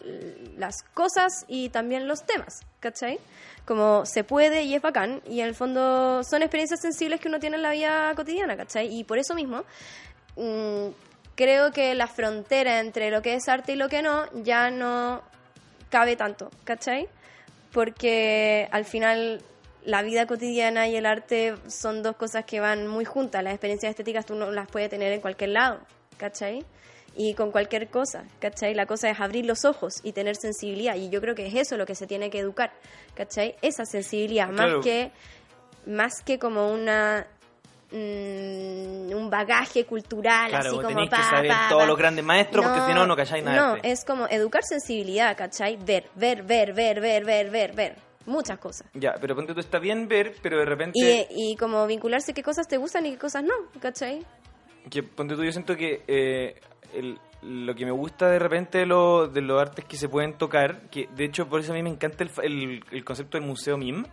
las 0.57 0.85
cosas 0.95 1.45
y 1.49 1.69
también 1.71 2.07
los 2.07 2.25
temas, 2.25 2.61
¿cachai? 2.79 3.19
Como 3.65 4.07
se 4.07 4.23
puede 4.23 4.63
y 4.63 4.75
es 4.75 4.83
bacán. 4.83 5.21
Y 5.29 5.41
en 5.41 5.49
el 5.49 5.55
fondo 5.57 6.23
son 6.23 6.43
experiencias 6.43 6.81
sensibles 6.81 7.21
que 7.21 7.27
uno 7.27 7.41
tiene 7.41 7.57
en 7.57 7.63
la 7.63 7.73
vida 7.73 8.13
cotidiana, 8.15 8.57
¿cachai? 8.57 8.95
Y 8.95 9.03
por 9.03 9.19
eso 9.19 9.35
mismo, 9.35 9.65
mm, 10.37 10.91
creo 11.35 11.73
que 11.73 11.95
la 11.97 12.07
frontera 12.07 12.79
entre 12.79 13.11
lo 13.11 13.21
que 13.21 13.35
es 13.35 13.49
arte 13.49 13.73
y 13.73 13.77
lo 13.77 13.89
que 13.89 14.03
no 14.03 14.27
ya 14.45 14.71
no 14.71 15.23
cabe 15.91 16.15
tanto, 16.15 16.51
¿cachai? 16.63 17.09
Porque 17.73 18.69
al 18.71 18.85
final 18.85 19.43
la 19.85 20.03
vida 20.03 20.27
cotidiana 20.27 20.87
y 20.87 20.95
el 20.95 21.07
arte 21.07 21.57
son 21.67 22.05
dos 22.05 22.15
cosas 22.15 22.45
que 22.45 22.61
van 22.61 22.87
muy 22.87 23.05
juntas. 23.05 23.43
Las 23.43 23.55
experiencias 23.55 23.91
estéticas 23.91 24.25
tú 24.25 24.37
no 24.37 24.53
las 24.53 24.69
puedes 24.69 24.89
tener 24.89 25.13
en 25.13 25.21
cualquier 25.21 25.51
lado, 25.51 25.81
¿cachai? 26.23 26.65
Y 27.17 27.35
con 27.35 27.51
cualquier 27.51 27.89
cosa, 27.89 28.25
¿cachai? 28.39 28.75
La 28.75 28.87
cosa 28.87 29.11
es 29.11 29.19
abrir 29.21 29.45
los 29.45 29.65
ojos 29.65 29.95
y 30.05 30.13
tener 30.13 30.37
sensibilidad. 30.37 30.95
Y 30.95 31.11
yo 31.11 31.21
creo 31.21 31.35
que 31.35 31.47
es 31.49 31.55
eso 31.55 31.77
lo 31.77 31.85
que 31.85 31.97
se 31.97 32.07
tiene 32.07 32.31
que 32.31 32.39
educar, 32.39 32.73
¿cachai? 33.17 33.57
Esa 33.61 33.85
sensibilidad, 33.85 34.49
Claro. 34.51 34.77
más 34.77 34.85
que 34.85 35.11
más 35.85 36.23
que 36.25 36.39
como 36.39 36.73
una 36.73 37.27
mm, 37.91 39.13
un 39.13 39.29
bagaje 39.29 39.85
cultural 39.85 40.49
Claro, 40.51 40.69
así 40.71 40.79
como 40.81 41.09
pa, 41.11 41.17
que 41.17 41.23
saber 41.25 41.49
pa, 41.51 41.67
todos 41.69 41.83
pa. 41.83 41.89
los 41.89 41.99
grandes 41.99 42.25
maestros, 42.25 42.65
porque 42.65 42.81
si 42.87 42.95
no, 42.95 43.05
no 43.07 43.17
calláis 43.17 43.45
nada. 43.45 43.57
No, 43.57 43.77
es 43.83 44.05
como 44.05 44.27
educar 44.29 44.63
sensibilidad, 44.63 45.37
¿cachai? 45.37 45.77
Ver, 45.85 46.09
ver, 46.15 46.45
ver, 46.45 46.73
ver, 46.73 47.01
ver, 47.01 47.25
ver, 47.25 47.51
ver, 47.51 47.73
ver. 47.75 47.97
muchas 48.27 48.59
cosas. 48.61 48.87
Ya, 48.95 49.15
pero 49.21 49.35
ponte 49.35 49.53
tú, 49.53 49.59
está 49.61 49.81
bien 49.81 50.07
ver, 50.07 50.37
pero 50.41 50.57
de 50.59 50.65
repente... 50.65 50.99
Y, 51.31 51.53
y 51.53 51.57
como 51.57 51.85
vincularse 51.89 52.33
qué 52.33 52.43
cosas 52.45 52.69
te 52.69 52.77
gustan 52.77 53.05
y 53.07 53.11
qué 53.11 53.19
cosas 53.19 53.43
no, 53.43 53.55
¿cachai? 53.81 54.25
Que 54.91 55.03
ponte 55.03 55.35
tú, 55.37 55.45
yo 55.45 55.53
siento 55.53 55.77
que 55.77 56.03
eh, 56.07 56.55
el- 56.95 57.19
lo 57.43 57.75
que 57.75 57.85
me 57.85 57.91
gusta 57.91 58.29
de 58.31 58.39
repente 58.39 58.79
de, 58.79 58.87
lo- 58.87 59.27
de 59.27 59.41
los 59.41 59.61
artes 59.61 59.85
que 59.85 59.97
se 59.97 60.09
pueden 60.09 60.35
tocar, 60.35 60.89
que 60.91 61.09
de 61.17 61.25
hecho 61.25 61.49
por 61.49 61.61
eso 61.61 61.73
a 61.73 61.75
mí 61.75 61.83
me 61.83 61.91
encanta 61.91 62.23
el, 62.25 62.31
el, 62.45 62.85
el 62.93 63.05
concepto 63.05 63.37
del 63.37 63.45
museo 63.47 63.77
MIM, 63.77 64.05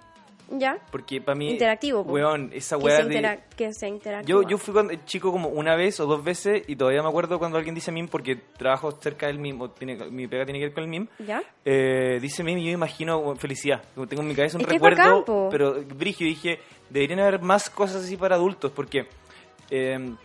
¿Ya? 0.52 0.80
porque 0.92 1.22
para 1.22 1.38
mí... 1.38 1.52
Interactivo. 1.52 2.02
Weón, 2.02 2.50
esa 2.54 2.76
Que, 2.80 2.84
weá 2.84 2.98
se 3.04 3.04
de... 3.08 3.40
que 3.56 3.72
sea 3.72 3.88
interactivo. 3.88 4.42
Yo, 4.42 4.50
yo 4.50 4.58
fui 4.58 4.74
cuando, 4.74 4.96
chico 5.06 5.32
como 5.32 5.50
una 5.50 5.76
vez 5.76 6.00
o 6.00 6.08
dos 6.08 6.24
veces 6.24 6.64
y 6.68 6.76
todavía 6.76 7.04
me 7.04 7.10
acuerdo 7.10 7.38
cuando 7.38 7.60
alguien 7.60 7.76
dice 7.76 7.92
MIM 7.92 8.08
porque 8.08 8.36
trabajo 8.36 8.92
cerca 8.94 9.28
del 9.28 9.38
MIM, 9.38 9.62
o 9.62 9.70
tiene, 9.70 9.96
mi 10.10 10.28
pega 10.28 10.46
tiene 10.46 10.58
que 10.58 10.66
ver 10.66 10.74
con 10.74 10.84
el 10.86 10.90
MIM. 10.90 11.08
¿Ya? 11.20 11.44
Eh, 11.64 12.18
dice 12.20 12.44
MIM 12.44 12.58
y 12.58 12.66
yo 12.66 12.72
imagino 12.72 13.36
felicidad. 13.36 13.84
Como 13.94 14.08
Tengo 14.08 14.24
en 14.24 14.28
mi 14.30 14.34
cabeza 14.34 14.58
un 14.58 14.64
recuerdo, 14.64 15.24
pero 15.52 15.76
Brigio 15.84 16.26
dije, 16.26 16.58
deberían 16.90 17.20
haber 17.20 17.42
más 17.44 17.70
cosas 17.70 18.04
así 18.06 18.18
para 18.18 18.38
adultos 18.38 18.72
porque 18.72 19.06
eh, 19.70 20.16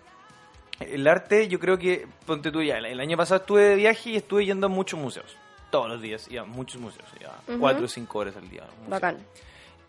el 0.81 1.07
arte 1.07 1.49
yo 1.49 1.59
creo 1.61 1.79
que, 1.79 2.07
ponte 2.27 2.51
tú 2.51 2.63
ya, 2.63 2.79
el 2.79 3.01
año 3.01 3.17
pasado 3.17 3.41
estuve 3.41 3.63
de 3.63 3.77
viaje 3.77 4.11
y 4.11 4.17
estuve 4.17 4.45
yendo 4.45 4.67
a 4.67 4.71
muchos 4.71 4.99
museos. 4.99 5.37
Todos 5.71 5.89
los 5.89 6.01
días, 6.03 6.27
iba 6.31 6.43
a 6.43 6.47
muchos 6.47 6.81
museos, 6.81 7.07
iba 7.21 7.33
cuatro 7.59 7.85
o 7.87 7.89
cinco 7.89 8.19
horas 8.21 8.37
al 8.37 8.49
día. 8.49 8.63
Bacán. 8.89 9.19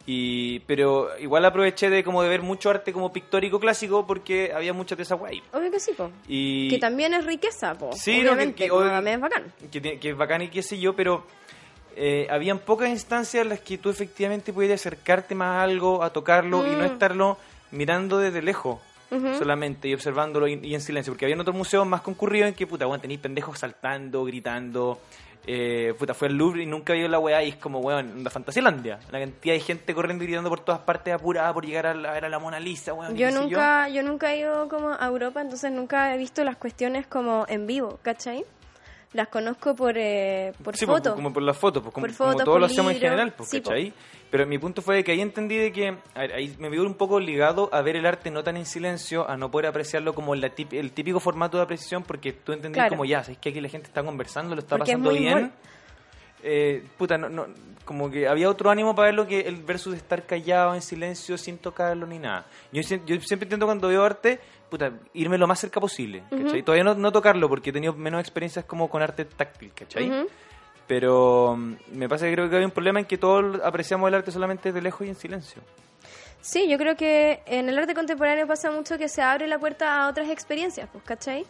Y, 0.07 0.59
pero 0.61 1.17
igual 1.17 1.45
aproveché 1.45 1.89
de 1.89 2.03
como 2.03 2.21
de 2.21 2.29
ver 2.29 2.43
mucho 2.43 2.69
arte 2.69 2.93
como 2.93 3.11
pictórico 3.11 3.59
clásico 3.59 4.05
porque 4.05 4.51
había 4.53 4.71
muchas 4.71 4.97
de 4.97 5.03
esas 5.03 5.17
guay. 5.17 5.41
Obvio 5.51 5.71
que 5.71 5.79
sí, 5.79 5.93
po. 5.93 6.11
Y 6.27 6.69
Que 6.69 6.77
también 6.77 7.13
es 7.15 7.25
riqueza, 7.25 7.73
po. 7.75 7.91
Sí, 7.93 8.17
no, 8.21 8.33
Obviamente, 8.33 8.65
que- 8.65 8.69
también 8.69 9.15
es 9.15 9.21
bacán. 9.21 9.53
que 9.99 10.09
es 10.09 10.17
bacán 10.17 10.41
y 10.43 10.49
qué 10.49 10.61
sé 10.61 10.77
yo, 10.79 10.95
pero 10.95 11.25
eh, 11.95 12.27
habían 12.29 12.59
pocas 12.59 12.89
instancias 12.89 13.41
en 13.43 13.49
las 13.49 13.61
que 13.61 13.77
tú 13.79 13.89
efectivamente 13.89 14.53
pudieras 14.53 14.81
acercarte 14.81 15.33
más 15.33 15.57
a 15.57 15.63
algo, 15.63 16.03
a 16.03 16.11
tocarlo 16.11 16.67
y 16.67 16.71
no 16.75 16.81
Mm. 16.83 16.91
estarlo 16.93 17.37
mirando 17.71 18.19
desde 18.19 18.41
lejos 18.43 18.79
Solamente 19.37 19.87
y 19.87 19.93
observándolo 19.93 20.47
y, 20.47 20.53
y 20.63 20.73
en 20.75 20.81
silencio, 20.81 21.13
porque 21.13 21.25
había 21.25 21.39
otros 21.39 21.55
museos 21.55 21.85
más 21.87 22.01
concurridos 22.01 22.49
en 22.49 22.53
que, 22.55 22.65
puta, 22.67 22.85
bueno, 22.85 23.01
tenéis 23.01 23.19
pendejos 23.19 23.59
saltando, 23.59 24.23
gritando, 24.25 24.99
eh, 25.47 25.93
puta, 25.99 26.13
fue 26.15 26.27
al 26.27 26.35
Louvre 26.35 26.63
y 26.63 26.65
nunca 26.65 26.93
vio 26.93 27.07
la 27.07 27.19
weá 27.19 27.43
y 27.43 27.49
es 27.49 27.55
como, 27.55 27.79
weón, 27.79 28.23
la 28.23 28.29
Fantasialandia, 28.31 28.99
la 29.11 29.19
cantidad 29.19 29.53
de 29.53 29.59
gente 29.59 29.93
corriendo 29.93 30.23
y 30.23 30.27
gritando 30.27 30.49
por 30.49 30.59
todas 30.61 30.81
partes 30.81 31.13
apurada 31.13 31.53
por 31.53 31.65
llegar 31.65 31.85
a, 31.85 31.93
la- 31.93 32.09
a 32.09 32.13
ver 32.13 32.25
a 32.25 32.29
la 32.29 32.39
Mona 32.39 32.59
Lisa, 32.59 32.93
weón, 32.93 33.15
Yo. 33.15 33.29
nunca, 33.31 33.87
yo 33.89 34.01
nunca 34.01 34.33
he 34.33 34.39
ido 34.39 34.67
como 34.69 34.89
a 34.99 35.05
Europa, 35.05 35.41
entonces 35.41 35.71
nunca 35.71 36.13
he 36.13 36.17
visto 36.17 36.43
las 36.43 36.55
cuestiones 36.55 37.05
como 37.05 37.45
en 37.47 37.67
vivo, 37.67 37.99
¿cachai? 38.01 38.43
Las 39.15 39.29
conozco 39.29 39.73
por, 39.73 39.93
eh, 39.97 40.51
por 40.61 40.75
Sí, 40.75 40.85
pues, 40.85 40.97
foto. 40.97 41.15
como 41.15 41.31
por 41.31 41.41
las 41.41 41.55
fotos, 41.57 41.81
pues, 41.81 41.93
como, 41.93 42.05
Por 42.05 42.17
como 42.17 42.31
fotos, 42.31 42.43
todos 42.43 42.55
por 42.55 42.59
lo 42.59 42.65
hacemos 42.65 42.91
en 42.91 42.99
general, 42.99 43.31
pues, 43.31 43.47
sí. 43.49 43.61
¿cachai? 43.61 43.93
Pero 44.29 44.45
mi 44.45 44.57
punto 44.57 44.81
fue 44.81 44.95
de 44.97 45.03
que 45.05 45.13
ahí 45.13 45.21
entendí 45.21 45.55
de 45.55 45.71
que, 45.71 45.95
a 46.13 46.19
ver, 46.19 46.33
ahí 46.33 46.53
me 46.59 46.67
veo 46.67 46.83
un 46.83 46.95
poco 46.95 47.15
obligado 47.15 47.69
a 47.71 47.81
ver 47.81 47.95
el 47.95 48.05
arte 48.05 48.29
no 48.29 48.43
tan 48.43 48.57
en 48.57 48.65
silencio, 48.65 49.25
a 49.29 49.37
no 49.37 49.49
poder 49.49 49.67
apreciarlo 49.67 50.13
como 50.13 50.35
la 50.35 50.49
tip- 50.53 50.73
el 50.73 50.91
típico 50.91 51.21
formato 51.21 51.55
de 51.55 51.63
apreciación, 51.63 52.03
porque 52.03 52.33
tú 52.33 52.51
entendís 52.51 52.75
Claro. 52.75 52.89
como 52.89 53.05
ya, 53.05 53.23
sabes 53.23 53.37
que 53.37 53.47
aquí 53.51 53.61
la 53.61 53.69
gente 53.69 53.87
está 53.87 54.03
conversando, 54.03 54.53
lo 54.53 54.59
está 54.59 54.75
Porque 54.77 54.91
pasando 54.91 55.11
bien. 55.11 55.53
Eh, 56.47 56.83
puta, 56.95 57.17
no, 57.17 57.27
no, 57.27 57.47
como 57.85 58.11
que 58.11 58.27
había 58.27 58.49
otro 58.49 58.69
ánimo 58.69 58.93
para 58.93 59.07
verlo 59.07 59.25
que 59.25 59.41
el 59.41 59.63
versus 59.63 59.95
estar 59.95 60.27
callado 60.27 60.75
en 60.75 60.81
silencio 60.83 61.39
sin 61.39 61.57
tocarlo 61.57 62.05
ni 62.05 62.19
nada. 62.19 62.45
Yo, 62.71 62.81
yo 62.83 63.19
siempre 63.21 63.45
intento 63.45 63.65
cuando 63.65 63.87
veo 63.87 64.03
arte, 64.03 64.39
puta, 64.69 64.91
irme 65.15 65.39
lo 65.39 65.47
más 65.47 65.59
cerca 65.59 65.79
posible, 65.79 66.23
¿cachai? 66.29 66.61
Todavía 66.61 66.83
no, 66.83 66.93
no 66.93 67.11
tocarlo 67.11 67.49
porque 67.49 67.71
he 67.71 67.73
tenido 67.73 67.93
menos 67.93 68.21
experiencias 68.21 68.63
como 68.65 68.89
con 68.91 69.01
arte 69.01 69.25
táctil, 69.25 69.71
¿cachai? 69.73 70.07
Ujú. 70.07 70.27
Pero 70.85 71.55
mm, 71.57 71.73
me 71.93 72.07
pasa 72.07 72.27
que 72.27 72.33
creo 72.33 72.47
que 72.47 72.57
hay 72.57 72.65
un 72.65 72.71
problema 72.71 72.99
en 72.99 73.05
que 73.07 73.17
todos 73.17 73.59
apreciamos 73.63 74.07
el 74.07 74.13
arte 74.13 74.31
solamente 74.31 74.71
de 74.71 74.81
lejos 74.83 75.07
y 75.07 75.09
en 75.09 75.15
silencio. 75.15 75.63
Sí, 76.41 76.67
yo 76.69 76.77
creo 76.77 76.95
que 76.95 77.41
en 77.47 77.69
el 77.69 77.77
arte 77.79 77.95
contemporáneo 77.95 78.45
pasa 78.45 78.69
mucho 78.69 78.99
que 78.99 79.09
se 79.09 79.23
abre 79.23 79.47
la 79.47 79.57
puerta 79.57 80.03
a 80.03 80.09
otras 80.09 80.29
experiencias, 80.29 80.87
pues, 80.91 81.03
¿cachai? 81.03 81.43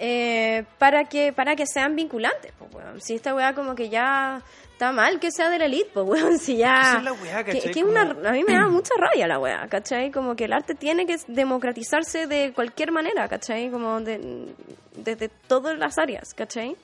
Eh, 0.00 0.64
para 0.78 1.04
que 1.06 1.32
para 1.32 1.56
que 1.56 1.66
sean 1.66 1.96
vinculantes, 1.96 2.52
pues, 2.58 2.72
weón. 2.72 3.00
Si 3.00 3.14
esta 3.14 3.34
weá 3.34 3.52
como 3.54 3.74
que 3.74 3.88
ya 3.88 4.40
está 4.72 4.92
mal 4.92 5.18
que 5.18 5.32
sea 5.32 5.50
de 5.50 5.58
la 5.58 5.64
elite, 5.64 5.90
pues, 5.92 6.06
weón, 6.08 6.38
si 6.38 6.56
ya... 6.56 6.94
Es 6.98 7.02
la 7.02 7.12
weá, 7.12 7.42
que, 7.44 7.58
que 7.58 7.70
es 7.70 7.76
una, 7.84 8.14
Como- 8.14 8.28
a 8.28 8.32
mí 8.32 8.44
me 8.44 8.52
da 8.54 8.68
mucha 8.68 8.94
rabia 8.96 9.26
la 9.26 9.38
weá, 9.40 9.66
¿cachai? 9.68 10.12
Como 10.12 10.36
que 10.36 10.44
el 10.44 10.52
arte 10.52 10.74
tiene 10.76 11.04
que 11.04 11.16
democratizarse 11.26 12.26
de 12.28 12.52
cualquier 12.54 12.92
manera, 12.92 13.28
¿cachai? 13.28 13.70
Como 13.70 14.00
de, 14.00 14.46
desde 14.94 15.28
todas 15.48 15.76
las 15.76 15.98
áreas, 15.98 16.32
¿cachai? 16.34 16.76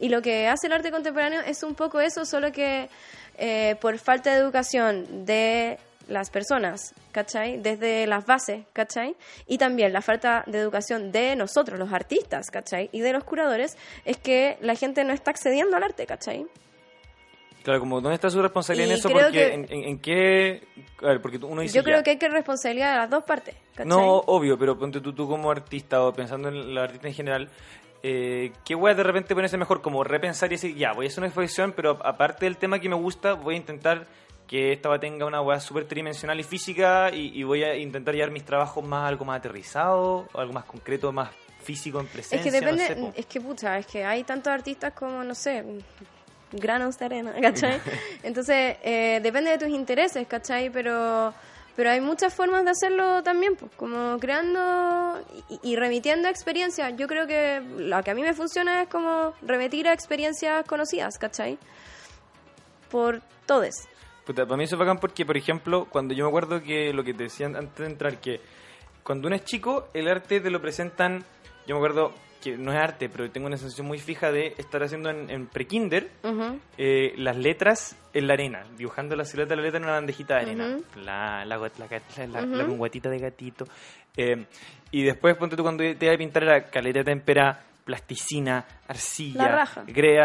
Y 0.00 0.08
lo 0.08 0.20
que 0.20 0.48
hace 0.48 0.66
el 0.66 0.72
arte 0.72 0.90
contemporáneo 0.90 1.40
es 1.42 1.62
un 1.62 1.74
poco 1.76 2.00
eso, 2.00 2.24
solo 2.24 2.50
que 2.50 2.88
eh, 3.38 3.76
por 3.80 3.96
falta 3.98 4.32
de 4.32 4.38
educación 4.38 5.24
de 5.24 5.78
las 6.08 6.30
personas, 6.30 6.94
¿cachai? 7.12 7.58
Desde 7.60 8.06
las 8.06 8.26
bases, 8.26 8.64
¿cachai? 8.72 9.16
Y 9.46 9.58
también 9.58 9.92
la 9.92 10.02
falta 10.02 10.44
de 10.46 10.58
educación 10.58 11.10
de 11.12 11.34
nosotros, 11.36 11.78
los 11.78 11.92
artistas, 11.92 12.50
¿cachai? 12.50 12.88
Y 12.92 13.00
de 13.00 13.12
los 13.12 13.24
curadores, 13.24 13.76
es 14.04 14.16
que 14.16 14.56
la 14.60 14.74
gente 14.76 15.02
no 15.04 15.12
está 15.12 15.30
accediendo 15.32 15.76
al 15.76 15.82
arte, 15.82 16.06
¿cachai? 16.06 16.46
Claro, 17.62 17.80
como 17.80 18.00
¿dónde 18.00 18.14
está 18.14 18.30
su 18.30 18.40
responsabilidad 18.40 18.86
Y 18.86 18.90
en 18.92 18.96
eso? 18.98 19.08
Porque 19.10 19.32
que- 19.32 19.54
en, 19.54 19.66
en- 19.68 19.84
en 19.84 19.98
qué... 19.98 20.62
A 21.02 21.06
ver, 21.06 21.20
porque 21.20 21.38
tú- 21.40 21.48
uno 21.48 21.62
dice 21.62 21.74
Yo 21.76 21.82
creo 21.82 21.96
ya. 21.98 22.02
que 22.04 22.10
hay 22.10 22.16
que 22.18 22.28
responsabilidad 22.28 22.92
de 22.92 22.96
las 22.98 23.10
dos 23.10 23.24
partes, 23.24 23.56
¿cachai? 23.74 23.86
No, 23.88 24.18
obvio, 24.18 24.56
pero 24.56 24.78
ponte 24.78 25.00
tú, 25.00 25.12
tú 25.12 25.26
como 25.28 25.50
artista 25.50 26.02
o 26.04 26.12
pensando 26.12 26.48
en 26.48 26.72
la 26.74 26.84
artista 26.84 27.08
en 27.08 27.14
general, 27.14 27.48
eh, 28.04 28.52
¿qué 28.64 28.76
weá 28.76 28.94
de 28.94 29.02
repente 29.02 29.34
ponerse 29.34 29.56
mejor? 29.58 29.82
Como 29.82 30.04
repensar 30.04 30.48
y 30.52 30.54
decir, 30.54 30.76
ya, 30.76 30.92
voy 30.92 31.06
a 31.06 31.08
hacer 31.08 31.18
una 31.18 31.26
exposición, 31.26 31.72
pero 31.74 31.98
aparte 32.04 32.44
del 32.44 32.56
tema 32.56 32.78
que 32.78 32.88
me 32.88 32.94
gusta, 32.94 33.32
voy 33.32 33.54
a 33.54 33.58
intentar 33.58 34.06
que 34.46 34.72
esta 34.72 34.90
weá 34.90 35.00
tenga 35.00 35.26
una 35.26 35.40
weá 35.40 35.60
súper 35.60 35.86
tridimensional 35.86 36.38
y 36.38 36.44
física 36.44 37.10
y, 37.12 37.38
y 37.38 37.42
voy 37.42 37.64
a 37.64 37.76
intentar 37.76 38.14
llevar 38.14 38.30
mis 38.30 38.44
trabajos 38.44 38.84
más 38.84 39.08
algo 39.08 39.24
más 39.24 39.38
aterrizado, 39.38 40.28
algo 40.34 40.52
más 40.52 40.64
concreto, 40.64 41.12
más 41.12 41.30
físico 41.66 42.00
en 42.00 42.06
presencia. 42.06 42.38
Es 42.38 42.44
que 42.44 42.50
depende, 42.52 42.82
no 42.82 42.94
sé, 42.94 42.96
po. 42.96 43.12
es 43.16 43.26
que 43.26 43.40
pucha, 43.40 43.78
es 43.78 43.86
que 43.86 44.04
hay 44.04 44.22
tantos 44.22 44.52
artistas 44.52 44.92
como, 44.94 45.24
no 45.24 45.34
sé, 45.34 45.64
granos 46.52 46.96
de 46.98 47.04
arena, 47.04 47.34
¿cachai? 47.42 47.80
Entonces, 48.22 48.76
eh, 48.82 49.20
depende 49.22 49.50
de 49.50 49.58
tus 49.58 49.68
intereses, 49.68 50.26
¿cachai? 50.28 50.70
Pero, 50.70 51.34
pero 51.74 51.90
hay 51.90 52.00
muchas 52.00 52.32
formas 52.32 52.64
de 52.64 52.70
hacerlo 52.70 53.22
también, 53.24 53.56
pues, 53.56 53.72
como 53.76 54.16
creando 54.20 55.20
y, 55.48 55.72
y 55.72 55.76
remitiendo 55.76 56.28
experiencias. 56.28 56.94
Yo 56.96 57.08
creo 57.08 57.26
que 57.26 57.60
lo 57.78 58.00
que 58.02 58.10
a 58.12 58.14
mí 58.14 58.22
me 58.22 58.32
funciona 58.32 58.82
es 58.82 58.88
como 58.88 59.34
remitir 59.42 59.88
a 59.88 59.92
experiencias 59.92 60.64
conocidas, 60.66 61.18
¿cachai? 61.18 61.58
Por 62.90 63.20
todes. 63.46 63.88
Puta, 64.26 64.44
para 64.44 64.56
mí 64.56 64.64
eso 64.64 64.74
es 64.74 64.80
bacán 64.80 64.98
porque, 64.98 65.24
por 65.24 65.36
ejemplo, 65.36 65.86
cuando 65.88 66.12
yo 66.12 66.24
me 66.24 66.28
acuerdo 66.28 66.60
que 66.62 66.92
lo 66.92 67.04
que 67.04 67.14
te 67.14 67.24
decían 67.24 67.54
antes 67.56 67.78
de 67.78 67.86
entrar, 67.86 68.20
que 68.20 68.40
cuando 69.04 69.28
uno 69.28 69.36
es 69.36 69.44
chico, 69.44 69.88
el 69.94 70.08
arte 70.08 70.40
te 70.40 70.50
lo 70.50 70.60
presentan, 70.60 71.24
yo 71.66 71.74
me 71.74 71.78
acuerdo 71.78 72.12
que 72.42 72.56
no 72.58 72.72
es 72.72 72.78
arte, 72.78 73.08
pero 73.08 73.30
tengo 73.30 73.46
una 73.46 73.56
sensación 73.56 73.86
muy 73.86 73.98
fija 73.98 74.30
de 74.32 74.54
estar 74.58 74.82
haciendo 74.82 75.10
en, 75.10 75.30
en 75.30 75.46
pre-kinder 75.46 76.10
eh, 76.76 77.12
las 77.16 77.36
letras 77.36 77.96
en 78.12 78.26
la 78.26 78.34
arena, 78.34 78.64
dibujando 78.76 79.14
la 79.16 79.24
silueta 79.24 79.50
de 79.50 79.56
la 79.56 79.62
letra 79.62 79.78
en 79.78 79.84
una 79.84 79.92
bandejita 79.94 80.34
de 80.34 80.40
arena. 80.42 80.66
La, 80.96 81.44
la, 81.44 81.56
la, 81.56 81.68
la, 81.78 82.26
la- 82.26 82.40
la 82.56 82.64
guatita 82.64 83.08
de 83.10 83.18
gatito. 83.18 83.64
Eh, 84.16 84.44
y 84.90 85.02
después, 85.02 85.36
ponte 85.36 85.56
tú 85.56 85.62
cuando 85.62 85.82
te 85.84 86.06
vas 86.06 86.14
a 86.14 86.18
pintar 86.18 86.42
era 86.44 86.64
caleta 86.64 87.00
de 87.00 87.04
tempera, 87.04 87.64
plasticina, 87.86 88.66
arcilla, 88.88 89.42
La 89.44 89.48
raja. 89.48 89.84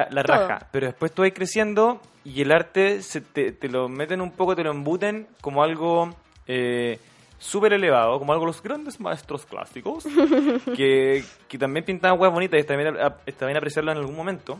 la 0.09 0.23
Todo. 0.23 0.35
raja. 0.49 0.67
Pero 0.73 0.87
después 0.87 1.13
tú 1.13 1.21
vas 1.21 1.31
creciendo 1.33 2.01
y 2.25 2.41
el 2.41 2.51
arte 2.51 3.01
se 3.01 3.21
te, 3.21 3.53
te 3.53 3.69
lo 3.69 3.87
meten 3.87 4.19
un 4.19 4.31
poco, 4.31 4.55
te 4.55 4.63
lo 4.63 4.71
embuten 4.71 5.27
como 5.39 5.63
algo 5.63 6.13
eh, 6.47 6.99
súper 7.37 7.73
elevado, 7.73 8.19
como 8.19 8.33
algo 8.33 8.45
los 8.47 8.61
grandes 8.61 8.99
maestros 8.99 9.45
clásicos, 9.45 10.05
que, 10.75 11.23
que 11.47 11.57
también 11.57 11.85
pintaban 11.85 12.19
huevas 12.19 12.33
bonitas 12.33 12.57
y 12.57 12.61
está 12.61 12.75
bien, 12.75 12.97
a- 12.99 13.15
bien 13.45 13.57
apreciarlo 13.57 13.91
en 13.91 13.99
algún 13.99 14.15
momento. 14.15 14.59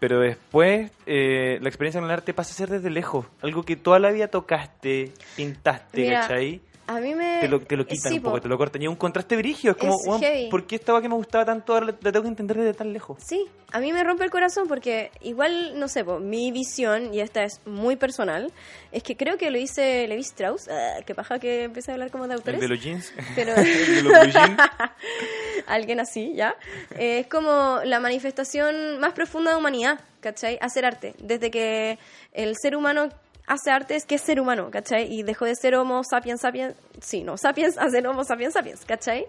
Pero 0.00 0.18
después 0.18 0.90
eh, 1.06 1.58
la 1.62 1.68
experiencia 1.68 2.00
con 2.00 2.10
el 2.10 2.14
arte 2.14 2.34
pasa 2.34 2.50
a 2.50 2.56
ser 2.56 2.68
desde 2.70 2.90
lejos, 2.90 3.24
algo 3.40 3.62
que 3.62 3.76
toda 3.76 4.00
la 4.00 4.10
vida 4.10 4.26
tocaste, 4.26 5.12
pintaste, 5.36 6.00
Mira, 6.02 6.20
¿cachai? 6.22 6.60
A 6.92 7.00
mí 7.00 7.14
me... 7.14 7.40
Te 7.40 7.48
lo, 7.48 7.60
te 7.60 7.74
lo 7.74 7.86
quitan 7.86 8.12
sí, 8.12 8.18
un 8.18 8.22
poco, 8.24 8.36
po. 8.36 8.42
te 8.42 8.48
lo 8.48 8.58
cortan. 8.58 8.82
Y 8.82 8.86
un 8.86 8.96
contraste 8.96 9.34
brígido. 9.36 9.72
Es 9.72 9.78
como, 9.78 10.16
Es 10.16 10.20
heavy. 10.20 10.50
¿por 10.50 10.66
qué 10.66 10.76
esta 10.76 11.00
que 11.00 11.08
me 11.08 11.14
gustaba 11.14 11.46
tanto 11.46 11.72
ahora 11.72 11.86
la, 11.86 11.92
tengo 11.92 12.22
que 12.22 12.28
entender 12.28 12.58
desde 12.58 12.74
tan 12.74 12.92
lejos? 12.92 13.18
Sí, 13.24 13.46
a 13.70 13.80
mí 13.80 13.92
me 13.92 14.04
rompe 14.04 14.24
el 14.24 14.30
corazón 14.30 14.68
porque 14.68 15.10
igual, 15.22 15.78
no 15.80 15.88
sé, 15.88 16.04
po, 16.04 16.18
mi 16.18 16.52
visión, 16.52 17.14
y 17.14 17.20
esta 17.20 17.44
es 17.44 17.60
muy 17.64 17.96
personal, 17.96 18.52
es 18.90 19.02
que 19.02 19.16
creo 19.16 19.38
que 19.38 19.50
lo 19.50 19.56
hice 19.58 20.06
Levi 20.06 20.20
Strauss, 20.20 20.68
ah, 20.68 21.00
que 21.06 21.14
paja 21.14 21.38
que 21.38 21.64
empecé 21.64 21.92
a 21.92 21.94
hablar 21.94 22.10
como 22.10 22.28
de 22.28 22.34
El 22.34 22.40
autores, 22.40 22.60
de 22.60 22.68
los 22.68 22.82
jeans. 22.82 23.12
pero 23.34 23.54
el 23.56 23.64
de 23.64 24.02
los 24.02 24.32
jeans. 24.34 24.58
alguien 25.66 26.00
así, 26.00 26.34
¿ya? 26.34 26.56
Eh, 26.98 27.20
es 27.20 27.26
como 27.26 27.80
la 27.84 28.00
manifestación 28.00 28.98
más 29.00 29.14
profunda 29.14 29.52
de 29.52 29.56
humanidad, 29.56 30.00
¿cachai? 30.20 30.58
Hacer 30.60 30.84
arte, 30.84 31.14
desde 31.18 31.50
que 31.50 31.98
el 32.32 32.54
ser 32.60 32.76
humano 32.76 33.08
hace 33.46 33.70
arte 33.70 33.96
es 33.96 34.04
que 34.06 34.14
es 34.16 34.22
ser 34.22 34.40
humano, 34.40 34.70
¿cachai? 34.70 35.12
Y 35.12 35.22
dejó 35.22 35.44
de 35.44 35.54
ser 35.56 35.74
homo 35.74 36.02
sapiens 36.04 36.40
sapiens, 36.40 36.74
sí, 37.00 37.22
no, 37.24 37.36
sapiens 37.36 37.76
a 37.78 37.88
ser 37.90 38.06
homo 38.06 38.24
sapiens 38.24 38.54
sapiens, 38.54 38.84
¿cachai? 38.84 39.26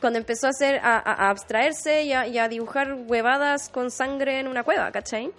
Cuando 0.00 0.18
empezó 0.18 0.46
a 0.46 0.50
hacer, 0.50 0.80
a, 0.82 0.96
a- 0.98 1.30
abstraerse 1.30 2.02
y 2.04 2.12
a, 2.12 2.26
y 2.26 2.38
a 2.38 2.48
dibujar 2.48 2.94
huevadas 2.94 3.68
con 3.68 3.90
sangre 3.90 4.38
en 4.38 4.46
una 4.48 4.62
cueva, 4.62 4.90
¿cachai? 4.92 5.30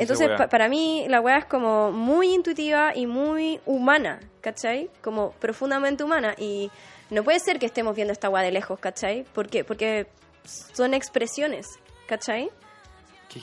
Entonces, 0.00 0.28
pa- 0.38 0.48
para 0.48 0.68
mí, 0.68 1.06
la 1.08 1.20
weá 1.20 1.38
es 1.38 1.44
como 1.46 1.90
muy 1.92 2.32
intuitiva 2.34 2.92
y 2.94 3.06
muy 3.06 3.60
humana, 3.66 4.20
¿cachai? 4.40 4.88
Como 5.02 5.32
profundamente 5.32 6.04
humana. 6.04 6.34
Y 6.38 6.70
no 7.10 7.22
puede 7.24 7.38
ser 7.40 7.58
que 7.58 7.66
estemos 7.66 7.94
viendo 7.96 8.12
esta 8.12 8.28
weá 8.30 8.42
de 8.42 8.50
lejos, 8.52 8.78
¿cachai? 8.78 9.24
¿Por 9.34 9.48
qué? 9.48 9.64
Porque 9.64 10.06
son 10.44 10.94
expresiones, 10.94 11.66
¿cachai? 12.06 12.50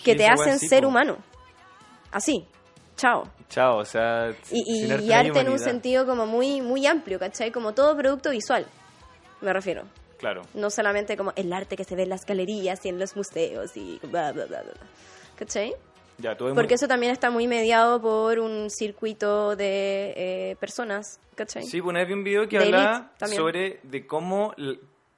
Que 0.03 0.15
te 0.15 0.25
hacen 0.27 0.59
ser 0.69 0.85
humano. 0.85 1.17
Así. 2.11 2.47
Chao. 3.01 3.27
Chao, 3.49 3.77
o 3.77 3.85
sea. 3.85 4.31
Y, 4.51 4.91
arte 5.11 5.31
y 5.35 5.39
en 5.41 5.49
un 5.49 5.57
sentido 5.57 6.05
como 6.05 6.27
muy, 6.27 6.61
muy 6.61 6.85
amplio, 6.85 7.17
¿cachai? 7.17 7.51
Como 7.51 7.73
todo 7.73 7.97
producto 7.97 8.29
visual, 8.29 8.67
me 9.41 9.51
refiero. 9.51 9.85
Claro. 10.19 10.43
No 10.53 10.69
solamente 10.69 11.17
como 11.17 11.33
el 11.35 11.51
arte 11.51 11.75
que 11.75 11.83
se 11.83 11.95
ve 11.95 12.03
en 12.03 12.09
las 12.09 12.27
galerías 12.27 12.85
y 12.85 12.89
en 12.89 12.99
los 12.99 13.15
museos 13.15 13.75
y 13.75 13.99
bla, 14.03 14.31
bla, 14.33 14.45
bla, 14.45 14.61
bla. 14.61 14.73
¿Cachai? 15.35 15.73
Ya, 16.19 16.37
todo 16.37 16.49
es 16.49 16.53
Porque 16.53 16.73
muy- 16.73 16.75
eso 16.75 16.87
también 16.87 17.11
está 17.11 17.31
muy 17.31 17.47
mediado 17.47 17.99
por 17.99 18.37
un 18.37 18.69
circuito 18.69 19.55
de 19.55 20.13
eh, 20.15 20.55
personas, 20.59 21.19
¿cachai? 21.33 21.63
Sí, 21.63 21.81
pues 21.81 21.89
una 21.89 22.01
vez 22.01 22.07
vi 22.09 22.13
un 22.13 22.23
video 22.23 22.47
que 22.47 22.59
De 22.59 22.65
hablaba 22.65 23.11
elite 23.19 23.35
sobre 23.35 23.79
de 23.81 24.05
cómo 24.05 24.53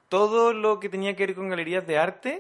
todo 0.08 0.54
lo 0.54 0.80
que 0.80 0.88
tenía 0.88 1.14
que 1.18 1.26
ver 1.26 1.36
con 1.36 1.50
galerías 1.50 1.86
de 1.86 1.98
arte 1.98 2.40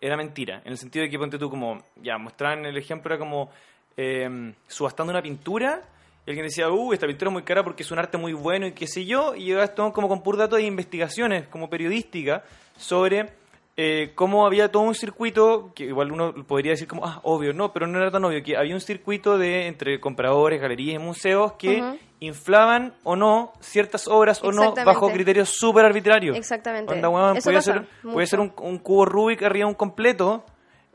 era 0.00 0.16
mentira. 0.16 0.62
En 0.64 0.70
el 0.70 0.78
sentido 0.78 1.02
de 1.04 1.10
que, 1.10 1.18
ponte 1.18 1.36
tú, 1.38 1.50
como, 1.50 1.82
ya, 1.96 2.16
mostraban 2.18 2.64
el 2.64 2.76
ejemplo, 2.76 3.12
era 3.12 3.18
como 3.18 3.50
eh, 3.96 4.54
subastando 4.66 5.10
una 5.10 5.22
pintura. 5.22 5.82
Y 6.24 6.30
alguien 6.30 6.46
decía, 6.46 6.70
uh, 6.70 6.92
esta 6.92 7.06
pintura 7.06 7.30
es 7.30 7.32
muy 7.32 7.42
cara 7.42 7.64
porque 7.64 7.82
es 7.82 7.90
un 7.90 7.98
arte 7.98 8.16
muy 8.16 8.32
bueno 8.32 8.66
y 8.66 8.72
qué 8.72 8.86
sé 8.86 9.04
yo. 9.04 9.34
Y 9.34 9.44
llegaba 9.44 9.64
esto 9.64 9.92
como 9.92 10.08
con 10.08 10.22
pur 10.22 10.36
datos 10.36 10.58
de 10.58 10.64
investigaciones, 10.64 11.48
como 11.48 11.68
periodística, 11.68 12.44
sobre 12.76 13.30
eh, 13.76 14.12
cómo 14.14 14.46
había 14.46 14.70
todo 14.70 14.82
un 14.82 14.94
circuito, 14.94 15.72
que 15.74 15.84
igual 15.84 16.12
uno 16.12 16.32
podría 16.46 16.72
decir 16.72 16.86
como, 16.86 17.06
ah, 17.06 17.20
obvio, 17.22 17.52
no, 17.52 17.72
pero 17.72 17.86
no 17.86 17.98
era 17.98 18.10
tan 18.10 18.24
obvio, 18.24 18.42
que 18.42 18.56
había 18.56 18.74
un 18.74 18.80
circuito 18.80 19.38
de 19.38 19.66
entre 19.66 19.98
compradores, 19.98 20.60
galerías 20.60 20.96
y 20.96 20.98
museos 20.98 21.54
que 21.54 21.82
inflaban 22.20 22.94
o 23.02 23.16
no 23.16 23.52
ciertas 23.60 24.06
obras 24.06 24.44
o 24.44 24.52
no 24.52 24.74
bajo 24.74 25.10
criterios 25.10 25.48
súper 25.48 25.84
arbitrarios. 25.86 26.36
Exactamente. 26.36 26.92
Onda, 26.92 27.34
pasa 27.34 27.86
ser, 28.26 28.40
un, 28.40 28.52
un 28.58 28.78
cubo 28.78 29.06
Rubik 29.06 29.42
arriba 29.42 29.64
de 29.64 29.70
un 29.70 29.74
completo 29.74 30.44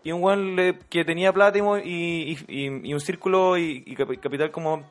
y 0.03 0.11
un 0.11 0.23
weón 0.23 0.55
le- 0.55 0.77
que 0.89 1.03
tenía 1.03 1.31
plata 1.33 1.57
y, 1.83 2.37
y, 2.47 2.93
un 2.93 2.99
círculo 2.99 3.57
y, 3.57 3.83
y 3.85 3.95
cap- 3.95 4.19
capital 4.21 4.51
como... 4.51 4.83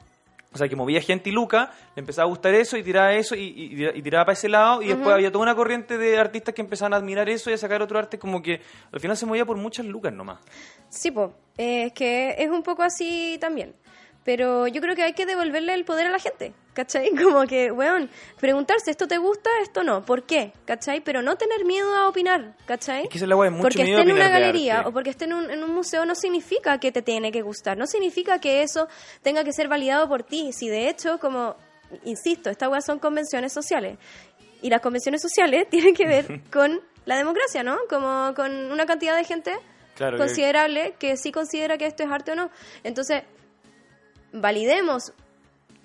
O 0.53 0.59
sea, 0.59 0.69
que 0.69 0.77
movía 0.77 1.03
gente 1.03 1.29
y 1.29 1.33
Luca, 1.35 1.71
le 1.95 2.01
empezaba 2.01 2.25
a 2.25 2.29
gustar 2.31 2.55
eso 2.55 2.79
y 2.79 2.83
tiraba 2.83 3.13
eso 3.13 3.35
y, 3.37 3.77
tiraba 4.03 4.25
para 4.25 4.33
ese 4.33 4.49
lado 4.49 4.81
y 4.81 4.87
después 4.87 5.09
había 5.11 5.31
toda 5.31 5.43
una 5.43 5.55
corriente 5.55 5.99
de 5.99 6.17
artistas 6.19 6.55
que 6.55 6.63
empezaban 6.63 6.95
a 6.95 6.97
admirar 6.97 7.29
eso 7.29 7.51
y 7.51 7.53
a 7.53 7.59
sacar 7.59 7.83
otro 7.83 7.99
arte 7.99 8.19
como 8.19 8.41
que 8.41 8.63
al 8.91 8.99
final 8.99 9.19
se 9.19 9.27
movía 9.27 9.45
por 9.45 9.59
muchas 9.59 9.85
lucas 9.85 10.15
nomás. 10.15 10.39
Sí, 10.89 11.11
po. 11.11 11.35
Eh, 11.59 11.87
es 11.89 11.93
que 11.93 12.37
es 12.39 12.49
un 12.49 12.63
poco 12.63 12.83
así 12.83 13.37
también. 13.39 13.75
Pero 14.27 14.67
yo 14.67 14.81
creo 14.83 14.97
que 14.97 15.05
hay 15.05 15.13
que 15.13 15.25
devolverle 15.25 15.73
el 15.73 15.85
poder 15.85 16.09
a 16.09 16.11
la 16.11 16.19
gente, 16.19 16.53
¿cachai? 16.75 17.11
Como 17.17 17.47
que, 17.47 17.71
weón, 17.71 18.11
preguntarse, 18.41 18.91
¿esto 18.91 19.07
te 19.07 19.19
gusta? 19.19 19.49
¿Esto 19.63 19.85
no? 19.85 20.05
¿Por 20.05 20.25
qué? 20.25 20.53
¿Cachai? 20.67 21.01
Pero 21.01 21.23
no 21.23 21.37
tener 21.37 21.65
miedo 21.65 21.95
a 21.95 22.09
opinar, 22.09 22.57
¿cachai? 22.67 23.05
Es 23.05 23.09
que 23.09 23.19
es 23.19 23.23
la 23.27 23.37
mucho 23.37 23.63
porque 23.63 23.85
miedo 23.85 24.01
esté 24.01 24.11
en 24.11 24.17
una 24.17 24.29
galería 24.29 24.83
o 24.85 24.93
porque 24.93 25.11
esté 25.11 25.27
en 25.27 25.33
un, 25.33 25.51
en 25.51 25.63
un 25.63 25.73
museo 25.73 26.05
no 26.05 26.17
significa 26.17 26.79
que 26.79 26.91
te 26.91 27.03
tiene 27.03 27.31
que 27.31 27.41
gustar, 27.41 27.79
no 27.79 27.87
significa 27.87 28.41
que 28.41 28.63
eso 28.63 28.89
tenga 29.23 29.45
que 29.45 29.53
ser 29.53 29.69
validado 29.69 30.09
por 30.09 30.25
ti. 30.25 30.51
Si 30.53 30.69
de 30.69 30.89
hecho, 30.89 31.19
como, 31.21 31.55
insisto, 32.05 32.51
estas 32.51 32.69
weas 32.69 32.85
son 32.85 32.99
convenciones 32.99 33.53
sociales. 33.53 33.97
Y 34.61 34.71
las 34.71 34.81
convenciones 34.81 35.23
sociales 35.23 35.67
tienen 35.71 35.95
que 35.95 36.07
ver 36.07 36.41
con 36.53 36.81
la 37.05 37.17
democracia, 37.17 37.63
¿no? 37.63 37.79
Como 37.89 38.35
con 38.35 38.73
una 38.73 38.87
cantidad 38.87 39.17
de 39.17 39.23
gente 39.23 39.53
Claro, 39.95 40.17
que- 40.17 40.25
considerable 40.25 40.95
que 40.99 41.17
sí 41.17 41.31
considera 41.31 41.79
que 41.79 41.87
esto 41.87 42.03
es 42.03 42.11
arte 42.11 42.33
o 42.33 42.35
no. 42.35 42.51
Entonces, 42.83 43.23
validemos 44.41 45.13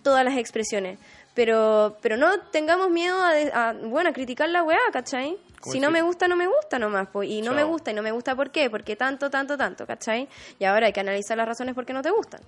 todas 0.04 0.24
las 0.26 0.38
expresiones. 0.38 1.00
Pero, 1.34 1.98
pero 2.02 2.18
no 2.18 2.40
tengamos 2.52 2.90
miedo 2.90 3.22
a, 3.22 3.32
de- 3.34 3.52
a, 3.54 3.74
bueno, 3.74 4.10
a 4.10 4.14
criticar 4.14 4.50
la 4.50 4.64
weá, 4.64 4.80
¿cachai? 4.92 5.38
Si 5.64 5.80
no 5.80 5.92
me 5.92 6.02
gusta, 6.02 6.28
no 6.28 6.36
me 6.36 6.48
gusta 6.48 6.78
nomás. 6.80 7.08
Y 7.24 7.42
no 7.42 7.54
me 7.54 7.64
gusta, 7.64 7.92
y 7.92 7.94
no 7.94 8.02
me 8.02 8.12
gusta 8.12 8.36
por 8.36 8.50
qué, 8.52 8.70
porque 8.70 8.96
tanto, 8.96 9.30
tanto, 9.30 9.58
tanto, 9.58 9.86
¿cachai? 9.86 10.28
Y 10.60 10.66
ahora 10.66 10.88
hay 10.88 10.94
que 10.94 11.00
analizar 11.00 11.38
las 11.38 11.48
razones 11.48 11.76
por 11.76 11.86
qué 11.86 11.94
no 11.94 12.02
te 12.02 12.10
gustan, 12.10 12.42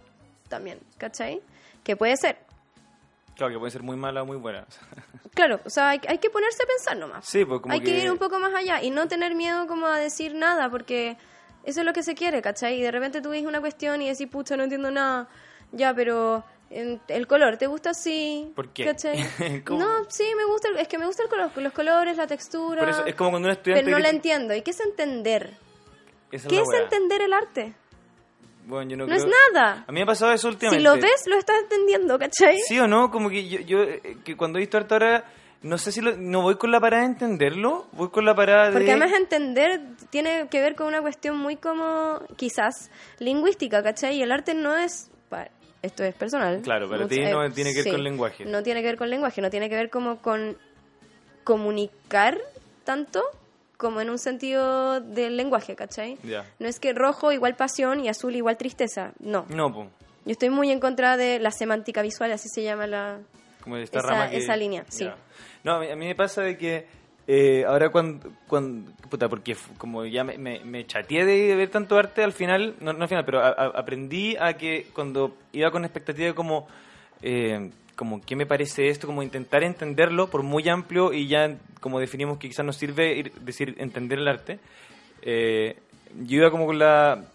también, 0.49 0.79
¿cachai? 0.97 1.41
Que 1.83 1.95
puede 1.95 2.17
ser. 2.17 2.37
Claro, 3.35 3.53
que 3.53 3.59
puede 3.59 3.71
ser 3.71 3.83
muy 3.83 3.95
mala 3.95 4.23
o 4.23 4.25
muy 4.25 4.37
buena. 4.37 4.65
Claro, 5.33 5.59
o 5.65 5.69
sea, 5.71 5.89
hay, 5.89 6.01
hay 6.07 6.19
que 6.19 6.29
ponerse 6.29 6.61
a 6.61 6.67
pensar 6.67 6.95
nomás. 6.95 7.25
Sí, 7.25 7.43
pues 7.43 7.59
como 7.59 7.73
hay 7.73 7.81
que... 7.81 8.03
ir 8.03 8.11
un 8.11 8.19
poco 8.19 8.37
más 8.39 8.53
allá 8.53 8.83
y 8.83 8.91
no 8.91 9.07
tener 9.07 9.33
miedo 9.33 9.65
como 9.65 9.87
a 9.87 9.97
decir 9.97 10.35
nada, 10.35 10.69
porque 10.69 11.17
eso 11.63 11.79
es 11.79 11.85
lo 11.87 11.91
que 11.91 12.03
se 12.03 12.13
quiere, 12.13 12.39
¿cachai? 12.43 12.77
Y 12.77 12.83
de 12.83 12.91
repente 12.91 13.19
tú 13.19 13.29
ves 13.31 13.43
una 13.43 13.59
cuestión 13.59 13.99
y 14.03 14.09
decís, 14.09 14.27
pucha, 14.27 14.55
no 14.55 14.61
entiendo 14.63 14.91
nada. 14.91 15.27
Ya, 15.73 15.93
pero 15.93 16.43
el 16.69 17.27
color, 17.27 17.57
¿te 17.57 17.67
gusta 17.67 17.89
así? 17.91 18.51
¿Por 18.55 18.69
qué? 18.69 18.83
No, 19.77 20.05
sí, 20.09 20.23
me 20.37 20.45
gusta, 20.45 20.69
el- 20.69 20.77
es 20.77 20.87
que 20.87 20.97
me 20.97 21.05
gusta 21.05 21.23
el 21.23 21.29
color, 21.29 21.51
los 21.55 21.73
colores, 21.73 22.15
la 22.17 22.25
textura. 22.27 22.79
Por 22.79 22.89
eso 22.89 23.05
es 23.05 23.15
como 23.15 23.31
cuando 23.31 23.47
un 23.49 23.51
estudiante... 23.51 23.83
Pero 23.83 23.97
no 23.97 24.01
la 24.03 24.09
entiendo. 24.09 24.55
¿Y 24.55 24.61
qué 24.61 24.71
es 24.71 24.79
entender? 24.79 25.53
Esa 26.31 26.47
¿Qué 26.47 26.61
es 26.61 26.67
entender 26.83 27.21
el 27.21 27.33
arte? 27.33 27.73
Bueno, 28.65 28.89
yo 28.91 28.97
no, 28.97 29.05
No 29.07 29.13
es 29.15 29.25
nada. 29.53 29.83
A 29.87 29.91
mí 29.91 29.99
me 29.99 30.03
ha 30.03 30.05
pasado 30.05 30.31
eso 30.31 30.47
últimamente. 30.47 30.79
Si 30.89 30.95
lo 30.95 31.01
ves, 31.01 31.27
lo 31.27 31.35
estás 31.37 31.57
entendiendo, 31.63 32.17
¿cachai? 32.17 32.57
Sí 32.59 32.79
o 32.79 32.87
no, 32.87 33.11
como 33.11 33.29
que 33.29 33.47
yo, 33.47 33.59
yo 33.59 33.83
eh, 33.83 34.17
que 34.23 34.37
cuando 34.37 34.57
he 34.57 34.61
visto 34.61 34.77
arte 34.77 34.93
ahora, 34.95 35.25
no 35.63 35.77
sé 35.77 35.91
si 35.91 35.99
lo- 36.01 36.15
no 36.17 36.41
voy 36.41 36.55
con 36.55 36.71
la 36.71 36.79
parada 36.79 37.03
de 37.03 37.09
entenderlo, 37.09 37.87
voy 37.91 38.09
con 38.09 38.25
la 38.25 38.33
parada 38.33 38.67
de... 38.67 38.71
Porque 38.73 38.91
además 38.91 39.11
entender 39.11 39.81
tiene 40.09 40.47
que 40.49 40.61
ver 40.61 40.75
con 40.75 40.87
una 40.87 41.01
cuestión 41.01 41.37
muy 41.37 41.57
como, 41.57 42.19
quizás, 42.37 42.89
lingüística, 43.19 43.83
¿cachai? 43.83 44.15
Y 44.15 44.21
el 44.23 44.31
arte 44.31 44.53
no 44.53 44.75
es... 44.77 45.09
Esto 45.83 46.03
es 46.03 46.15
personal. 46.15 46.61
Claro, 46.63 46.89
para 46.89 47.03
Mucha- 47.03 47.13
ti 47.15 47.21
no 47.25 47.43
eh, 47.43 47.51
tiene 47.51 47.71
que 47.71 47.77
ver 47.79 47.83
sí. 47.83 47.91
con 47.91 48.03
lenguaje. 48.03 48.45
No 48.45 48.63
tiene 48.63 48.81
que 48.81 48.87
ver 48.87 48.97
con 48.97 49.09
lenguaje, 49.11 49.41
no 49.41 49.49
tiene 49.51 49.69
que 49.69 49.75
ver 49.75 49.89
como 49.91 50.17
con 50.19 50.57
comunicar 51.43 52.37
tanto 52.83 53.21
como 53.77 53.99
en 54.01 54.09
un 54.09 54.17
sentido 54.17 55.01
del 55.01 55.35
lenguaje, 55.35 55.75
¿cachai? 55.75 56.17
Ya. 56.23 56.45
No 56.59 56.67
es 56.67 56.79
que 56.79 56.93
rojo 56.93 57.31
igual 57.33 57.55
pasión 57.55 57.99
y 57.99 58.07
azul 58.07 58.35
igual 58.35 58.55
tristeza, 58.57 59.11
no. 59.19 59.45
No, 59.49 59.73
pues, 59.73 59.89
Yo 60.25 60.31
estoy 60.31 60.49
muy 60.49 60.71
en 60.71 60.79
contra 60.79 61.17
de 61.17 61.39
la 61.39 61.51
semántica 61.51 62.01
visual, 62.01 62.31
así 62.31 62.47
se 62.47 62.63
llama 62.63 62.87
la... 62.87 63.19
como 63.61 63.75
esta 63.75 63.99
Esa- 63.99 64.07
rama 64.07 64.29
que... 64.29 64.37
esa 64.37 64.55
línea, 64.55 64.85
sí. 64.87 65.09
No, 65.65 65.73
a 65.75 65.79
mí, 65.81 65.89
a 65.89 65.95
mí 65.97 66.05
me 66.05 66.15
pasa 66.15 66.41
de 66.43 66.57
que 66.57 66.87
eh, 67.27 67.63
ahora 67.67 67.89
cuando. 67.89 68.29
Puta, 69.09 69.29
porque 69.29 69.55
como 69.77 70.05
ya 70.05 70.23
me, 70.23 70.37
me, 70.37 70.59
me 70.65 70.85
chateé 70.85 71.25
de 71.25 71.55
ver 71.55 71.69
tanto 71.69 71.97
arte, 71.97 72.23
al 72.23 72.33
final, 72.33 72.75
no, 72.81 72.93
no 72.93 73.03
al 73.03 73.07
final, 73.09 73.25
pero 73.25 73.39
a- 73.41 73.49
aprendí 73.51 74.35
a 74.37 74.53
que 74.53 74.87
cuando 74.93 75.35
iba 75.51 75.69
con 75.71 75.85
expectativa 75.85 76.27
de 76.27 76.33
como... 76.33 76.67
eh, 77.21 77.69
como 77.95 78.21
qué 78.21 78.35
me 78.35 78.47
parece 78.47 78.87
esto, 78.89 79.05
como 79.05 79.21
intentar 79.21 79.63
entenderlo 79.63 80.27
por 80.31 80.41
muy 80.41 80.67
amplio 80.67 81.13
y 81.13 81.27
ya 81.27 81.57
como 81.79 81.99
definimos 81.99 82.39
que 82.39 82.47
quizás 82.49 82.65
nos 82.65 82.75
sirve 82.77 83.15
ir- 83.15 83.33
decir 83.33 83.75
entender 83.77 84.17
el 84.17 84.27
arte, 84.27 84.59
eh, 85.21 85.75
yo 86.23 86.37
iba 86.37 86.49
como 86.49 86.65
con 86.65 86.79
la 86.79 87.25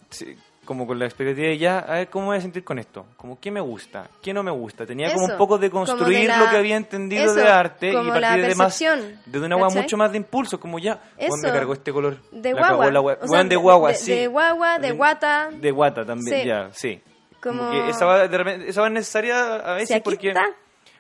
como 0.69 0.87
con 0.87 0.99
la 0.99 1.07
expectativa 1.07 1.49
de 1.49 1.57
ya, 1.57 1.79
a 1.79 1.95
ver 1.95 2.11
cómo 2.11 2.27
voy 2.27 2.37
a 2.37 2.43
sentir 2.43 2.63
con 2.63 2.79
esto, 2.79 3.07
como 3.17 3.41
qué 3.41 3.51
me 3.51 3.59
gusta, 3.63 4.07
qué 4.21 4.35
no 4.35 4.43
me 4.43 4.51
gusta. 4.51 4.85
Tenía 4.85 5.11
como 5.15 5.25
un 5.25 5.39
poco 5.39 5.57
de 5.57 5.71
construir 5.71 6.29
la- 6.29 6.41
lo 6.41 6.51
que 6.51 6.57
había 6.59 6.77
entendido 6.77 7.25
eso, 7.25 7.35
de 7.37 7.49
arte 7.49 7.89
y 7.89 7.95
como 7.95 8.13
la 8.13 8.21
partir 8.21 8.47
de 8.49 8.55
más 8.55 8.79
de 9.25 9.39
una 9.41 9.55
agua 9.55 9.71
mucho 9.71 9.97
más 9.97 10.11
de 10.13 10.19
impulso, 10.19 10.61
como 10.61 10.79
ya, 10.79 11.01
weón, 11.19 11.41
me 11.43 11.49
cargó 11.51 11.73
este 11.73 11.91
color. 11.91 12.19
De 12.31 12.53
la 12.53 12.61
cagó 12.61 12.77
guagua. 12.77 12.91
la 12.93 13.01
gua- 13.01 13.17
O 13.23 13.27
sea, 13.27 13.31
weón, 13.33 13.49
de 13.49 13.55
de- 13.55 13.63
guagua, 13.63 13.89
de- 13.89 13.95
sí. 13.97 14.11
de 14.15 14.27
guagua, 14.27 14.79
de 14.79 14.91
guata. 14.93 15.49
De 15.53 15.71
guata 15.71 16.05
también, 16.05 16.41
Sí. 16.43 16.47
ya, 16.47 16.69
sí. 16.75 17.01
Como- 17.41 17.71
que 17.71 17.89
esa 17.89 18.05
va, 18.05 18.29
de 18.29 18.37
repente, 18.37 18.69
esa 18.69 18.83
va 18.83 18.91
necesaria 18.91 19.55
a 19.55 19.73
veces 19.73 19.97
Si 19.97 20.01
porque 20.03 20.29
está 20.29 20.45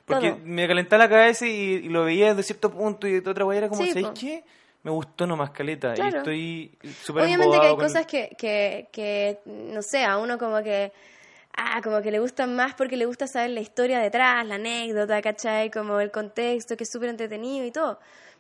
porque 0.06 0.30
todo. 0.30 0.40
me 0.44 0.66
calentaba 0.66 1.04
la 1.04 1.10
cabeza 1.10 1.46
y, 1.46 1.50
y 1.50 1.88
lo 1.90 2.04
veía 2.04 2.28
desde 2.30 2.42
cierto 2.44 2.70
punto 2.70 3.06
y 3.06 3.20
de 3.20 3.30
otra 3.30 3.44
manera 3.44 3.66
era 3.66 3.68
como, 3.68 3.82
Sí, 3.82 3.90
¿sabes 3.90 4.06
po. 4.06 4.14
qué? 4.18 4.42
Me 4.88 4.94
gustó 4.94 5.26
nomás 5.26 5.50
caleta 5.50 5.92
y 5.94 6.00
estoy 6.16 6.78
súper 7.02 7.24
Obviamente 7.24 7.58
que 7.60 7.66
hay 7.66 7.76
con- 7.76 7.84
cosas 7.84 8.06
que, 8.06 8.30
que, 8.38 8.88
que, 8.90 9.38
no 9.44 9.82
sé, 9.82 10.02
a 10.02 10.16
uno 10.16 10.38
como 10.38 10.62
que, 10.62 10.92
ah, 11.58 11.82
como 11.84 12.00
que 12.00 12.10
le 12.10 12.18
gustan 12.20 12.56
más 12.56 12.72
porque 12.74 12.96
le 12.96 13.04
gusta 13.04 13.26
saber 13.26 13.50
la 13.50 13.60
historia 13.60 13.98
detrás, 13.98 14.46
la 14.46 14.54
anécdota, 14.54 15.20
¿cachai? 15.20 15.70
Como 15.70 16.00
el 16.00 16.10
contexto, 16.10 16.74
que 16.74 16.84
es 16.84 16.90
súper 16.90 17.10
entretenido 17.10 17.66
y 17.66 17.70
todo. 17.70 17.98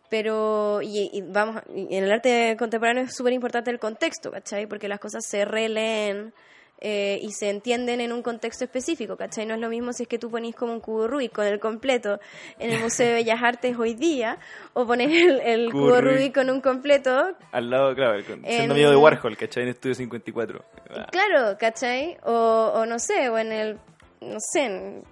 Pero, 0.08 0.80
y, 0.80 1.10
y 1.12 1.20
vamos, 1.20 1.60
y 1.74 1.94
en 1.94 2.04
el 2.04 2.10
arte 2.10 2.56
contemporáneo 2.58 3.04
es 3.04 3.14
súper 3.14 3.34
importante 3.34 3.70
el 3.70 3.78
contexto, 3.78 4.30
¿cachai? 4.30 4.66
Porque 4.66 4.88
las 4.88 5.00
cosas 5.00 5.22
se 5.26 5.44
releen 5.44 6.32
eh, 6.80 7.18
y 7.22 7.32
se 7.32 7.50
entienden 7.50 8.00
en 8.00 8.12
un 8.12 8.22
contexto 8.22 8.64
específico, 8.64 9.16
¿cachai? 9.16 9.46
No 9.46 9.54
es 9.54 9.60
lo 9.60 9.68
mismo 9.68 9.92
si 9.92 10.04
es 10.04 10.08
que 10.08 10.18
tú 10.18 10.30
ponís 10.30 10.54
como 10.54 10.72
un 10.72 10.80
cubo 10.80 11.08
Rubik 11.08 11.32
con 11.32 11.46
el 11.46 11.58
completo 11.58 12.20
en 12.58 12.70
el 12.70 12.80
Museo 12.80 13.08
de 13.08 13.14
Bellas 13.24 13.42
Artes 13.42 13.76
hoy 13.78 13.94
día, 13.94 14.38
o 14.74 14.86
pones 14.86 15.10
el, 15.10 15.40
el 15.40 15.72
Cubo 15.72 15.86
cubo 15.88 16.00
Rubik. 16.00 16.34
Con 16.34 16.50
un 16.50 16.60
completo 16.60 17.34
Al 17.52 17.70
lado, 17.70 17.94
claro, 17.94 18.24
con- 18.24 18.44
En- 18.44 18.50
siendo 18.52 18.74
amigo 18.74 18.90
de 18.90 18.96
Warhol, 18.96 19.36
¿cachai? 19.36 19.64
En 19.64 19.68
Estudio 19.70 19.94
54. 19.94 20.64
Ah, 20.90 21.06
Claro, 21.10 21.56
¿cachai? 21.58 22.16
O, 22.24 22.72
o 22.76 22.86
no 22.86 22.98
sé, 22.98 23.28
o 23.28 23.38
en 23.38 23.50
el, 23.52 23.78
no 24.20 24.36
sé, 24.52 24.64
en- 24.66 25.04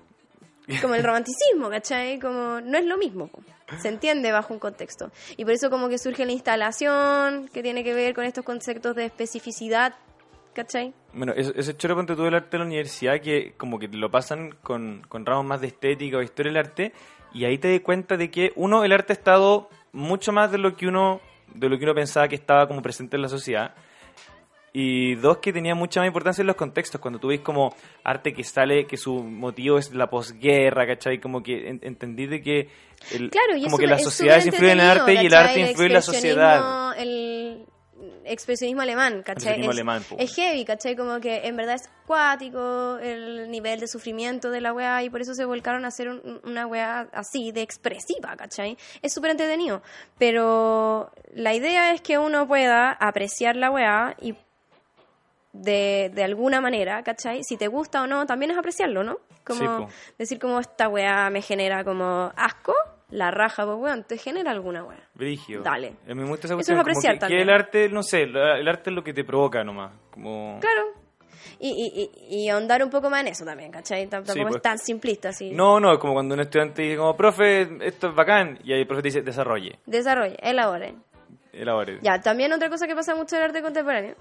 como 0.83 0.95
el 0.95 1.05
romanticismo, 1.05 1.71
¿cachai? 1.71 2.19
Como 2.19 2.61
no 2.61 2.77
es 2.79 2.85
lo 2.85 2.97
mismo, 2.99 3.31
se 3.81 3.89
entiende 3.89 4.31
bajo 4.33 4.53
un 4.55 4.61
contexto. 4.61 5.11
Y 5.37 5.45
por 5.45 5.53
eso 5.55 5.71
como 5.71 5.89
que 5.89 5.99
surge 5.99 6.25
la 6.27 6.33
instalación, 6.33 7.49
que 7.53 7.63
tiene 7.63 7.83
que 7.85 7.95
ver 7.95 8.15
con 8.15 8.25
estos 8.25 8.45
conceptos 8.45 8.95
de 8.97 9.05
especificidad 9.07 9.95
¿cachai? 10.57 10.93
Bueno, 11.13 11.33
ese, 11.37 11.53
ese 11.55 11.77
choro 11.77 11.95
ponte 11.95 12.17
tú 12.17 12.23
del 12.25 12.35
arte 12.35 12.49
de 12.53 12.59
la 12.59 12.65
universidad 12.65 13.21
que 13.21 13.53
como 13.57 13.79
que 13.79 13.89
lo 13.89 14.11
pasan 14.11 14.57
con, 14.63 15.03
con 15.09 15.25
ramos 15.27 15.45
más 15.45 15.61
de 15.61 15.69
estética 15.69 16.17
o 16.19 16.23
historia 16.23 16.51
del 16.53 16.59
arte 16.59 16.93
y 17.33 17.45
ahí 17.45 17.59
te 17.59 17.71
das 17.71 17.81
cuenta 17.83 18.17
de 18.17 18.31
que 18.31 18.53
uno, 18.57 18.83
el 18.85 18.93
arte 18.93 19.13
ha 19.13 19.17
estado 19.17 19.69
mucho 19.93 20.33
más 20.33 20.51
de 20.51 20.59
lo 20.59 20.75
que 20.75 20.87
uno 20.89 21.21
de 21.55 21.69
lo 21.69 21.79
que 21.79 21.85
uno 21.85 21.95
pensaba 21.95 22.27
que 22.29 22.35
estaba 22.35 22.67
como 22.67 22.83
presente 22.83 23.17
en 23.17 23.23
la 23.23 23.29
sociedad 23.29 23.75
y 24.73 25.15
dos 25.15 25.39
que 25.39 25.53
tenía 25.55 25.75
mucha 25.75 26.01
más 26.01 26.07
importancia 26.09 26.43
en 26.43 26.49
los 26.49 26.57
contextos 26.57 27.01
cuando 27.01 27.19
tú 27.19 27.29
ves 27.29 27.41
como 27.41 27.75
arte 28.05 28.35
que 28.35 28.45
sale 28.45 28.87
que 28.87 28.97
su 28.99 29.23
motivo 29.23 29.79
es 29.79 29.93
la 29.95 30.11
posguerra 30.11 30.87
¿cachai? 30.87 31.19
como 31.19 31.43
que 31.43 31.69
en- 31.69 31.81
entendí 31.83 32.27
de 32.27 32.43
que 32.43 32.69
el- 33.13 33.31
Claro, 33.31 33.57
y 33.57 33.63
como 33.65 33.77
es 33.77 33.81
que 33.81 33.87
las 33.87 34.01
es 34.01 34.05
sociedades 34.05 34.47
influyen 34.47 34.79
en 34.81 34.85
el 34.85 34.91
arte 34.91 35.15
y 35.15 35.27
el 35.27 35.35
arte 35.35 35.49
¿cachai? 35.55 35.71
influye 35.71 35.87
en 35.87 35.93
la 35.95 36.03
sociedad 36.03 36.99
El 36.99 37.67
expresionismo 38.25 38.83
alemán, 38.83 39.23
¿cachai? 39.23 39.55
Expresionismo 39.61 39.71
es, 39.71 39.77
alemán, 39.77 40.03
po. 40.09 40.17
es 40.19 40.35
heavy, 40.35 40.65
¿cachai? 40.65 40.97
Como 40.97 41.19
que 41.21 41.47
en 41.47 41.57
verdad 41.57 41.77
es 41.77 41.89
cuático 42.07 42.99
el 43.01 43.51
nivel 43.51 43.81
de 43.81 43.89
sufrimiento 43.89 44.51
de 44.51 44.61
la 44.61 44.73
weá 44.73 45.03
y 45.03 45.11
por 45.11 45.21
eso 45.21 45.35
se 45.35 45.45
volcaron 45.45 45.85
a 45.85 45.89
hacer 45.89 46.09
un- 46.09 46.41
una 46.45 46.67
weá 46.67 47.09
así, 47.13 47.53
de 47.53 47.63
expresiva, 47.63 48.37
¿cachai? 48.37 48.77
Es 49.03 49.13
súper 49.15 49.31
entretenido, 49.33 49.83
pero 50.19 51.11
la 51.35 51.55
idea 51.55 51.93
es 51.93 52.01
que 52.01 52.19
uno 52.19 52.47
pueda 52.47 52.93
apreciar 52.93 53.57
la 53.57 53.71
weá 53.71 54.15
y 54.21 54.35
de, 55.53 56.11
de 56.15 56.23
alguna 56.25 56.61
manera, 56.61 57.03
¿cachai? 57.03 57.43
Si 57.43 57.57
te 57.57 57.69
gusta 57.69 58.03
o 58.03 58.07
no, 58.07 58.27
también 58.27 58.51
es 58.51 58.59
apreciarlo, 58.59 59.03
¿no? 59.05 59.19
Como 59.45 59.87
Sí, 59.89 59.95
decir 60.19 60.39
como 60.39 60.61
esta 60.61 60.89
weá 60.89 61.31
me 61.31 61.41
genera 61.41 61.83
como 61.85 62.33
asco, 62.37 62.75
la 63.11 63.31
raja, 63.31 63.65
pues 63.65 63.77
weón, 63.79 64.05
te 64.05 64.19
genera 64.19 64.51
alguna 64.51 64.83
weá. 64.85 64.99
Brigio. 65.15 65.63
Dale. 65.63 65.95
Mí 66.07 66.15
me 66.15 66.25
gusta 66.27 66.47
esa 66.47 66.55
Eso 66.55 66.55
es 66.55 66.57
cuestión, 66.57 66.79
apreciar 66.81 67.13
que- 67.15 67.19
que, 67.19 67.21
también. 67.21 67.41
el 67.43 67.51
arte, 67.51 67.89
no 67.89 68.03
sé, 68.03 68.23
el 68.23 68.69
arte 68.69 68.91
es 68.91 68.97
lo 68.97 69.05
que 69.05 69.13
te 69.15 69.25
provoca 69.25 69.63
nomás. 69.65 69.93
Como... 70.11 70.59
Claro. 70.61 70.83
Y, 71.59 71.71
y, 71.71 72.35
y, 72.35 72.45
y 72.45 72.49
ahondar 72.51 72.83
un 72.83 72.91
poco 72.91 73.09
más 73.09 73.21
en 73.23 73.29
eso 73.29 73.45
también, 73.45 73.71
¿cachai? 73.71 74.05
Tam- 74.07 74.25
Tampoco 74.25 74.43
pues. 74.49 74.57
es 74.57 74.63
tan 74.63 74.79
simplista 74.79 75.31
así. 75.31 75.53
No, 75.53 75.81
no, 75.81 75.93
es 75.93 75.99
como 75.99 76.13
cuando 76.13 76.35
un 76.35 76.41
estudiante 76.41 76.83
dice 76.83 76.97
como, 76.99 77.17
profe, 77.17 77.63
esto 77.87 78.09
es 78.09 78.15
bacán, 78.15 78.59
y 78.63 78.73
ahí 78.75 78.81
el 78.81 78.87
profe 78.87 79.03
te 79.03 79.09
dice, 79.09 79.23
desarrolle, 79.23 79.79
Desarrolle, 79.87 80.37
elabore. 80.43 80.95
elabore. 81.55 81.99
Ya, 82.03 82.21
también 82.21 82.53
otra 82.53 82.69
cosa 82.69 82.87
que 82.87 82.95
pasa 82.95 83.15
mucho 83.15 83.37
en 83.37 83.43
el 83.43 83.49
arte 83.49 83.63
contemporáneo 83.63 84.17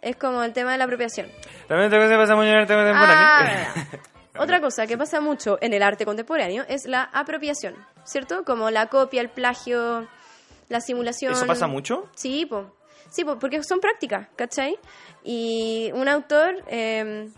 es 0.00 0.16
como 0.16 0.42
el 0.42 0.52
tema 0.54 0.72
de 0.72 0.78
la 0.78 0.84
apropiación. 0.84 1.26
También 1.68 1.88
otra 1.88 1.98
cosa 2.00 2.10
que 2.12 2.16
pasa 2.18 2.34
mucho 2.36 2.48
en 2.48 2.54
el 2.54 2.60
arte 2.62 2.74
contemporáneo. 2.74 3.18
Ah, 3.18 3.98
Otra 4.38 4.60
cosa 4.60 4.86
que 4.86 4.96
pasa 4.96 5.20
mucho 5.20 5.58
en 5.60 5.74
el 5.74 5.82
arte 5.82 6.04
contemporáneo 6.04 6.64
es 6.68 6.86
la 6.86 7.02
apropiación, 7.02 7.74
¿cierto? 8.04 8.44
Como 8.44 8.70
la 8.70 8.86
copia, 8.86 9.20
el 9.20 9.28
plagio, 9.28 10.08
la 10.68 10.80
simulación. 10.80 11.32
¿Eso 11.32 11.46
pasa 11.46 11.66
mucho? 11.66 12.08
Sí, 12.16 12.46
po. 12.46 12.74
Sí, 13.10 13.24
po, 13.24 13.38
porque 13.38 13.62
son 13.62 13.80
prácticas, 13.80 14.28
¿cachai? 14.36 14.78
Y 15.22 15.90
un 15.94 16.08
autor, 16.08 16.64
eh, 16.66 17.28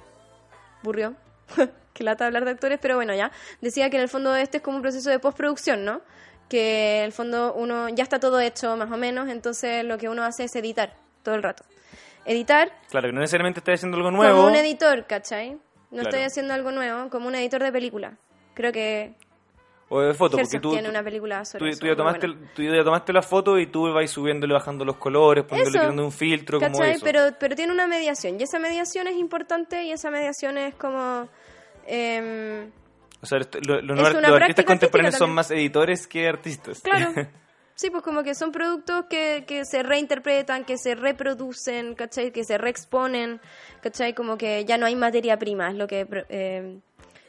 Burrió, 0.85 1.16
que 1.92 2.04
lata 2.04 2.26
hablar 2.26 2.44
de 2.44 2.52
actores, 2.52 2.78
pero 2.80 2.94
bueno, 2.94 3.12
ya, 3.14 3.33
decía 3.61 3.90
que 3.90 3.96
en 3.96 4.02
el 4.02 4.09
fondo 4.09 4.37
este 4.37 4.59
es 4.59 4.62
como 4.62 4.76
un 4.76 4.83
proceso 4.83 5.11
de 5.11 5.18
postproducción, 5.18 5.85
¿no? 5.85 6.00
Que 6.48 6.98
en 6.98 7.04
el 7.07 7.12
fondo 7.12 7.54
uno 7.54 7.88
ya 7.88 8.04
está 8.04 8.20
todo 8.20 8.38
hecho 8.38 8.76
más 8.76 8.90
o 8.92 8.96
menos, 8.96 9.28
entonces 9.28 9.85
lo 9.85 9.98
que 9.98 10.09
uno 10.09 10.22
hace 10.22 10.44
es 10.44 10.54
editar 10.54 10.94
todo 11.24 11.35
el 11.35 11.42
rato. 11.42 11.64
Editar 12.24 12.70
Claro, 12.88 13.09
que 13.09 13.12
no 13.12 13.20
necesariamente 13.20 13.59
estás 13.59 13.74
haciendo 13.74 13.96
algo 13.96 14.11
nuevo. 14.12 14.37
como 14.37 14.48
un 14.48 14.54
editor, 14.54 15.07
¿cachai? 15.07 15.59
No 15.94 16.00
Claro. 16.02 16.09
estoy 16.11 16.22
haciendo 16.26 16.54
algo 16.54 16.70
nuevo, 16.72 17.09
como 17.09 17.28
un 17.28 17.35
editor 17.37 17.62
de 17.62 17.70
película. 17.72 18.16
Creo 18.54 18.72
que 18.72 19.14
O 19.88 20.00
de 20.00 20.12
foto, 20.14 20.33
porque 20.38 20.42
Herzog 20.57 20.61
tú, 20.61 20.70
tiene 20.72 20.88
una 20.88 21.02
película 21.04 21.44
sobre 21.44 21.64
tú- 21.66 21.70
eso, 21.70 21.80
tú 21.80 21.87
ya 21.87 21.94
tomaste, 21.96 22.26
buena. 22.26 22.50
tú 22.54 22.62
ya 22.62 22.83
tomaste 22.85 23.12
la 23.12 23.22
foto 23.22 23.59
y 23.59 23.66
tú 23.66 23.92
vas 23.92 24.11
subiéndole, 24.11 24.52
bajando 24.54 24.85
los 24.85 24.96
colores, 24.96 25.44
poniéndole, 25.44 25.78
quitando 25.78 26.04
un 26.04 26.11
filtro, 26.12 26.59
como 26.59 26.72
¿cachai? 26.78 26.92
eso. 26.94 27.04
Pero, 27.04 27.20
pero 27.38 27.54
tiene 27.54 27.72
una 27.72 27.87
mediación, 27.87 28.40
y 28.40 28.42
esa 28.42 28.59
mediación 28.59 29.07
es 29.09 29.14
importante, 29.16 29.85
y 29.85 29.92
esa 29.92 30.11
mediación 30.11 30.59
es 30.59 30.74
como... 30.74 31.28
em, 31.87 32.70
O 33.22 33.26
sea, 33.26 33.38
los, 33.38 34.00
artistas 34.40 34.64
contemporáneos 34.64 35.14
son 35.16 35.30
más 35.33 35.50
editores 35.50 36.07
que 36.07 36.26
artistas. 36.28 36.80
claro. 36.80 37.12
Sí, 37.76 37.90
pues 37.90 38.04
como 38.04 38.22
que 38.22 38.34
son 38.37 38.52
productos 38.52 39.06
que, 39.06 39.44
que 39.46 39.64
se 39.64 39.82
reinterpretan, 39.82 40.64
que 40.64 40.78
se 40.78 40.94
reproducen, 40.94 41.94
¿cachai? 41.94 42.30
Que 42.30 42.44
se 42.44 42.56
reexponen, 42.56 43.40
¿cachai? 43.80 44.14
Como 44.14 44.38
que 44.38 44.64
ya 44.64 44.78
no 44.78 44.87
hay 44.87 44.94
materia 44.94 45.38
prima, 45.38 45.70
es 45.70 45.74
lo 45.74 45.88
que 45.88 46.06
eh, 46.28 46.78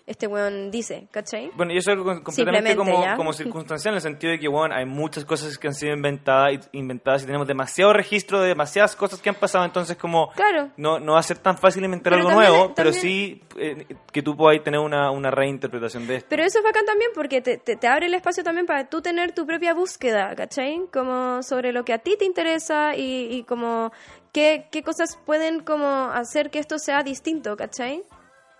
este 0.08 0.28
weón 0.28 0.70
dice, 0.70 1.08
¿cachai? 1.12 1.50
Bueno, 1.56 1.74
y 1.74 1.78
eso 1.78 1.92
es 1.92 1.98
algo 1.98 2.24
completamente 2.24 2.76
como, 2.76 3.04
¿ya? 3.04 3.16
como 3.16 3.34
circunstancial, 3.34 3.94
en 3.94 3.96
el 3.96 4.02
sentido 4.02 4.32
de 4.34 4.40
que, 4.40 4.48
bueno, 4.48 4.76
hay 4.76 4.86
muchas 4.86 5.26
cosas 5.26 5.58
que 5.58 5.68
han 5.68 5.74
sido 5.74 5.94
inventadas 5.94 6.68
y, 6.72 6.78
inventadas 6.78 7.24
y 7.24 7.26
tenemos 7.26 7.48
demasiado 7.48 7.92
registro 7.92 8.40
de 8.42 8.50
demasiadas 8.50 8.96
cosas 8.96 9.20
que 9.22 9.30
han 9.30 9.36
pasado, 9.36 9.66
entonces 9.66 9.98
como 9.98 10.30
Claro. 10.34 10.70
no, 10.78 11.00
no 11.00 11.14
va 11.14 11.20
a 11.20 11.24
ser 11.24 11.40
tan 11.40 11.58
fácil 11.58 11.84
inventar 11.84 12.14
Pero 12.14 12.18
algo 12.28 12.30
también- 12.30 12.52
nuevo, 12.52 12.74
pero 12.76 12.94
sí 12.94 13.42
eh, 13.58 13.86
que 14.12 14.22
tú 14.22 14.36
puedas 14.38 14.64
tener 14.64 14.80
una, 14.80 15.10
una 15.12 15.32
reinterpretación 15.32 16.06
de 16.06 16.18
esto. 16.18 16.28
Pero 16.30 16.44
eso 16.44 16.60
es 16.60 16.64
bacán 16.64 16.86
también 16.86 17.10
porque 17.16 17.42
te, 17.42 17.58
te, 17.58 17.76
te 17.76 17.88
abre 17.88 18.06
el 18.06 18.14
espacio 18.14 18.44
también 18.44 18.68
para 18.68 18.88
tú 18.90 19.02
tener 19.02 19.32
tu 19.32 19.46
propia 19.48 19.74
búsqueda, 19.74 20.36
¿cachai? 20.36 20.82
Como 20.94 21.42
sobre 21.42 21.72
lo 21.72 21.84
que 21.84 21.94
a 21.94 21.98
ti 22.00 22.16
te 22.18 22.26
interesa 22.26 22.96
y, 22.96 23.28
y 23.32 23.44
como 23.44 23.92
qué, 24.32 24.68
qué 24.72 24.84
cosas 24.84 25.18
pueden 25.26 25.62
como 25.62 25.88
hacer 26.12 26.52
que 26.52 26.60
esto 26.60 26.78
sea 26.78 27.02
distinto, 27.04 27.56
¿cachai? 27.58 28.04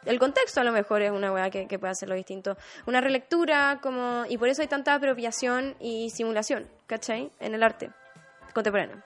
El 0.06 0.20
contexto 0.20 0.62
a 0.62 0.64
lo 0.64 0.72
mejor 0.72 1.02
es 1.02 1.12
una 1.12 1.32
weá 1.32 1.50
que, 1.50 1.68
que 1.68 1.80
puede 1.80 1.92
hacerlo 1.92 2.16
distinto. 2.16 2.58
Una 2.86 3.02
relectura, 3.02 3.80
como 3.82 4.24
y 4.30 4.38
por 4.38 4.48
eso 4.50 4.62
hay 4.62 4.68
tanta 4.68 4.94
apropiación 4.94 5.76
y 5.80 6.10
simulación, 6.12 6.68
¿cachai? 6.88 7.32
En 7.40 7.56
el 7.56 7.64
arte 7.64 7.90
contemporáneo. 8.54 8.98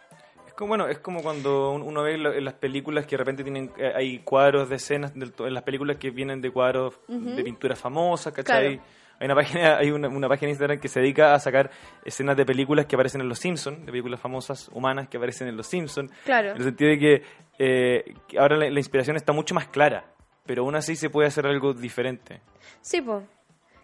Es 0.45 0.53
como, 0.53 0.69
bueno, 0.69 0.87
es 0.87 0.99
como 0.99 1.21
cuando 1.21 1.71
un- 1.71 1.81
uno 1.83 2.03
ve 2.03 2.15
en 2.15 2.43
las 2.45 2.53
películas 2.55 3.05
que 3.05 3.11
de 3.11 3.17
repente 3.17 3.43
tienen 3.43 3.71
eh, 3.77 3.93
hay 3.95 4.19
cuadros 4.19 4.67
de 4.69 4.75
escenas, 4.75 5.13
to- 5.35 5.47
en 5.47 5.53
las 5.53 5.63
películas 5.63 5.97
que 5.97 6.09
vienen 6.11 6.41
de 6.41 6.51
cuadros 6.51 6.99
de 7.07 7.43
pintura 7.43 7.75
famosa, 7.75 8.31
¿cachai? 8.33 8.75
Claro. 8.77 8.83
Hay 9.21 9.25
una 9.25 9.35
página, 9.35 9.77
hay 9.79 9.91
una, 9.91 10.07
una 10.09 10.27
página 10.29 10.47
en 10.47 10.51
Instagram 10.51 10.79
que 10.79 10.87
se 10.87 10.99
dedica 11.01 11.33
a 11.33 11.39
sacar 11.39 11.69
escenas 12.05 12.35
de 12.37 12.45
películas 12.45 12.85
que 12.85 12.95
aparecen 12.95 13.21
en 13.21 13.29
Los 13.29 13.39
Simpsons, 13.39 13.79
de 13.79 13.85
películas 13.91 14.19
famosas 14.19 14.69
humanas 14.73 15.07
que 15.07 15.17
aparecen 15.17 15.47
en 15.47 15.57
Los 15.57 15.67
Simpsons. 15.67 16.11
Claro. 16.25 16.51
En 16.51 16.57
el 16.57 16.63
sentido 16.63 16.89
de 16.91 16.99
que, 16.99 17.23
eh, 17.57 18.13
ahora 18.37 18.57
la, 18.57 18.69
la 18.69 18.79
inspiración 18.79 19.15
está 19.17 19.31
mucho 19.33 19.53
más 19.55 19.67
clara, 19.67 20.05
pero 20.49 20.63
aún 20.63 20.75
así 20.75 20.95
se 20.95 21.11
puede 21.11 21.27
hacer 21.27 21.45
algo 21.45 21.75
diferente. 21.75 22.41
Sí, 22.81 23.01
pues. 23.03 23.23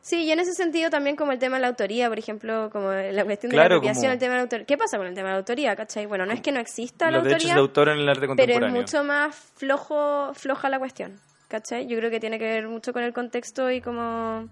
Sí, 0.01 0.23
y 0.23 0.32
en 0.32 0.39
ese 0.39 0.54
sentido 0.54 0.89
también 0.89 1.15
como 1.15 1.32
el 1.32 1.38
tema 1.38 1.58
de 1.58 1.62
la 1.62 1.67
autoría, 1.67 2.10
por 2.10 2.17
ejemplo, 2.17 2.71
como 2.71 2.89
la 2.91 3.23
cuestión 3.23 3.51
de 3.51 3.56
Claro, 3.56 3.69
la 3.69 3.75
apropiación, 3.75 4.01
como- 4.06 4.13
el 4.13 4.19
tema 4.19 4.32
de 4.32 4.38
la 4.38 4.41
autoría. 4.41 4.65
¿Qué 4.65 4.78
pasa 4.80 4.97
con 4.97 5.06
el 5.06 5.13
tema 5.13 5.28
de 5.30 5.34
la 5.34 5.38
autoría, 5.38 5.75
cachai? 5.75 6.08
Bueno, 6.08 6.25
no 6.25 6.34
es 6.34 6.41
que 6.41 6.51
no 6.51 6.60
exista 6.60 7.12
la 7.12 7.17
Los 7.17 7.23
derechos 7.25 7.51
autoría, 7.51 7.54
de 7.54 7.60
autor 7.62 7.89
en 7.89 7.99
el 7.99 8.10
arte 8.10 8.21
pero 8.21 8.32
es 8.34 8.38
contemporáneo. 8.39 8.82
mucho 8.82 9.04
más 9.04 9.36
flojo, 9.36 10.32
floja 10.34 10.69
la 10.69 10.80
cuestión, 10.80 11.19
¿cachai? 11.49 11.86
Yo 11.86 11.97
creo 11.99 12.10
que 12.10 12.19
tiene 12.19 12.39
que 12.39 12.45
ver 12.45 12.67
mucho 12.67 12.93
con 12.93 13.04
el 13.04 13.13
contexto 13.13 13.69
y 13.69 13.80
como... 13.80 14.47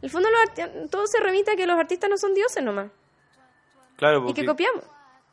En 0.00 0.02
el 0.02 0.10
fondo 0.10 0.28
los 0.30 0.90
todo 0.90 1.06
se 1.06 1.20
remite 1.20 1.52
a 1.52 1.56
que 1.56 1.66
los 1.68 1.78
artistas 1.78 2.10
no 2.10 2.16
son 2.18 2.34
dioses 2.34 2.62
nomás, 2.64 2.88
Claro, 3.96 4.18
y 4.18 4.22
porque- 4.26 4.40
que 4.42 4.46
copiamos, 4.48 4.82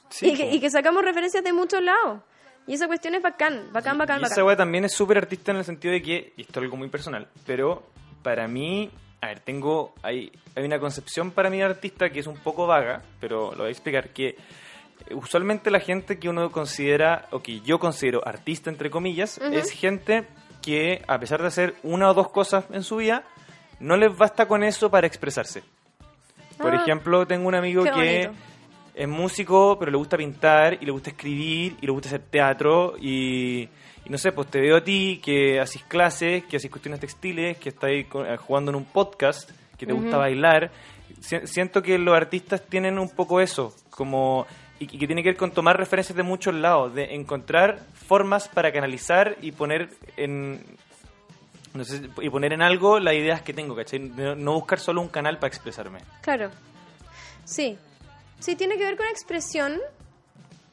sí, 0.09 0.29
y, 0.29 0.35
que, 0.37 0.51
y 0.51 0.59
que 0.59 0.69
sacamos 0.69 1.03
referencias 1.03 1.43
de 1.43 1.53
muchos 1.53 1.81
lados. 1.81 2.21
Y 2.67 2.73
esa 2.73 2.87
cuestión 2.87 3.13
es 3.15 3.21
bacán, 3.21 3.67
bacán, 3.71 3.97
bacán, 3.97 4.19
Y 4.19 4.21
bacán. 4.23 4.31
esa 4.33 4.43
weá 4.43 4.55
también 4.55 4.85
es 4.85 4.93
súper 4.93 5.17
artista 5.17 5.51
en 5.51 5.57
el 5.57 5.63
sentido 5.65 5.93
de 5.93 6.01
que, 6.01 6.33
y 6.37 6.41
esto 6.41 6.59
es 6.59 6.63
algo 6.63 6.77
muy 6.77 6.89
personal, 6.89 7.27
pero 7.45 7.83
para 8.23 8.47
mí, 8.47 8.89
a 9.21 9.27
ver, 9.27 9.39
tengo, 9.41 9.93
hay, 10.01 10.31
hay 10.55 10.63
una 10.65 10.79
concepción 10.79 11.31
para 11.31 11.49
mí 11.49 11.57
de 11.57 11.63
artista 11.65 12.09
que 12.09 12.19
es 12.21 12.27
un 12.27 12.37
poco 12.37 12.65
vaga, 12.65 13.03
pero 13.19 13.51
lo 13.51 13.57
voy 13.59 13.67
a 13.67 13.71
explicar, 13.71 14.09
que 14.09 14.35
usualmente 15.11 15.69
la 15.69 15.79
gente 15.79 16.17
que 16.17 16.27
uno 16.29 16.51
considera, 16.51 17.27
o 17.31 17.41
que 17.41 17.61
yo 17.61 17.77
considero 17.79 18.27
artista, 18.27 18.69
entre 18.69 18.89
comillas, 18.89 19.37
es 19.37 19.71
gente 19.71 20.25
que 20.61 21.03
a 21.07 21.19
pesar 21.19 21.41
de 21.41 21.47
hacer 21.47 21.75
una 21.83 22.09
o 22.09 22.13
dos 22.15 22.29
cosas 22.29 22.65
en 22.71 22.81
su 22.83 22.95
vida, 22.97 23.23
no 23.79 23.97
les 23.97 24.17
basta 24.17 24.47
con 24.47 24.63
eso 24.63 24.89
para 24.89 25.05
expresarse. 25.05 25.61
Por 26.57 26.73
Ah, 26.73 26.81
ejemplo, 26.81 27.27
tengo 27.27 27.47
un 27.47 27.53
amigo 27.55 27.83
que. 27.83 28.31
Es 28.95 29.07
músico, 29.07 29.77
pero 29.77 29.91
le 29.91 29.97
gusta 29.97 30.17
pintar 30.17 30.77
y 30.81 30.85
le 30.85 30.91
gusta 30.91 31.09
escribir 31.09 31.75
y 31.81 31.85
le 31.85 31.91
gusta 31.91 32.07
hacer 32.09 32.21
teatro 32.21 32.95
y, 32.99 33.61
y 33.63 34.09
no 34.09 34.17
sé, 34.17 34.31
pues 34.31 34.47
te 34.49 34.61
veo 34.61 34.77
a 34.77 34.83
ti 34.83 35.19
que 35.23 35.59
haces 35.59 35.83
clases, 35.83 36.45
que 36.45 36.57
haces 36.57 36.71
cuestiones 36.71 36.99
textiles, 37.01 37.57
que 37.57 37.69
estás 37.69 37.89
ahí 37.89 38.07
eh, 38.13 38.37
jugando 38.37 38.71
en 38.71 38.75
un 38.77 38.85
podcast, 38.85 39.49
que 39.77 39.85
te 39.85 39.91
gusta 39.93 40.17
bailar. 40.17 40.71
Si- 41.19 41.45
siento 41.47 41.81
que 41.81 41.97
los 41.97 42.15
artistas 42.15 42.61
tienen 42.67 42.97
un 42.97 43.09
poco 43.09 43.41
eso, 43.41 43.75
como 43.89 44.47
y, 44.79 44.85
y 44.85 44.97
que 44.97 45.07
tiene 45.07 45.23
que 45.23 45.29
ver 45.29 45.37
con 45.37 45.51
tomar 45.51 45.77
referencias 45.77 46.15
de 46.15 46.23
muchos 46.23 46.53
lados, 46.53 46.93
de 46.93 47.15
encontrar 47.15 47.79
formas 47.93 48.47
para 48.47 48.71
canalizar 48.71 49.35
y 49.41 49.51
poner 49.51 49.89
en 50.17 50.61
no 51.73 51.83
sé, 51.83 52.01
y 52.21 52.29
poner 52.29 52.53
en 52.53 52.61
algo 52.61 52.99
las 53.01 53.13
ideas 53.15 53.41
que 53.41 53.53
tengo, 53.53 53.75
¿cachai? 53.75 53.99
De 53.99 54.35
no 54.37 54.53
buscar 54.53 54.79
solo 54.79 55.01
un 55.01 55.09
canal 55.09 55.37
para 55.39 55.47
expresarme. 55.49 55.99
Claro. 56.21 56.49
Sí. 57.43 57.77
Sí, 58.39 58.55
tiene 58.55 58.77
que 58.77 58.83
ver 58.83 58.97
con 58.97 59.07
expresión, 59.07 59.79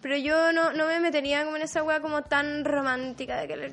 pero 0.03 0.17
yo 0.17 0.53
no, 0.53 0.73
no 0.73 0.87
me 0.87 1.01
metería 1.01 1.45
como 1.45 1.57
en 1.57 1.63
esa 1.63 1.83
weá 1.83 2.01
como 2.01 2.23
tan 2.23 2.65
romántica 2.65 3.41
de 3.41 3.49
que 3.49 3.57
le- 3.57 3.73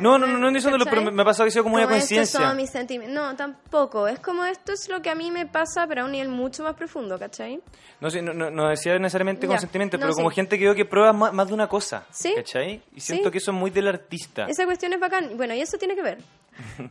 No, 0.00 0.18
no, 0.18 0.26
no, 0.26 0.36
no 0.36 0.50
diciéndolo, 0.50 0.84
pero 0.84 1.02
me, 1.02 1.10
me 1.12 1.22
ha 1.22 1.24
pasado 1.24 1.44
que 1.44 1.48
ha 1.48 1.52
sido 1.52 1.64
como, 1.64 1.76
una 1.76 1.86
coincidencia. 1.86 2.52
mis. 2.54 2.70
No, 3.08 3.34
tampoco. 3.36 4.08
Es 4.08 4.18
como 4.20 4.44
esto 4.44 4.72
es 4.72 4.88
lo 4.88 5.00
que 5.00 5.10
a 5.10 5.14
mí 5.14 5.30
me 5.30 5.46
pasa, 5.46 5.86
pero 5.86 6.02
a 6.02 6.04
un 6.04 6.12
nivel 6.12 6.28
mucho 6.28 6.64
más 6.64 6.74
profundo, 6.74 7.18
¿cachai? 7.18 7.60
No, 8.00 8.10
sé, 8.10 8.20
no, 8.20 8.34
no, 8.34 8.50
no 8.50 8.68
decía 8.68 8.98
necesariamente 8.98 9.46
Ya, 9.46 9.52
consentimiento, 9.52 9.96
no, 9.96 10.02
pero 10.02 10.14
como 10.14 10.30
sí. 10.30 10.36
gente 10.36 10.58
que 10.58 10.64
veo 10.64 10.74
que 10.74 10.84
prueba 10.84 11.12
más, 11.12 11.32
más 11.32 11.46
de 11.48 11.54
una 11.54 11.68
cosa. 11.68 12.04
Sí. 12.10 12.32
¿Cachai? 12.36 12.82
Y 12.94 13.00
siento 13.00 13.28
Sí. 13.28 13.32
que 13.32 13.38
eso 13.38 13.50
es 13.52 13.56
muy 13.56 13.70
del 13.70 13.88
artista. 13.88 14.46
Esa 14.48 14.64
cuestión 14.66 14.92
es 14.92 15.00
bacán. 15.00 15.36
Bueno, 15.36 15.54
y 15.54 15.60
eso 15.60 15.78
tiene 15.78 15.94
que 15.94 16.02
ver 16.02 16.18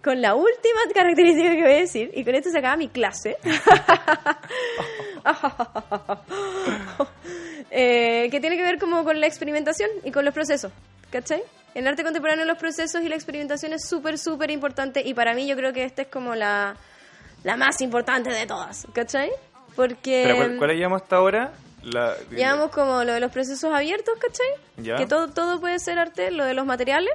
con 0.01 0.21
la 0.21 0.33
última 0.35 0.79
característica 0.93 1.49
que 1.49 1.61
voy 1.61 1.73
a 1.73 1.77
decir, 1.77 2.11
y 2.13 2.23
con 2.23 2.33
esto 2.35 2.49
se 2.49 2.57
acaba 2.59 2.77
mi 2.77 2.87
clase. 2.87 3.35
Eh, 7.69 8.29
que 8.31 8.39
tiene 8.39 8.55
que 8.55 8.63
ver 8.63 8.79
como 8.79 9.03
con 9.03 9.19
la 9.19 9.27
experimentación 9.27 9.89
y 10.05 10.11
con 10.11 10.23
los 10.23 10.33
procesos, 10.33 10.71
¿cachai? 11.11 11.43
En 11.75 11.87
arte 11.87 12.03
contemporáneo 12.03 12.45
los 12.45 12.57
procesos 12.57 13.01
y 13.03 13.09
la 13.09 13.15
experimentación 13.15 13.73
es 13.73 13.87
súper, 13.87 14.17
súper 14.17 14.51
importante 14.51 15.01
y 15.05 15.13
para 15.13 15.33
mí 15.33 15.45
yo 15.47 15.55
creo 15.57 15.73
que 15.73 15.83
esta 15.83 16.03
es 16.03 16.07
como 16.07 16.33
la, 16.33 16.75
la 17.43 17.57
más 17.57 17.81
importante 17.81 18.29
de 18.29 18.47
todas, 18.47 18.87
¿cachai? 18.93 19.29
Porque... 19.75 20.23
Pero, 20.25 20.37
¿cuál, 20.37 20.57
cuál 20.57 20.71
llevamos 20.77 21.01
hasta 21.01 21.17
ahora? 21.17 21.51
La, 21.83 22.15
Llevamos 22.31 22.71
como 22.71 23.03
lo 23.03 23.13
de 23.13 23.19
los 23.19 23.31
procesos 23.31 23.71
abiertos, 23.73 24.15
¿cachai? 24.19 24.47
Ya. 24.77 24.95
Que 24.95 25.05
todo, 25.05 25.27
todo 25.27 25.59
puede 25.59 25.77
ser 25.79 25.99
arte, 25.99 26.31
lo 26.31 26.45
de 26.45 26.53
los 26.53 26.65
materiales, 26.65 27.13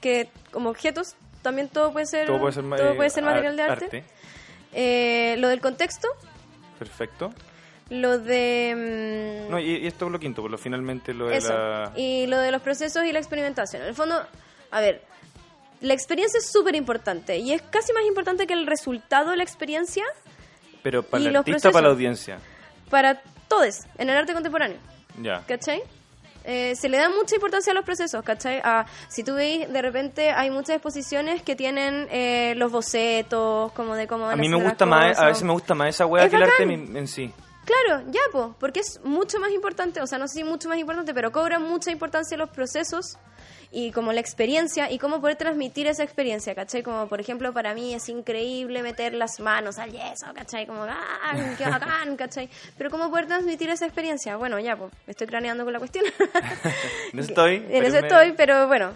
que 0.00 0.28
como 0.52 0.70
objetos 0.70 1.14
también 1.42 1.68
todo 1.68 1.92
puede 1.92 2.06
ser, 2.06 2.26
todo 2.26 2.38
puede 2.38 2.52
ser, 2.54 2.62
todo 2.64 2.92
eh, 2.92 2.94
puede 2.96 3.10
ser 3.10 3.24
material 3.24 3.56
de 3.56 3.62
ar- 3.62 3.70
arte. 3.72 4.04
Eh, 4.72 5.34
lo 5.38 5.48
del 5.48 5.60
contexto, 5.60 6.08
Perfecto. 6.78 7.32
Lo 7.90 8.18
de... 8.18 9.44
mm, 9.46 9.50
No, 9.50 9.58
y, 9.58 9.76
y 9.78 9.86
esto 9.86 10.06
es 10.06 10.12
lo 10.12 10.18
quinto, 10.18 10.42
por 10.42 10.50
lo 10.50 10.58
finalmente 10.58 11.12
lo 11.14 11.26
de 11.28 11.36
eso, 11.36 11.52
la... 11.52 11.92
y 11.96 12.26
lo 12.26 12.38
de 12.38 12.50
los 12.50 12.62
procesos 12.62 13.04
y 13.04 13.12
la 13.12 13.18
experimentación. 13.18 13.82
En 13.82 13.88
el 13.88 13.94
fondo, 13.94 14.22
a 14.70 14.80
ver, 14.80 15.02
la 15.80 15.92
experiencia 15.94 16.38
es 16.38 16.50
súper 16.50 16.74
importante 16.76 17.36
y 17.38 17.52
es 17.52 17.62
casi 17.62 17.92
más 17.92 18.04
importante 18.04 18.46
que 18.46 18.54
el 18.54 18.66
resultado 18.66 19.30
de 19.30 19.36
la 19.36 19.42
experiencia 19.42 20.04
Pero 20.82 21.02
para 21.02 21.22
y 21.22 21.26
el 21.26 21.36
artista 21.36 21.68
o 21.68 21.72
para 21.72 21.88
la 21.88 21.94
procesos. 21.94 22.28
audiencia. 22.30 22.38
para 22.90 23.20
todos 23.48 23.80
en 23.98 24.08
el 24.10 24.16
arte 24.16 24.32
contemporáneo. 24.32 24.78
Ya. 25.20 25.42
¿cachai? 25.46 25.82
Eh, 26.46 26.74
se 26.76 26.88
le 26.90 26.98
da 26.98 27.08
mucha 27.08 27.36
importancia 27.36 27.70
a 27.70 27.74
los 27.74 27.84
procesos, 27.86 28.22
¿cachai? 28.22 28.60
A, 28.62 28.84
si 29.08 29.24
tú 29.24 29.34
veis, 29.34 29.70
de 29.72 29.80
repente 29.80 30.30
hay 30.30 30.50
muchas 30.50 30.76
exposiciones 30.76 31.42
que 31.42 31.56
tienen 31.56 32.06
eh, 32.10 32.54
los 32.56 32.70
bocetos, 32.70 33.72
como 33.72 33.94
de 33.94 34.06
cómo 34.06 34.24
van 34.24 34.34
A 34.34 34.36
mí 34.36 34.48
me 34.50 34.62
gusta 34.62 34.84
más, 34.84 35.18
a 35.18 35.26
veces 35.28 35.42
me 35.42 35.52
gusta 35.52 35.74
más 35.74 35.88
esa 35.88 36.04
Es 36.04 36.30
que 36.30 36.36
el 36.36 36.42
arte 36.42 36.62
en 36.64 37.08
sí. 37.08 37.32
Claro, 37.64 38.02
ya, 38.10 38.20
pues, 38.32 38.46
porque 38.60 38.80
es 38.80 39.00
mucho 39.04 39.38
más 39.40 39.50
importante, 39.50 40.00
o 40.02 40.06
sea, 40.06 40.18
no 40.18 40.28
sé 40.28 40.34
si 40.34 40.44
mucho 40.44 40.68
más 40.68 40.78
importante, 40.78 41.14
pero 41.14 41.32
cobra 41.32 41.58
mucha 41.58 41.90
importancia 41.90 42.36
los 42.36 42.50
procesos 42.50 43.16
y 43.70 43.90
como 43.90 44.12
la 44.12 44.20
experiencia 44.20 44.90
y 44.90 44.98
cómo 44.98 45.20
poder 45.20 45.36
transmitir 45.36 45.86
esa 45.86 46.04
experiencia, 46.04 46.54
¿cachai? 46.54 46.82
Como, 46.82 47.08
por 47.08 47.20
ejemplo, 47.20 47.52
para 47.52 47.74
mí 47.74 47.92
es 47.94 48.08
increíble 48.08 48.82
meter 48.82 49.14
las 49.14 49.40
manos 49.40 49.78
al 49.78 49.90
yeso, 49.92 50.26
¿cachai? 50.34 50.66
Como, 50.66 50.84
¡ah, 50.84 51.34
qué 51.58 51.64
bacán, 51.70 52.16
¿cachai? 52.16 52.48
Pero 52.78 52.90
cómo 52.90 53.10
poder 53.10 53.26
transmitir 53.26 53.68
esa 53.70 53.86
experiencia. 53.86 54.36
Bueno, 54.36 54.60
ya, 54.60 54.76
pues, 54.76 54.92
me 55.06 55.10
estoy 55.12 55.26
craneando 55.26 55.64
con 55.64 55.72
la 55.72 55.78
cuestión. 55.78 56.04
En 57.12 57.18
eso 57.18 57.28
estoy. 57.30 57.56
En 57.70 57.84
eso 57.84 57.92
me- 58.00 58.06
estoy, 58.06 58.32
pero 58.36 58.66
bueno, 58.68 58.92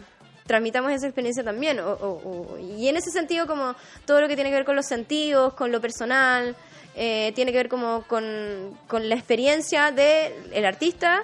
transmitamos 0.47 0.93
esa 0.93 1.07
experiencia 1.07 1.43
también. 1.43 1.81
o- 1.81 1.93
o- 1.93 2.53
o- 2.55 2.59
y 2.59 2.89
en 2.89 2.97
ese 2.97 3.11
sentido, 3.11 3.47
como 3.47 3.75
todo 4.07 4.21
lo 4.21 4.29
que 4.29 4.35
tiene 4.37 4.51
que 4.51 4.57
ver 4.57 4.65
con 4.65 4.77
los 4.77 4.87
sentidos, 4.87 5.55
con 5.55 5.73
lo 5.73 5.81
personal, 5.81 6.55
eh, 7.01 7.33
tiene 7.35 7.53
que 7.53 7.59
ver 7.59 7.69
como 7.69 8.03
con, 8.09 8.77
con 8.89 9.09
la 9.09 9.15
experiencia 9.15 9.93
del 9.93 10.65
artista 10.67 11.23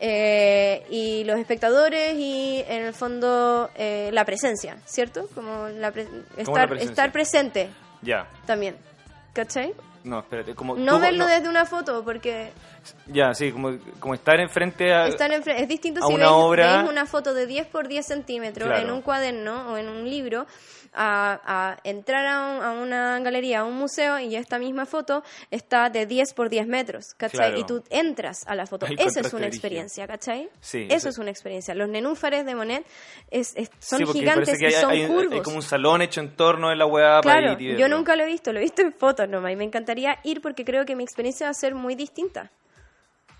eh, 0.00 0.86
y 0.90 1.24
los 1.24 1.38
espectadores 1.38 2.14
y 2.14 2.62
en 2.68 2.84
el 2.84 2.94
fondo 2.94 3.70
eh, 3.74 4.10
la 4.12 4.24
presencia, 4.24 4.76
¿cierto? 4.84 5.28
Como 5.34 5.68
la 5.68 5.90
pre- 5.90 6.06
estar, 6.36 6.72
estar 6.78 7.10
presente 7.12 7.68
Ya. 8.02 8.28
también. 8.46 8.76
¿Cachai? 9.32 9.72
No, 10.04 10.20
espérate. 10.20 10.54
Como, 10.54 10.76
No 10.76 10.94
tú- 10.96 11.00
verlo 11.00 11.24
no- 11.24 11.30
desde 11.30 11.48
una 11.48 11.66
foto, 11.66 12.04
porque 12.04 12.50
Ya, 13.06 13.34
sí, 13.34 13.50
como, 13.50 13.76
como 13.98 14.14
estar 14.14 14.38
enfrente 14.40 14.92
a... 14.92 15.06
Están 15.08 15.32
enfre- 15.32 15.56
es 15.60 15.68
distinto 15.68 16.02
a 16.04 16.06
si 16.06 16.14
una 16.14 16.30
obra- 16.32 16.76
veis 16.78 16.90
una 16.90 17.04
foto 17.06 17.34
de 17.34 17.46
10 17.46 17.66
por 17.66 17.88
10 17.88 18.06
centímetros 18.06 18.68
Claro. 18.68 18.82
en 18.84 18.90
un 18.92 19.02
cuaderno 19.02 19.72
o 19.72 19.76
en 19.76 19.88
un 19.88 20.08
libro 20.08 20.46
a, 21.00 21.40
a 21.44 21.76
entrar 21.84 22.26
a, 22.26 22.40
un- 22.56 22.62
a 22.62 22.72
una 22.82 23.20
galería, 23.20 23.60
a 23.60 23.64
un 23.64 23.74
museo 23.76 24.18
y 24.18 24.34
esta 24.34 24.58
misma 24.58 24.84
foto 24.84 25.22
está 25.50 25.88
de 25.90 26.06
10 26.06 26.34
por 26.34 26.48
10 26.50 26.66
metros, 26.66 27.14
¿cachai? 27.16 27.50
Claro. 27.50 27.58
Y 27.58 27.64
tú 27.64 27.84
entras 27.90 28.44
a 28.46 28.54
la 28.56 28.66
foto. 28.66 28.86
El 28.86 28.98
Esa 28.98 29.20
es 29.20 29.32
una 29.32 29.46
experiencia, 29.46 30.06
¿cachai? 30.06 30.48
Sí, 30.60 30.86
Eso 30.88 30.96
eso- 30.96 31.08
es 31.10 31.18
una 31.18 31.30
experiencia. 31.30 31.74
Los 31.74 31.88
nenúfares 31.88 32.44
de 32.44 32.54
Monet 32.54 32.84
es, 33.30 33.52
es- 33.56 33.70
son 33.78 34.00
Sí, 34.00 34.06
gigantes 34.12 34.60
y 34.60 34.64
hay, 34.64 34.72
son 34.72 34.90
hay- 34.90 35.02
hay 35.02 35.06
curvos. 35.08 35.42
como 35.42 35.56
un 35.56 35.62
salón 35.62 36.02
hecho 36.02 36.20
en 36.20 36.34
torno 36.34 36.68
de 36.70 36.76
la 36.76 36.88
para 36.90 37.20
Claro, 37.20 37.52
ir 37.60 37.76
y 37.76 37.78
yo 37.78 37.88
nunca 37.88 38.16
lo 38.16 38.24
he 38.24 38.26
visto, 38.26 38.52
lo 38.52 38.58
he 38.58 38.62
visto 38.62 38.82
en 38.82 38.92
fotos 38.92 39.28
nomás 39.28 39.52
y 39.52 39.56
me 39.56 39.64
encantaría 39.64 40.18
ir 40.24 40.40
porque 40.42 40.64
creo 40.64 40.84
que 40.84 40.96
mi 40.96 41.04
experiencia 41.04 41.46
va 41.46 41.50
a 41.50 41.54
ser 41.54 41.74
muy 41.74 41.94
distinta. 41.94 42.50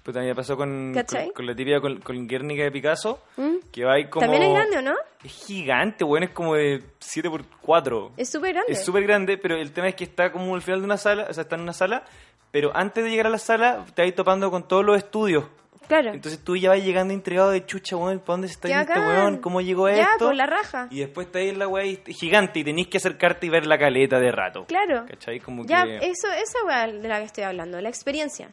Pues 0.08 0.14
también 0.14 0.34
pasó 0.34 0.56
con, 0.56 0.94
con, 0.94 1.30
con 1.34 1.46
la 1.46 1.54
típica, 1.54 1.82
con, 1.82 2.00
con 2.00 2.26
Guernica 2.26 2.62
de 2.62 2.70
Picasso, 2.70 3.22
¿Mm? 3.36 3.56
que 3.70 3.84
va 3.84 3.92
ahí 3.92 4.08
como... 4.08 4.22
También 4.22 4.42
es 4.44 4.54
grande, 4.54 4.78
¿o 4.78 4.80
no? 4.80 4.94
Es 5.22 5.32
gigante, 5.44 6.02
weón, 6.02 6.22
es 6.22 6.30
como 6.30 6.54
de 6.54 6.82
7 6.98 7.28
por 7.28 7.44
4 7.60 8.12
Es 8.16 8.30
súper 8.30 8.54
grande. 8.54 8.72
Es 8.72 8.82
súper 8.82 9.02
grande, 9.02 9.36
pero 9.36 9.56
el 9.56 9.70
tema 9.70 9.88
es 9.88 9.94
que 9.96 10.04
está 10.04 10.32
como 10.32 10.54
al 10.54 10.62
final 10.62 10.80
de 10.80 10.86
una 10.86 10.96
sala, 10.96 11.26
o 11.28 11.32
sea, 11.34 11.42
está 11.42 11.56
en 11.56 11.60
una 11.60 11.74
sala, 11.74 12.04
pero 12.50 12.74
antes 12.74 13.04
de 13.04 13.10
llegar 13.10 13.26
a 13.26 13.28
la 13.28 13.36
sala 13.36 13.84
te 13.94 14.00
vas 14.02 14.14
topando 14.14 14.50
con 14.50 14.66
todos 14.66 14.82
los 14.82 14.96
estudios. 14.96 15.44
Claro. 15.88 16.10
Entonces 16.14 16.42
tú 16.42 16.56
ya 16.56 16.70
vas 16.70 16.82
llegando 16.82 17.12
intrigado 17.12 17.50
de 17.50 17.66
chucha, 17.66 17.94
weón, 17.96 18.20
¿para 18.20 18.32
dónde 18.32 18.48
se 18.48 18.54
está 18.54 18.68
yendo 18.68 18.84
este 18.90 18.98
weón? 19.00 19.36
¿Cómo 19.42 19.60
llegó 19.60 19.90
Ya, 19.90 20.12
esto? 20.12 20.24
por 20.28 20.34
la 20.34 20.46
raja. 20.46 20.88
Y 20.90 21.00
después 21.00 21.26
está 21.26 21.40
ahí 21.40 21.50
en 21.50 21.58
la 21.58 21.68
weá 21.68 21.84
gigante 22.06 22.60
y 22.60 22.64
tenés 22.64 22.86
que 22.88 22.96
acercarte 22.96 23.44
y 23.46 23.50
ver 23.50 23.66
la 23.66 23.76
caleta 23.76 24.18
de 24.18 24.32
rato. 24.32 24.64
Claro. 24.64 25.04
¿Cachai? 25.06 25.38
Como 25.40 25.66
Ya, 25.66 25.84
que... 25.84 25.96
eso, 25.98 26.28
esa 26.32 26.64
weá 26.66 26.86
de 26.86 27.06
la 27.08 27.18
que 27.18 27.24
estoy 27.26 27.44
hablando, 27.44 27.78
la 27.82 27.90
experiencia 27.90 28.48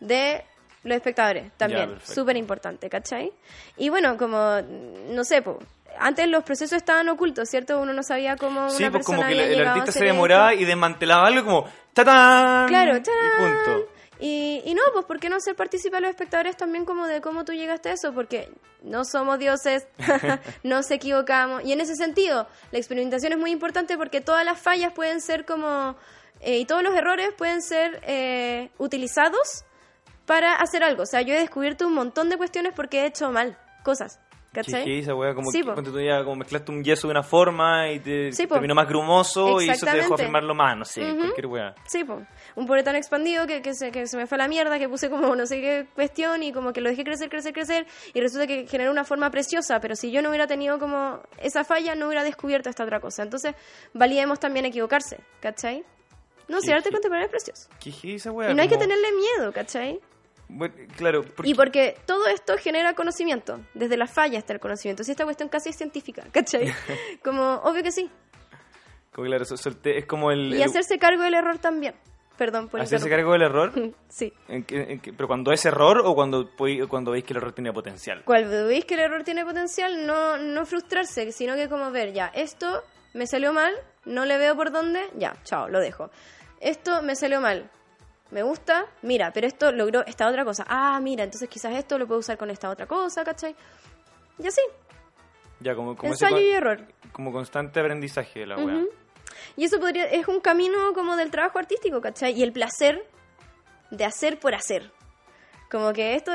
de 0.00 0.42
los 0.84 0.96
espectadores 0.96 1.52
también, 1.56 1.98
súper 2.04 2.36
importante, 2.36 2.88
¿cachai? 2.90 3.32
Y 3.76 3.88
bueno, 3.88 4.16
como, 4.16 4.60
no 5.10 5.24
sé, 5.24 5.42
po, 5.42 5.58
antes 5.98 6.26
los 6.28 6.42
procesos 6.44 6.76
estaban 6.78 7.08
ocultos, 7.08 7.48
¿cierto? 7.48 7.78
Uno 7.80 7.92
no 7.92 8.02
sabía 8.02 8.36
cómo 8.36 8.60
una 8.62 8.70
Sí, 8.70 8.84
pues 8.84 8.92
persona 8.92 9.18
como 9.18 9.28
que 9.28 9.34
había 9.40 9.44
el, 9.54 9.66
artista 9.66 9.92
se 9.92 9.98
hacer 9.98 10.08
demoraba 10.08 10.52
esto. 10.52 10.62
y 10.62 10.66
desmantelaba 10.66 11.26
algo 11.28 11.44
como 11.44 11.68
¡Tatán! 11.92 12.66
Claro, 12.68 12.96
Y 12.96 13.02
¡tarán! 13.02 13.38
punto. 13.64 13.88
Y, 14.18 14.62
y 14.64 14.74
no, 14.74 14.82
pues 14.92 15.04
¿por 15.04 15.18
qué 15.18 15.28
no 15.28 15.40
ser 15.40 15.56
partícipe 15.56 15.96
a 15.96 16.00
los 16.00 16.08
espectadores 16.10 16.56
también 16.56 16.84
como 16.84 17.06
de 17.06 17.20
cómo 17.20 17.44
tú 17.44 17.52
llegaste 17.52 17.88
a 17.90 17.92
eso? 17.92 18.12
Porque 18.14 18.48
no 18.82 19.04
somos 19.04 19.38
dioses, 19.38 19.86
nos 20.62 20.90
equivocamos. 20.92 21.64
Y 21.64 21.72
en 21.72 21.80
ese 21.80 21.96
sentido, 21.96 22.46
la 22.70 22.78
experimentación 22.78 23.32
es 23.32 23.38
muy 23.38 23.50
importante 23.50 23.96
porque 23.96 24.20
todas 24.20 24.44
las 24.44 24.60
fallas 24.60 24.92
pueden 24.92 25.20
ser 25.20 25.44
como... 25.44 25.96
eh, 26.40 26.58
y 26.58 26.64
todos 26.66 26.82
los 26.84 26.94
errores 26.94 27.30
pueden 27.36 27.62
ser 27.62 28.00
eh, 28.06 28.70
utilizados 28.78 29.64
para 30.26 30.54
hacer 30.56 30.82
algo. 30.84 31.02
O 31.02 31.06
sea, 31.06 31.22
yo 31.22 31.34
he 31.34 31.38
descubierto 31.40 31.86
un 31.86 31.94
montón 31.94 32.28
de 32.28 32.36
cuestiones 32.36 32.72
porque 32.74 33.00
he 33.02 33.06
hecho 33.06 33.30
mal 33.30 33.56
cosas. 33.82 34.18
¿Cachai? 34.52 34.84
¿Qué, 34.84 34.90
qué 34.90 34.98
esa 34.98 35.14
weá? 35.14 35.34
Como 35.34 35.50
Sí, 35.50 35.62
que 35.62 35.82
tú 35.82 35.98
ya 35.98 36.22
como 36.24 36.36
mezclaste 36.36 36.70
un 36.72 36.84
yeso 36.84 37.08
de 37.08 37.12
una 37.12 37.22
forma 37.22 37.90
y 37.90 38.00
te 38.00 38.32
Sí, 38.32 38.46
terminó 38.46 38.74
más 38.74 38.86
grumoso 38.86 39.62
y 39.62 39.70
eso 39.70 39.86
te 39.86 39.96
dejó 39.96 40.12
afirmarlo 40.12 40.54
más, 40.54 40.76
no 40.76 40.84
sé, 40.84 41.10
Ujú. 41.10 41.20
cualquier 41.20 41.46
weá. 41.46 41.74
Sí, 41.86 42.04
po. 42.04 42.20
un 42.56 42.66
pobre 42.66 42.82
tan 42.82 42.94
expandido 42.94 43.46
que, 43.46 43.62
que, 43.62 43.72
se, 43.72 43.90
que 43.90 44.06
se 44.06 44.14
me 44.18 44.26
fue 44.26 44.36
a 44.36 44.40
la 44.40 44.48
mierda, 44.48 44.78
que 44.78 44.90
puse 44.90 45.08
como 45.08 45.34
no 45.34 45.46
sé 45.46 45.58
qué 45.62 45.86
cuestión 45.94 46.42
y 46.42 46.52
como 46.52 46.74
que 46.74 46.82
lo 46.82 46.90
dejé 46.90 47.02
crecer, 47.02 47.30
crecer, 47.30 47.54
crecer 47.54 47.86
y 48.12 48.20
resulta 48.20 48.46
que 48.46 48.66
generó 48.68 48.90
una 48.90 49.04
forma 49.04 49.30
preciosa, 49.30 49.80
pero 49.80 49.96
si 49.96 50.10
yo 50.12 50.20
no 50.20 50.28
hubiera 50.28 50.46
tenido 50.46 50.78
como 50.78 51.22
esa 51.38 51.64
falla, 51.64 51.94
no 51.94 52.08
hubiera 52.08 52.22
descubierto 52.22 52.68
esta 52.68 52.84
otra 52.84 53.00
cosa. 53.00 53.22
Entonces, 53.22 53.54
validemos 53.94 54.38
también 54.38 54.66
equivocarse, 54.66 55.18
¿cachai? 55.40 55.82
No, 56.48 56.60
si 56.60 56.66
Sí, 56.66 56.72
arte 56.74 56.90
sí. 56.90 56.92
contemporáneo 56.92 57.24
es 57.24 57.30
precioso. 57.30 57.70
¿Qué 57.80 57.88
es 57.88 58.20
esa 58.20 58.32
weá? 58.32 58.50
Y 58.50 58.54
no 58.54 58.60
hay 58.60 58.68
que 58.68 58.76
tenerle 58.76 59.08
miedo, 59.12 59.50
¿cachai? 59.50 59.98
Bueno, 60.54 60.74
claro, 60.96 61.22
porque- 61.22 61.50
Y 61.50 61.54
porque 61.54 61.96
todo 62.06 62.26
esto 62.28 62.56
genera 62.58 62.94
conocimiento, 62.94 63.60
desde 63.74 63.96
la 63.96 64.06
falla 64.06 64.38
hasta 64.38 64.52
el 64.52 64.60
conocimiento. 64.60 65.02
Si 65.04 65.10
esta 65.10 65.24
cuestión 65.24 65.48
casi 65.48 65.70
es 65.70 65.76
científica, 65.76 66.24
¿cachai? 66.32 66.66
Como, 67.24 67.54
obvio 67.64 67.82
que 67.82 67.92
sí. 67.92 68.10
como, 69.14 69.26
claro, 69.28 69.44
es 69.44 70.06
como 70.06 70.30
el... 70.30 70.52
Y 70.52 70.56
el- 70.56 70.62
hacerse 70.62 70.98
cargo 70.98 71.22
del 71.22 71.34
error 71.34 71.58
también. 71.58 71.94
Perdón 72.36 72.68
por 72.68 72.80
hacerse 72.80 73.08
cargo 73.10 73.32
del 73.32 73.42
error. 73.42 73.72
Sí. 74.08 74.32
¿En 74.48 74.64
qué- 74.64 74.82
en 74.92 75.00
qué- 75.00 75.12
pero 75.12 75.26
cuando 75.26 75.52
es 75.52 75.64
error 75.64 76.02
o 76.04 76.14
cuando, 76.14 76.50
cuando 76.88 77.12
veis 77.12 77.24
que 77.24 77.32
el 77.32 77.38
error 77.38 77.52
tenía 77.52 77.72
potencial. 77.72 78.22
Cuando 78.24 78.66
veis 78.66 78.84
que 78.84 78.94
el 78.94 79.00
error 79.00 79.22
tiene 79.24 79.44
potencial, 79.44 80.06
no, 80.06 80.36
no 80.38 80.66
frustrarse, 80.66 81.32
sino 81.32 81.54
que 81.54 81.68
como 81.68 81.90
ver, 81.90 82.12
ya, 82.12 82.26
esto 82.34 82.82
me 83.14 83.26
salió 83.26 83.52
mal, 83.52 83.74
no 84.04 84.24
le 84.26 84.36
veo 84.38 84.54
por 84.56 84.70
dónde, 84.70 85.00
ya, 85.16 85.34
chao, 85.44 85.68
lo 85.68 85.78
dejo. 85.80 86.10
Esto 86.60 87.02
me 87.02 87.14
salió 87.16 87.40
mal, 87.40 87.70
me 88.32 88.42
gusta, 88.42 88.86
mira, 89.02 89.30
pero 89.32 89.46
esto 89.46 89.70
logró 89.70 90.04
esta 90.06 90.26
otra 90.26 90.44
cosa. 90.44 90.64
Ah, 90.66 90.98
mira, 91.00 91.22
entonces 91.24 91.48
quizás 91.48 91.74
esto 91.74 91.98
lo 91.98 92.06
puedo 92.06 92.20
usar 92.20 92.38
con 92.38 92.50
esta 92.50 92.70
otra 92.70 92.86
cosa, 92.86 93.22
¿cachai? 93.24 93.54
Y 94.38 94.46
así, 94.46 94.62
Ya, 95.60 95.74
como, 95.74 95.94
como, 95.96 96.12
ensayo 96.14 96.38
y 96.38 96.50
error. 96.50 96.80
como 97.12 97.30
constante 97.30 97.78
aprendizaje 97.78 98.40
de 98.40 98.46
la 98.46 98.56
weá. 98.56 98.84
Y 99.56 99.64
eso 99.64 99.78
podría, 99.78 100.06
es 100.06 100.26
un 100.28 100.40
camino 100.40 100.94
como 100.94 101.14
del 101.14 101.30
trabajo 101.30 101.58
artístico, 101.58 102.00
¿cachai? 102.00 102.32
Y 102.32 102.42
el 102.42 102.52
placer 102.52 103.06
de 103.90 104.04
hacer 104.06 104.40
por 104.40 104.54
hacer. 104.54 104.90
Como 105.72 105.90
que 105.94 106.16
esto... 106.16 106.30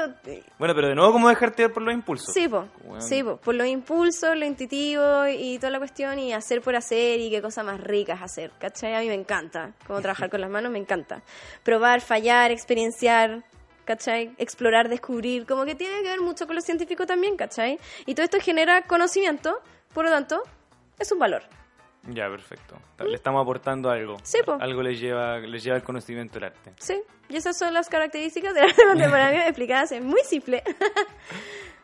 Bueno, 0.58 0.74
pero 0.74 0.88
de 0.88 0.96
nuevo, 0.96 1.14
¿cómo 1.14 1.30
dejarte 1.30 1.62
llevar 1.62 1.74
por 1.76 1.84
los 1.84 1.94
impulsos? 1.94 2.34
Sí, 2.34 2.48
po, 2.48 2.68
sí, 2.98 3.22
po, 3.22 3.38
por 3.38 3.54
los 3.54 3.68
impulsos, 3.68 4.36
lo 4.36 4.44
intuitivo 4.44 5.28
y 5.28 5.60
toda 5.60 5.70
la 5.70 5.78
cuestión 5.78 6.18
y 6.18 6.34
hacer 6.34 6.60
por 6.64 6.76
hacer 6.76 7.20
y 7.20 7.30
qué 7.30 7.40
cosas 7.40 7.64
más 7.64 7.80
ricas 7.80 8.20
hacer, 8.24 8.52
¿cachai? 8.58 8.96
A 8.96 9.00
mí 9.02 9.08
me 9.08 9.14
encanta, 9.14 9.74
como 9.86 10.02
trabajar 10.02 10.32
con 10.32 10.42
las 10.42 10.50
manos 10.50 10.72
me 10.72 10.80
encanta. 10.80 11.22
Probar, 11.62 12.02
fallar, 12.02 12.50
experienciar, 12.50 13.44
¿cachai? 13.86 14.34
Explorar, 14.40 14.90
descubrir, 14.90 15.46
como 15.46 15.66
que 15.66 15.76
tiene 15.76 16.02
que 16.02 16.10
ver 16.10 16.22
mucho 16.22 16.48
con 16.48 16.56
lo 16.56 16.62
científico 16.64 17.06
también, 17.06 17.38
¿cachai? 17.38 17.78
Y 18.08 18.16
todo 18.16 18.24
esto 18.24 18.40
genera 18.42 18.82
conocimiento, 18.88 19.62
por 19.94 20.06
lo 20.06 20.10
tanto, 20.10 20.42
es 20.98 21.12
un 21.12 21.20
valor. 21.20 21.44
Ya, 22.08 22.30
perfecto. 22.30 22.78
Le 23.05 23.16
estamos 23.16 23.41
aportando 23.41 23.89
algo. 23.89 24.18
Sí, 24.24 24.39
po. 24.45 24.58
Algo 24.60 24.82
les 24.82 24.99
lleva, 24.99 25.39
les 25.39 25.64
lleva 25.64 25.76
el 25.78 25.84
conocimiento 25.84 26.36
del 26.36 26.45
arte. 26.45 26.72
Sí, 26.80 27.01
y 27.30 27.36
esas 27.36 27.58
son 27.58 27.74
las 27.74 27.89
características 27.89 28.53
del 28.53 28.64
arte 28.66 28.82
contemporáneo 28.88 29.41
explicadas 29.41 29.91
en 29.91 30.05
muy 30.05 30.22
simple. 30.24 30.64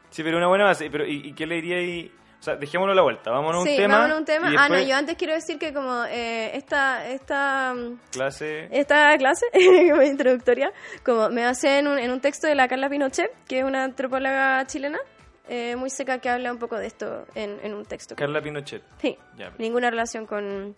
Sí, 0.10 0.22
pero 0.22 0.38
una 0.38 0.48
buena 0.48 0.66
base. 0.66 0.92
Pero, 0.92 1.08
¿y, 1.08 1.30
y 1.30 1.34
qué 1.34 1.48
le 1.48 1.56
diría 1.56 1.78
ahí? 1.78 2.12
O 2.40 2.44
sea, 2.44 2.56
dejémoslo 2.56 2.92
a 2.92 2.96
la 2.96 3.02
vuelta. 3.02 3.32
Vámonos 3.32 3.56
a 3.66 3.70
un 3.72 3.76
tema. 3.78 3.96
vámonos 3.96 4.16
a 4.18 4.20
un 4.20 4.26
tema. 4.26 4.52
y 4.52 4.56
Ah, 4.56 4.68
no, 4.70 4.76
después 4.76 4.88
yo 4.90 4.96
antes 4.96 5.16
quiero 5.18 5.34
decir 5.34 5.58
que 5.58 5.74
como 5.74 6.04
eh, 6.06 6.56
esta, 6.56 7.08
esta, 7.08 7.74
mm, 7.74 7.98
Clase. 8.12 8.68
esta 8.72 9.18
clase, 9.18 9.48
como 9.90 10.04
introductoria, 10.04 10.72
como 11.04 11.30
me 11.30 11.44
hace 11.46 11.80
en 11.80 11.88
un, 11.88 11.98
en 11.98 12.12
un 12.12 12.22
texto 12.22 12.46
de 12.46 12.54
la 12.54 12.68
Carla 12.68 12.90
Pinochet, 12.90 13.32
que 13.48 13.58
es 13.60 13.64
una 13.66 13.86
antropóloga 13.86 14.64
chilena, 14.68 15.00
eh, 15.48 15.76
muy 15.76 15.90
seca, 15.90 16.20
que 16.20 16.30
habla 16.30 16.52
un 16.52 16.60
poco 16.60 16.78
de 16.78 16.88
esto 16.88 17.26
en, 17.36 17.60
en 17.64 17.74
un 17.74 17.86
texto. 17.86 18.16
Carla 18.16 18.42
Pinochet. 18.42 18.84
Sí, 19.02 19.18
Ya, 19.38 19.46
pero- 19.52 19.56
ninguna 19.60 19.90
relación 19.90 20.26
con 20.26 20.76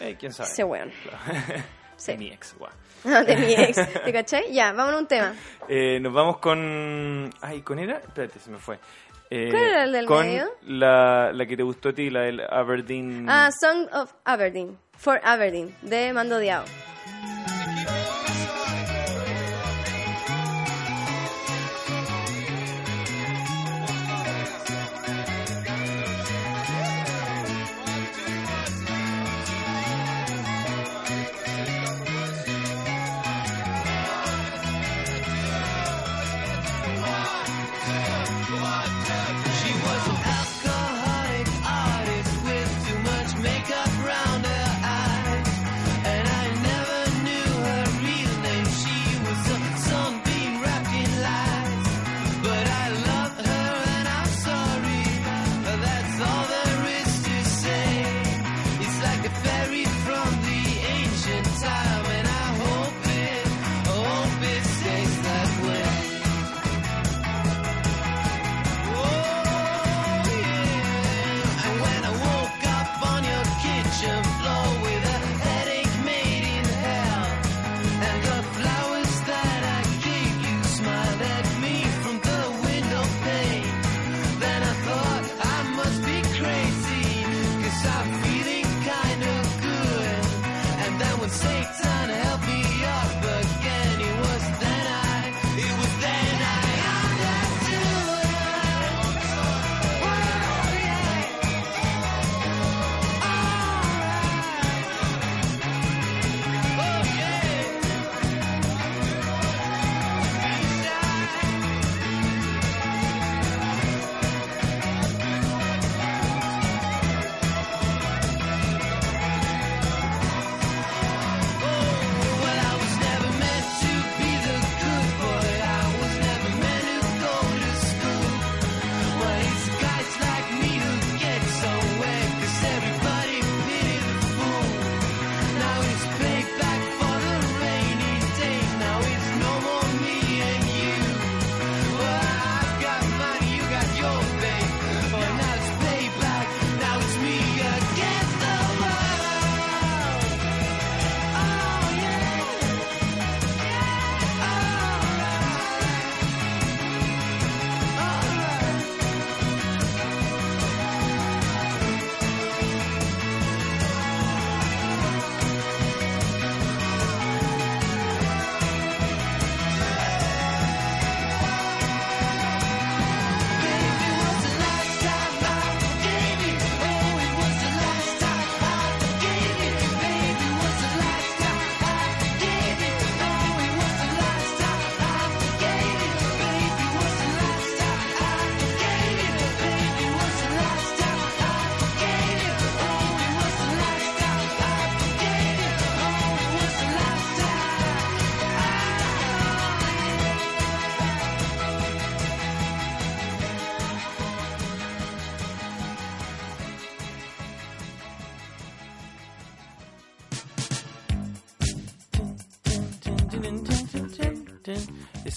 Eh, 0.00 0.16
¿Quién 0.18 0.32
sabe? 0.32 0.50
ese 0.50 0.64
weón. 0.64 0.90
Claro. 1.02 1.62
Sí. 1.94 2.16
Mi 2.16 2.32
ex, 2.32 2.56
guau. 2.58 2.72
de 3.26 3.36
mi 3.36 3.52
ex, 3.52 3.76
¿te 4.04 4.12
cachai? 4.12 4.52
Ya, 4.52 4.72
vámonos 4.72 4.98
a 4.98 5.02
un 5.02 5.06
tema. 5.06 5.34
Eh, 5.68 6.00
nos 6.00 6.12
vamos 6.12 6.38
con. 6.38 7.30
Ay, 7.40 7.60
¿con 7.62 7.78
era? 7.78 7.98
Espérate, 7.98 8.40
se 8.40 8.50
me 8.50 8.58
fue. 8.58 8.80
Eh, 9.30 9.48
¿Cuál 9.52 9.62
era 9.62 9.84
el 9.84 9.92
del 9.92 10.06
con 10.06 10.26
medio? 10.26 10.50
La, 10.66 11.30
la 11.32 11.46
que 11.46 11.56
te 11.56 11.62
gustó 11.62 11.90
a 11.90 11.92
ti, 11.92 12.10
la 12.10 12.22
del 12.22 12.40
Aberdeen. 12.40 13.26
Ah, 13.30 13.50
Song 13.52 13.86
of 13.92 14.12
Aberdeen, 14.24 14.76
for 14.98 15.20
Aberdeen, 15.22 15.72
de 15.82 16.12
Mando 16.12 16.38
Diao. 16.40 16.64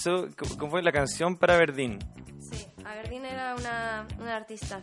Eso, 0.06 0.28
¿cómo 0.56 0.70
fue 0.70 0.82
la 0.84 0.92
canción 0.92 1.34
para 1.36 1.56
Verdín? 1.56 1.98
Sí, 2.38 2.64
Aberdeen 2.84 3.24
era 3.24 3.56
una, 3.56 4.06
una 4.20 4.36
artista 4.36 4.80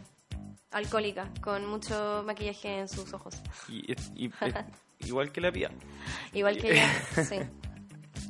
alcohólica 0.70 1.30
con 1.40 1.66
mucho 1.66 2.24
maquillaje 2.26 2.80
en 2.80 2.90
sus 2.90 3.14
ojos. 3.14 3.36
Y, 3.70 3.90
y- 3.90 3.94
es 3.94 4.12
igual 5.08 5.32
que 5.32 5.40
la 5.40 5.50
pía. 5.50 5.72
Igual 6.34 6.58
que 6.58 6.74
ella, 6.74 6.90
sí. 7.24 7.40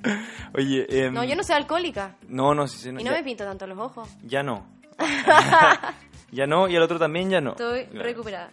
Oye, 0.53 0.85
em, 1.07 1.11
No, 1.15 1.23
yo 1.23 1.35
no 1.35 1.43
soy 1.43 1.55
alcohólica 1.55 2.15
No, 2.27 2.53
no, 2.53 2.67
sí, 2.67 2.77
sí, 2.77 2.91
no, 2.91 2.99
y 2.99 3.03
no 3.03 3.09
ya, 3.09 3.17
me 3.17 3.23
pinto 3.23 3.43
tanto 3.43 3.65
los 3.65 3.79
ojos. 3.79 4.07
ya 4.21 4.43
no. 4.43 4.63
ya 6.31 6.45
no, 6.45 6.67
y 6.67 6.75
el 6.75 6.81
otro 6.83 6.99
también 6.99 7.31
ya 7.31 7.41
no. 7.41 7.51
Estoy 7.53 7.85
Claro. 7.87 8.05
recuperada. 8.05 8.51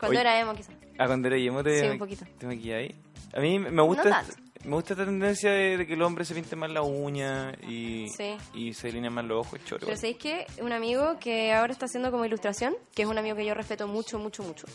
Cuando 0.00 0.12
Oye. 0.18 0.20
era 0.22 0.40
emo, 0.40 0.54
quizás. 0.54 0.74
Ah, 0.98 1.06
cuando 1.06 1.28
era 1.28 1.36
emo 1.36 1.62
te, 1.62 1.80
Sí, 1.82 1.86
un 1.86 1.98
poquito. 1.98 2.24
te 2.38 2.46
maquillabas. 2.46 2.92
A 3.34 3.40
mí 3.40 3.58
me 3.58 3.82
gusta, 3.82 4.04
No 4.04 4.16
esta- 4.20 4.42
me 4.64 4.72
gusta 4.74 4.94
esta 4.94 5.04
tendencia 5.04 5.50
de, 5.50 5.76
de 5.78 5.86
que 5.86 5.94
el 5.94 6.02
hombre 6.02 6.24
se 6.24 6.34
pinte 6.34 6.56
más 6.56 6.70
la 6.70 6.82
uña 6.82 7.52
y, 7.68 8.08
Sí. 8.08 8.36
y 8.54 8.74
se 8.74 8.88
delinea 8.88 9.10
más 9.10 9.24
los 9.24 9.46
ojos. 9.46 9.60
Choro. 9.64 9.86
Pero 9.86 9.96
¿sabéis 9.96 10.18
que 10.18 10.46
Un 10.62 10.72
amigo 10.72 11.18
que 11.20 11.52
ahora 11.52 11.72
está 11.72 11.86
haciendo 11.86 12.10
como 12.10 12.24
ilustración, 12.24 12.74
que 12.94 13.02
es 13.02 13.08
un 13.08 13.18
amigo 13.18 13.36
que 13.36 13.44
yo 13.44 13.54
respeto 13.54 13.86
mucho, 13.88 14.18
mucho, 14.18 14.42
mucho. 14.42 14.66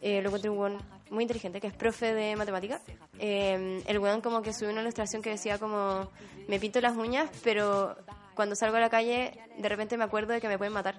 Eh, 0.00 0.20
lo 0.20 0.28
encuentro 0.28 0.52
un 0.52 0.58
weón 0.58 0.78
muy 1.10 1.22
inteligente, 1.24 1.60
que 1.60 1.68
es 1.68 1.74
profe 1.74 2.12
de 2.12 2.36
matemáticas. 2.36 2.82
Eh, 3.18 3.82
el 3.86 3.98
weón 3.98 4.20
como 4.20 4.42
que 4.42 4.52
subió 4.52 4.70
una 4.72 4.82
ilustración 4.82 5.22
que 5.22 5.30
decía 5.30 5.58
como, 5.58 6.10
me 6.48 6.58
pinto 6.60 6.80
las 6.82 6.94
uñas, 6.96 7.30
pero 7.42 7.96
cuando 8.34 8.54
salgo 8.56 8.76
a 8.76 8.80
la 8.80 8.90
calle, 8.90 9.32
de 9.56 9.68
repente 9.68 9.96
me 9.96 10.04
acuerdo 10.04 10.32
de 10.34 10.40
que 10.42 10.48
me 10.48 10.58
pueden 10.58 10.74
matar. 10.74 10.96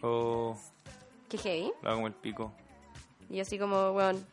O 0.00 0.56
Qué 1.28 1.36
heavy. 1.38 1.72
lo 1.82 1.88
hago 1.88 1.96
como 1.98 2.06
el 2.06 2.14
pico. 2.14 2.52
Y 3.28 3.40
así 3.40 3.58
como, 3.58 3.90
weón, 3.90 4.24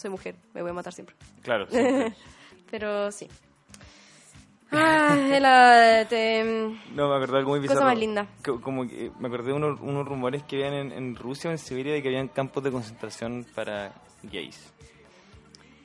soy 0.00 0.10
mujer, 0.10 0.34
me 0.54 0.62
voy 0.62 0.70
a 0.70 0.74
matar 0.74 0.92
siempre. 0.92 1.14
Claro, 1.42 1.66
siempre. 1.70 2.12
Pero 2.70 3.10
sí. 3.12 3.28
Ah, 4.72 5.16
la- 5.40 6.06
te- 6.08 6.44
No, 6.94 7.08
me 7.08 7.16
acordé 7.16 7.32
de 7.32 7.38
algo 7.38 7.50
muy 7.50 7.60
Cosa 7.60 7.72
bizarro. 7.72 7.86
más 7.86 7.98
linda. 7.98 8.26
Co- 8.44 8.60
Como 8.60 8.86
que 8.88 9.10
me 9.18 9.26
acordé 9.26 9.48
de 9.48 9.52
unos, 9.54 9.80
unos 9.80 10.06
rumores 10.06 10.44
que 10.44 10.56
habían 10.64 10.74
en, 10.74 10.92
en 10.92 11.16
Rusia 11.16 11.50
o 11.50 11.52
en 11.52 11.58
Siberia 11.58 11.92
de 11.92 12.02
que 12.02 12.08
habían 12.08 12.28
campos 12.28 12.62
de 12.62 12.70
concentración 12.70 13.44
para 13.54 13.92
gays. 14.22 14.72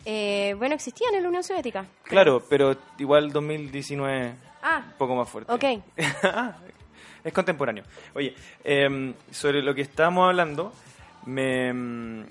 eh, 0.05 0.53
bueno, 0.59 0.75
existían 0.75 1.15
en 1.15 1.23
la 1.23 1.29
Unión 1.29 1.43
Soviética. 1.43 1.85
Claro, 2.03 2.43
pero 2.47 2.75
igual 2.99 3.31
2019 3.31 4.35
Ah, 4.61 4.83
un 4.85 4.93
poco 4.99 5.15
más 5.15 5.29
fuerte. 5.29 5.51
ok. 5.51 5.63
es 7.23 7.33
contemporáneo. 7.33 7.83
Oye, 8.13 8.35
em, 8.63 9.15
sobre 9.31 9.63
lo 9.63 9.73
que 9.73 9.81
estábamos 9.81 10.27
hablando, 10.29 10.71
me... 11.25 12.25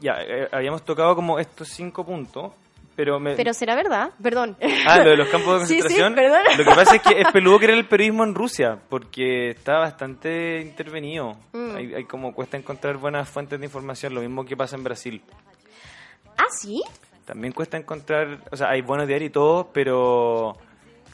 ya, 0.00 0.14
eh, 0.22 0.48
habíamos 0.52 0.84
tocado 0.84 1.14
como 1.16 1.38
estos 1.38 1.68
cinco 1.68 2.04
puntos, 2.04 2.52
pero 2.96 3.18
me... 3.18 3.34
Pero 3.34 3.52
será 3.54 3.74
verdad, 3.74 4.10
perdón. 4.22 4.56
Ah, 4.86 4.98
lo 4.98 5.10
de 5.10 5.16
los 5.16 5.28
campos 5.28 5.60
de 5.62 5.66
Sí, 5.74 5.74
sí, 5.76 5.80
concentración. 6.00 6.58
Lo 6.58 6.64
que 6.64 6.70
pasa 6.76 6.96
es 6.96 7.02
que 7.02 7.20
es 7.20 7.28
peludo 7.32 7.58
creer 7.58 7.78
el 7.78 7.86
periodismo 7.86 8.24
en 8.24 8.34
Rusia, 8.34 8.78
porque 8.88 9.50
está 9.50 9.78
bastante 9.78 10.60
intervenido. 10.60 11.36
Mm. 11.52 11.76
Hay, 11.76 11.94
hay 11.94 12.04
como 12.04 12.34
cuesta 12.34 12.56
encontrar 12.56 12.96
buenas 12.98 13.28
fuentes 13.28 13.58
de 13.58 13.66
información, 13.66 14.14
lo 14.14 14.20
mismo 14.20 14.44
que 14.44 14.56
pasa 14.56 14.76
en 14.76 14.84
Brasil. 14.84 15.22
ah, 16.36 16.44
sí. 16.50 16.82
También 17.24 17.52
cuesta 17.52 17.76
encontrar, 17.76 18.38
o 18.50 18.56
sea, 18.56 18.70
hay 18.70 18.82
buenos 18.82 19.06
diarios 19.06 19.28
y 19.28 19.32
todo, 19.32 19.70
pero 19.72 20.56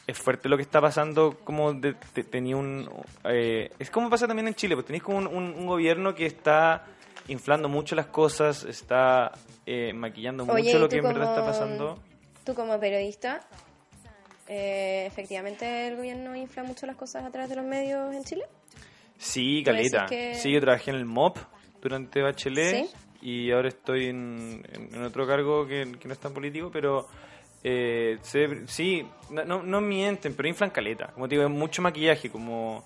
es 0.07 0.17
fuerte 0.17 0.49
lo 0.49 0.57
que 0.57 0.63
está 0.63 0.81
pasando, 0.81 1.37
como 1.45 1.75
de- 1.75 1.95
de- 2.15 2.25
tenía 2.25 2.57
un... 2.57 2.89
eh, 3.25 3.71
es 3.79 3.91
como 3.91 4.09
pasa 4.09 4.27
también 4.27 4.49
en 4.49 4.55
Chile, 4.55 4.75
pues 4.77 4.87
tenéis 4.87 5.03
como 5.03 5.19
un, 5.19 5.27
un- 5.27 5.55
un 5.55 5.67
gobierno 5.67 6.15
que 6.15 6.25
está 6.27 6.87
inflando 7.29 7.69
mucho 7.69 7.95
las 7.95 8.07
cosas, 8.07 8.65
está 8.65 9.33
eh, 9.67 9.93
maquillando 9.93 10.45
Oye, 10.45 10.63
mucho 10.65 10.77
¿y 10.77 10.81
lo 10.81 10.89
que 10.89 10.97
en 10.97 11.03
verdad 11.05 11.31
está 11.31 11.45
pasando. 11.45 11.99
Tú 12.45 12.55
como 12.55 12.79
periodista, 12.79 13.41
eh, 14.49 15.05
efectivamente 15.07 15.89
el 15.89 15.97
gobierno 15.97 16.37
infla 16.37 16.63
mucho 16.63 16.87
las 16.87 16.97
cosas 16.97 17.25
a 17.25 17.31
través 17.31 17.51
de 17.51 17.57
los 17.57 17.65
medios 17.65 18.15
en 18.15 18.25
Chile. 18.25 18.45
Sí, 19.19 19.63
¿Tú 19.65 19.73
decís 19.73 19.91
caleta. 19.93 20.07
que- 20.09 20.35
Sí, 20.35 20.53
yo 20.53 20.61
trabajé 20.61 20.91
en 20.91 20.97
el 20.97 21.05
MOP 21.07 21.39
durante 21.83 22.23
Bachelet 22.23 22.87
¿Sí? 22.87 22.91
y 23.23 23.51
ahora 23.51 23.69
estoy 23.69 24.07
en, 24.07 24.63
otro 25.05 25.27
cargo 25.27 25.67
que, 25.67 25.97
que 25.99 26.07
no 26.07 26.13
es 26.15 26.21
tan 26.21 26.33
político, 26.33 26.71
pero 26.73 27.09
eh, 27.65 28.19
se- 28.23 28.67
sí, 28.69 29.05
no, 29.31 29.45
no, 29.45 29.63
no 29.63 29.81
mienten, 29.81 30.35
pero 30.37 30.49
inflan 30.49 30.71
caleta. 30.71 31.09
Como 31.09 31.27
te 31.29 31.35
digo, 31.35 31.45
es 31.47 31.51
mucho 31.53 31.83
maquillaje, 31.83 32.31
como 32.31 32.85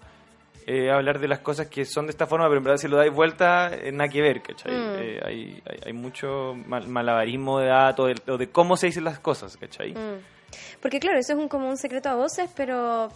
eh, 0.66 0.90
hablar 0.90 1.18
de 1.18 1.28
las 1.28 1.40
cosas 1.40 1.68
que 1.68 1.84
son 1.84 2.06
de 2.06 2.10
esta 2.10 2.26
forma, 2.26 2.46
pero 2.46 2.58
en 2.58 2.64
verdad 2.64 2.78
si 2.78 2.88
lo 2.88 2.96
dais 2.96 3.12
vuelta, 3.12 3.68
es 3.74 3.92
nada 3.92 4.08
que 4.08 4.20
ver, 4.20 4.42
¿cachai? 4.42 4.72
Mm. 4.72 4.94
Eh, 4.98 5.20
hay, 5.24 5.62
hay, 5.66 5.78
hay 5.86 5.92
mucho 5.92 6.54
mal- 6.66 6.86
malabarismo 6.88 7.58
de 7.60 7.66
datos, 7.68 8.08
de, 8.26 8.32
o 8.32 8.38
de 8.38 8.48
cómo 8.50 8.76
se 8.76 8.86
dicen 8.86 9.04
las 9.04 9.18
cosas, 9.18 9.56
¿cachai? 9.56 9.92
Mm. 9.92 10.20
Porque 10.80 10.98
claro, 11.00 11.18
eso 11.18 11.32
es 11.34 11.38
un, 11.38 11.48
como 11.48 11.68
un 11.68 11.76
secreto 11.76 12.08
a 12.08 12.14
voces, 12.14 12.50
pero 12.56 13.08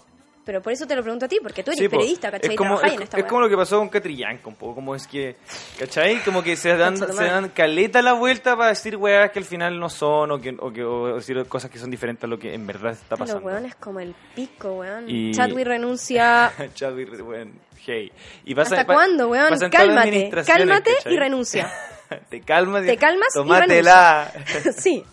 pero 0.44 0.60
por 0.62 0.72
eso 0.72 0.86
te 0.86 0.94
lo 0.94 1.02
pregunto 1.02 1.24
a 1.26 1.28
ti, 1.28 1.38
porque 1.42 1.62
tú 1.62 1.70
eres 1.70 1.80
Sí, 1.80 1.88
periodista, 1.88 2.30
¿cachai? 2.30 2.50
Es 2.50 2.56
como, 2.56 2.80
es, 2.80 2.92
en 2.92 3.02
esta 3.02 3.18
es 3.18 3.24
como 3.24 3.40
lo 3.40 3.48
que 3.48 3.56
pasó 3.56 3.78
con 3.78 3.88
Catrillanca, 3.88 4.48
un 4.48 4.54
poco, 4.56 4.74
como 4.76 4.94
es 4.94 5.06
que, 5.06 5.36
¿cachai? 5.78 6.22
Como 6.24 6.42
que 6.42 6.56
se 6.56 6.76
dan, 6.76 6.96
se 6.96 7.24
dan 7.24 7.48
caleta 7.50 8.02
la 8.02 8.12
vuelta 8.12 8.56
para 8.56 8.68
decir 8.70 8.96
weas 8.96 9.30
que 9.30 9.38
al 9.38 9.44
final 9.44 9.78
no 9.80 9.88
son, 9.88 10.30
o, 10.32 10.40
que, 10.40 10.54
o, 10.58 10.72
que, 10.72 10.84
o 10.84 11.16
decir 11.16 11.44
cosas 11.46 11.70
que 11.70 11.78
son 11.78 11.90
diferentes 11.90 12.24
a 12.24 12.26
lo 12.26 12.38
que 12.38 12.54
en 12.54 12.66
verdad 12.66 12.92
está 12.92 13.16
Los 13.16 13.20
pasando. 13.20 13.46
weones 13.46 13.74
como 13.76 14.00
el 14.00 14.14
pico, 14.34 14.74
weón. 14.74 15.04
Y- 15.08 15.32
Chadwick 15.32 15.66
renuncia. 15.66 16.52
Chadwick, 16.74 17.10
weón, 17.26 17.52
hey. 17.86 18.12
Y 18.44 18.54
pasa- 18.54 18.74
¿Hasta 18.76 18.86
pa- 18.86 18.94
cuándo, 18.94 19.28
weón? 19.28 19.48
Cálmate, 19.70 20.30
cálmate 20.46 20.92
y 21.06 21.16
renuncia. 21.16 21.72
te 22.28 22.40
calmas 22.42 22.84
y, 22.84 22.86
Te 22.86 22.96
calmas 22.96 23.28
y 23.34 23.38
tómatela. 23.38 24.30
sí, 24.76 25.04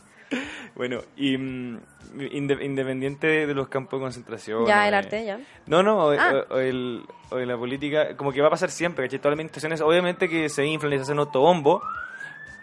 bueno, 0.75 1.01
y 1.15 1.37
mm, 1.37 1.79
inde- 2.15 2.63
independiente 2.63 3.27
de, 3.27 3.47
de 3.47 3.53
los 3.53 3.67
campos 3.67 3.99
de 3.99 4.03
concentración. 4.05 4.65
ya 4.65 4.85
el 4.85 4.91
de- 4.91 4.97
arte, 4.97 5.25
ya. 5.25 5.39
No, 5.67 5.81
no, 5.83 6.05
o, 6.07 6.11
Ah. 6.11 6.45
o- 6.49 6.55
o 6.55 6.59
el, 6.59 7.03
o 7.29 7.35
de 7.37 7.45
la 7.45 7.57
política, 7.57 8.15
como 8.17 8.31
que 8.31 8.41
va 8.41 8.47
a 8.47 8.51
pasar 8.51 8.69
siempre, 8.69 9.05
¿cachai? 9.05 9.19
Todas 9.19 9.31
las 9.31 9.35
administraciones, 9.39 9.81
obviamente 9.81 10.27
que 10.29 10.49
se 10.49 10.65
inflan 10.65 10.93
y 10.93 10.97
se 10.97 11.01
hacen 11.03 11.19
autobombo, 11.19 11.81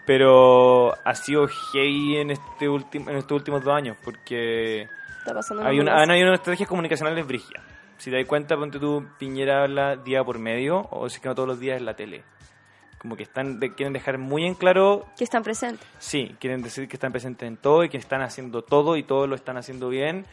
pero 0.05 0.93
ha 1.05 1.15
sido 1.15 1.47
heavy 1.47 2.17
en, 2.17 2.31
este 2.31 2.67
último, 2.67 3.09
en 3.09 3.17
estos 3.17 3.35
últimos 3.35 3.63
dos 3.63 3.73
años, 3.75 3.97
porque 4.03 4.83
Está 5.19 5.33
pasando 5.33 5.63
hay 5.65 5.79
una, 5.79 5.91
cosa. 5.91 6.03
han 6.03 6.11
habido 6.11 6.27
unas 6.27 6.39
estrategias 6.39 6.69
comunicacionales 6.69 7.27
brígidas. 7.27 7.63
Si 7.97 8.09
te 8.09 8.15
das 8.17 8.25
cuenta, 8.25 8.55
ponte 8.55 8.79
tú, 8.79 9.05
Piñera 9.19 9.63
habla 9.63 9.97
día 9.97 10.23
por 10.23 10.39
medio, 10.39 10.87
o 10.91 11.09
si 11.09 11.15
es 11.17 11.21
que 11.21 11.27
no 11.27 11.35
todos 11.35 11.47
los 11.49 11.59
días 11.59 11.77
en 11.79 11.85
la 11.85 11.95
tele. 11.95 12.23
Como 12.99 13.15
que 13.15 13.23
están 13.23 13.59
de- 13.59 13.73
quieren 13.73 13.93
dejar 13.93 14.17
muy 14.17 14.45
en 14.45 14.55
claro 14.55 15.05
Que 15.17 15.23
están 15.23 15.41
presentes. 15.43 15.87
Sí, 15.99 16.35
quieren 16.39 16.61
decir 16.61 16.87
que 16.87 16.95
están 16.97 17.11
presentes 17.11 17.47
en 17.47 17.57
todo 17.57 17.83
y 17.83 17.89
que 17.89 17.97
están 17.97 18.21
haciendo 18.21 18.61
todo 18.61 18.97
y 18.97 19.03
todo 19.03 19.25
lo 19.25 19.35
están 19.35 19.57
haciendo 19.57 19.89
bien. 19.89 20.25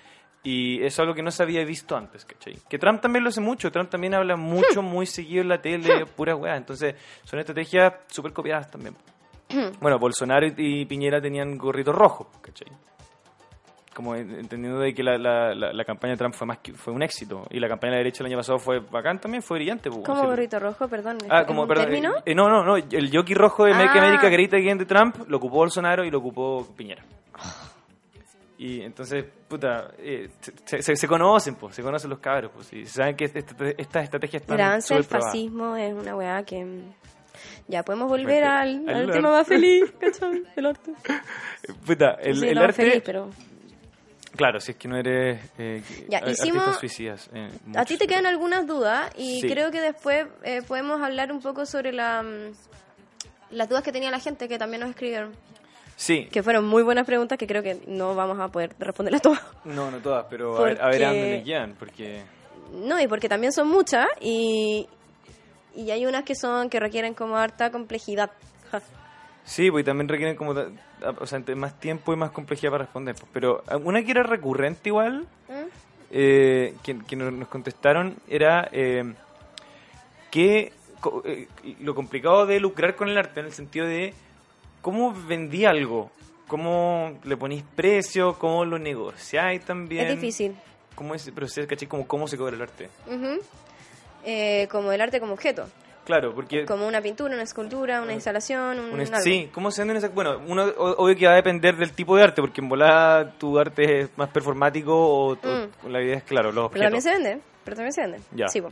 Y 0.42 0.76
eso 0.78 0.86
es 0.86 0.98
algo 1.00 1.14
que 1.14 1.22
no 1.22 1.30
se 1.32 1.42
había 1.42 1.64
visto 1.64 1.96
antes, 1.96 2.24
¿cachai? 2.24 2.56
Que 2.68 2.78
Trump 2.78 3.00
también 3.00 3.24
lo 3.24 3.30
hace 3.30 3.40
mucho. 3.40 3.72
Trump 3.72 3.90
también 3.90 4.14
habla 4.14 4.36
mucho, 4.36 4.82
muy 4.82 5.06
seguido 5.06 5.42
en 5.42 5.48
la 5.48 5.60
tele, 5.60 6.06
pura 6.06 6.36
weá. 6.36 6.56
Entonces, 6.56 6.94
son 7.24 7.38
estrategias 7.40 7.94
súper 8.08 8.32
copiadas 8.32 8.70
también. 8.70 8.96
bueno, 9.80 9.98
Bolsonaro 9.98 10.46
y, 10.56 10.84
Piñera 10.86 11.20
tenían 11.20 11.56
gorrito 11.58 11.92
rojo, 11.92 12.30
¿cachai? 12.40 12.68
Como 13.96 14.14
en- 14.14 14.30
entendiendo 14.40 14.78
de 14.78 14.92
que 14.92 15.02
la, 15.02 15.16
la, 15.16 15.54
la, 15.54 15.72
la 15.72 15.84
campaña 15.86 16.12
de 16.12 16.18
Trump 16.18 16.34
fue 16.34 16.46
más 16.46 16.58
que, 16.58 16.74
fue 16.74 16.92
un 16.92 17.02
éxito. 17.02 17.46
Y 17.50 17.58
la 17.60 17.66
campaña 17.66 17.92
de 17.92 17.96
la 17.96 18.00
derecha 18.00 18.22
el 18.22 18.26
año 18.26 18.36
pasado 18.36 18.58
fue 18.58 18.80
bacán 18.80 19.18
también, 19.18 19.42
fue 19.42 19.56
brillante. 19.56 19.88
pues, 19.90 20.04
¿Cómo 20.04 20.20
sí. 20.20 20.26
gorrito 20.26 20.58
rojo? 20.58 20.86
Perdón. 20.86 21.16
Ah, 21.30 21.40
¿es 21.40 21.46
como, 21.46 21.66
perdón, 21.66 21.86
término? 21.86 22.12
eh, 22.26 22.34
no, 22.34 22.50
no, 22.50 22.62
no, 22.62 22.76
el 22.76 23.10
jockey 23.10 23.34
rojo 23.34 23.64
de 23.64 23.72
Make 23.72 23.98
Ah. 23.98 24.02
America 24.04 24.28
Great 24.28 24.52
Again 24.52 24.76
de 24.76 24.84
Trump 24.84 25.16
lo 25.28 25.38
ocupó 25.38 25.56
Bolsonaro 25.56 26.04
y 26.04 26.10
lo 26.10 26.18
ocupó 26.18 26.66
Piñera. 26.76 27.02
Y 28.58 28.80
entonces, 28.82 29.24
puta, 29.48 29.92
eh, 29.98 30.28
se, 30.64 30.82
se- 30.82 30.96
se 30.96 31.08
conocen, 31.08 31.56
pues, 31.56 31.74
se 31.74 31.82
conocen 31.82 32.08
los 32.10 32.18
cabros, 32.20 32.50
pues, 32.54 32.72
y 32.72 32.86
saben 32.86 33.14
que 33.16 33.24
este- 33.26 33.44
estas 33.78 34.04
estrategias 34.04 34.42
están 34.42 34.58
El 34.60 34.82
súper 34.82 35.04
probadas. 35.04 35.24
fascismo 35.32 35.76
es 35.76 35.92
una 35.94 36.16
weá 36.16 36.42
que... 36.42 36.64
mm, 36.64 36.92
Ya, 37.68 37.82
podemos 37.82 38.08
volver 38.08 38.44
al, 38.44 38.88
Al 38.88 38.94
al 38.96 39.10
tema 39.10 39.30
más 39.30 39.46
feliz, 39.46 39.92
¿cachai? 40.00 40.42
El 40.56 40.66
arte. 40.66 40.92
Puta, 41.86 42.12
el, 42.22 42.36
sí, 42.36 42.48
el 42.48 42.58
arte, 42.58 42.72
feliz, 42.82 43.02
pero... 43.04 43.28
claro, 44.36 44.60
si 44.60 44.72
es 44.72 44.76
que 44.78 44.88
no 44.88 44.96
eres 44.96 45.40
eh, 45.58 45.82
Ya, 46.08 46.20
hicimos- 46.28 46.76
suicidas. 46.78 47.28
eh, 47.34 47.50
A 47.74 47.84
ti 47.84 47.96
te 47.96 48.06
quedan 48.06 48.26
algunas 48.26 48.66
dudas 48.66 49.10
y 49.16 49.40
Sí. 49.40 49.48
creo 49.48 49.70
que 49.70 49.80
después 49.80 50.26
eh, 50.44 50.62
podemos 50.62 51.00
hablar 51.02 51.32
un 51.32 51.40
poco 51.40 51.66
sobre 51.66 51.92
la, 51.92 52.22
mm, 52.22 52.52
las 53.50 53.68
dudas 53.68 53.82
que 53.82 53.92
tenía 53.92 54.10
la 54.10 54.20
gente 54.20 54.48
que 54.48 54.58
también 54.58 54.80
nos 54.80 54.90
escribieron. 54.90 55.32
Sí, 55.98 56.26
Que 56.30 56.42
fueron 56.42 56.66
muy 56.66 56.82
buenas 56.82 57.06
preguntas 57.06 57.38
que 57.38 57.46
creo 57.46 57.62
que 57.62 57.80
no 57.86 58.14
vamos 58.14 58.38
a 58.38 58.48
poder 58.48 58.74
responderlas 58.78 59.22
todas. 59.22 59.40
no, 59.64 59.90
no 59.90 59.98
todas, 59.98 60.26
pero 60.28 60.56
a 60.58 60.62
ver, 60.62 60.82
a 60.82 60.88
ver 60.88 61.04
a 61.04 61.08
dónde 61.08 61.22
Porque- 61.22 61.42
guían, 61.44 61.74
porque... 61.78 62.22
No, 62.74 63.00
y 63.00 63.06
porque 63.08 63.28
también 63.28 63.52
son 63.52 63.68
muchas 63.68 64.06
y, 64.20 64.86
y 65.74 65.90
hay 65.90 66.04
unas 66.04 66.24
que 66.24 66.34
son 66.34 66.68
que 66.68 66.80
requieren 66.80 67.14
como 67.14 67.36
harta 67.38 67.70
complejidad. 67.70 68.30
Sí, 69.46 69.70
pues 69.70 69.82
y 69.82 69.84
también 69.86 70.08
requieren 70.08 70.36
como, 70.36 70.52
da- 70.54 70.68
o 71.18 71.26
sea, 71.26 71.40
más 71.54 71.78
tiempo 71.80 72.12
y 72.12 72.16
más 72.16 72.32
complejidad 72.32 72.72
para 72.72 72.84
responder. 72.84 73.14
pues. 73.14 73.28
Pero 73.32 73.62
ah, 73.68 73.76
una 73.78 74.02
que 74.04 74.10
era 74.10 74.22
recurrente 74.24 74.88
igual, 74.90 75.20
¿Mm? 75.48 75.68
eh, 76.10 76.74
que, 76.82 76.98
que 76.98 77.16
nos, 77.16 77.46
contestaron 77.48 78.16
era 78.28 78.68
eh, 78.72 79.14
que 80.30 80.72
co- 81.00 81.22
eh, 81.24 81.48
lo 81.80 81.94
complicado 81.94 82.46
de 82.46 82.60
lucrar 82.60 82.96
con 82.96 83.08
el 83.08 83.16
arte 83.18 83.40
en 83.40 83.46
el 83.46 83.52
sentido 83.52 83.86
de 83.86 84.12
cómo 84.82 85.12
vendí 85.14 85.64
algo, 85.64 86.10
cómo 86.48 87.18
le 87.24 87.36
ponís 87.36 87.62
precio, 87.74 88.34
cómo 88.38 88.64
lo 88.64 88.78
negociáis 88.78 89.64
también. 89.64 90.06
Es 90.08 90.14
difícil. 90.20 90.56
¿Cómo 90.94 91.14
es, 91.14 91.30
pero 91.34 91.46
sí, 91.46 91.64
caché, 91.66 91.86
como 91.86 92.06
cómo 92.08 92.26
se 92.26 92.36
cobra 92.38 92.56
el 92.56 92.62
arte. 92.62 92.88
Eh, 94.24 94.66
como 94.70 94.90
el 94.92 95.00
arte 95.00 95.20
como 95.20 95.34
objeto. 95.34 95.68
Claro, 96.06 96.32
porque... 96.34 96.64
Como 96.64 96.86
una 96.86 97.02
pintura, 97.02 97.34
una 97.34 97.42
escultura, 97.42 98.00
una 98.00 98.12
instalación, 98.14 98.78
un, 98.78 98.92
Un 98.94 99.00
algo. 99.00 99.16
sí, 99.20 99.50
¿cómo 99.52 99.70
se 99.70 99.82
venden 99.82 99.98
esas? 99.98 100.14
Bueno, 100.14 100.40
uno, 100.46 100.64
obvio 100.78 101.14
que 101.16 101.26
va 101.26 101.32
a 101.32 101.36
depender 101.36 101.76
del 101.76 101.92
tipo 101.92 102.16
de 102.16 102.22
arte, 102.22 102.40
porque 102.40 102.60
en 102.62 102.68
volada 102.68 103.32
tu 103.32 103.58
arte 103.58 104.00
es 104.02 104.10
más 104.16 104.30
performático 104.30 104.94
o, 104.96 105.32
o- 105.32 105.36
Mm. 105.36 105.90
la 105.90 106.00
idea 106.02 106.16
es, 106.16 106.22
claro, 106.22 106.52
los 106.52 106.70
Pero 106.70 106.84
también 106.84 106.94
objetos. 106.94 107.02
se 107.02 107.10
vende. 107.10 107.42
Pero 107.64 107.74
también 107.76 107.92
se 107.92 108.00
vende. 108.02 108.20
Ya. 108.32 108.46
Sí, 108.48 108.60
po. 108.60 108.70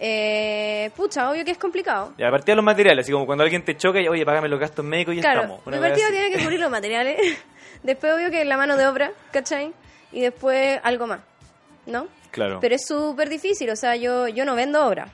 Eh, 0.00 0.90
pucha, 0.96 1.30
obvio 1.30 1.44
que 1.44 1.52
es 1.52 1.58
complicado. 1.58 2.12
Ya, 2.18 2.26
a 2.28 2.30
partir 2.32 2.52
de 2.52 2.56
los 2.56 2.64
materiales, 2.64 3.04
así 3.04 3.12
como 3.12 3.26
cuando 3.26 3.44
alguien 3.44 3.64
te 3.64 3.76
choca 3.76 4.00
y, 4.00 4.08
oye, 4.08 4.24
págame 4.26 4.48
los 4.48 4.58
gastos 4.58 4.84
médicos 4.84 5.14
y 5.14 5.20
ya 5.20 5.32
estamos. 5.32 5.60
Una 5.64 5.76
de 5.80 5.88
partida 5.88 6.08
tiene 6.10 6.30
que 6.30 6.42
cubrir 6.42 6.58
los 6.60 6.70
materiales. 6.70 7.16
Después, 7.84 8.12
obvio 8.14 8.30
que 8.30 8.44
la 8.44 8.56
mano 8.56 8.76
de 8.76 8.86
obra, 8.86 9.12
¿cachai? 9.30 9.72
Y 10.10 10.20
después 10.22 10.80
algo 10.82 11.06
más, 11.06 11.20
¿no? 11.86 12.08
Claro. 12.32 12.58
Pero 12.60 12.74
es 12.74 12.86
súper 12.86 13.28
difícil, 13.28 13.70
o 13.70 13.76
sea, 13.76 13.94
yo, 13.94 14.26
yo 14.28 14.44
no 14.44 14.54
vendo 14.56 14.84
obra. 14.86 15.08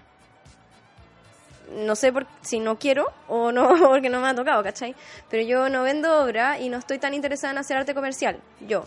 No 1.71 1.95
sé 1.95 2.13
por, 2.13 2.27
si 2.43 2.59
no 2.59 2.79
quiero 2.79 3.07
o 3.29 3.53
no 3.53 3.75
porque 3.89 4.09
no 4.09 4.21
me 4.21 4.29
ha 4.29 4.35
tocado, 4.35 4.63
¿cachai? 4.63 4.95
Pero 5.29 5.43
yo 5.43 5.69
no 5.69 5.83
vendo 5.83 6.23
obra 6.23 6.59
y 6.59 6.69
no 6.69 6.79
estoy 6.79 6.99
tan 6.99 7.15
interesada 7.15 7.53
en 7.53 7.59
hacer 7.59 7.77
arte 7.77 7.95
comercial, 7.95 8.39
yo. 8.61 8.87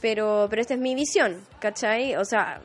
Pero, 0.00 0.46
pero 0.48 0.62
esta 0.62 0.74
es 0.74 0.80
mi 0.80 0.94
visión, 0.94 1.44
¿cachai? 1.58 2.14
O 2.14 2.24
sea, 2.24 2.60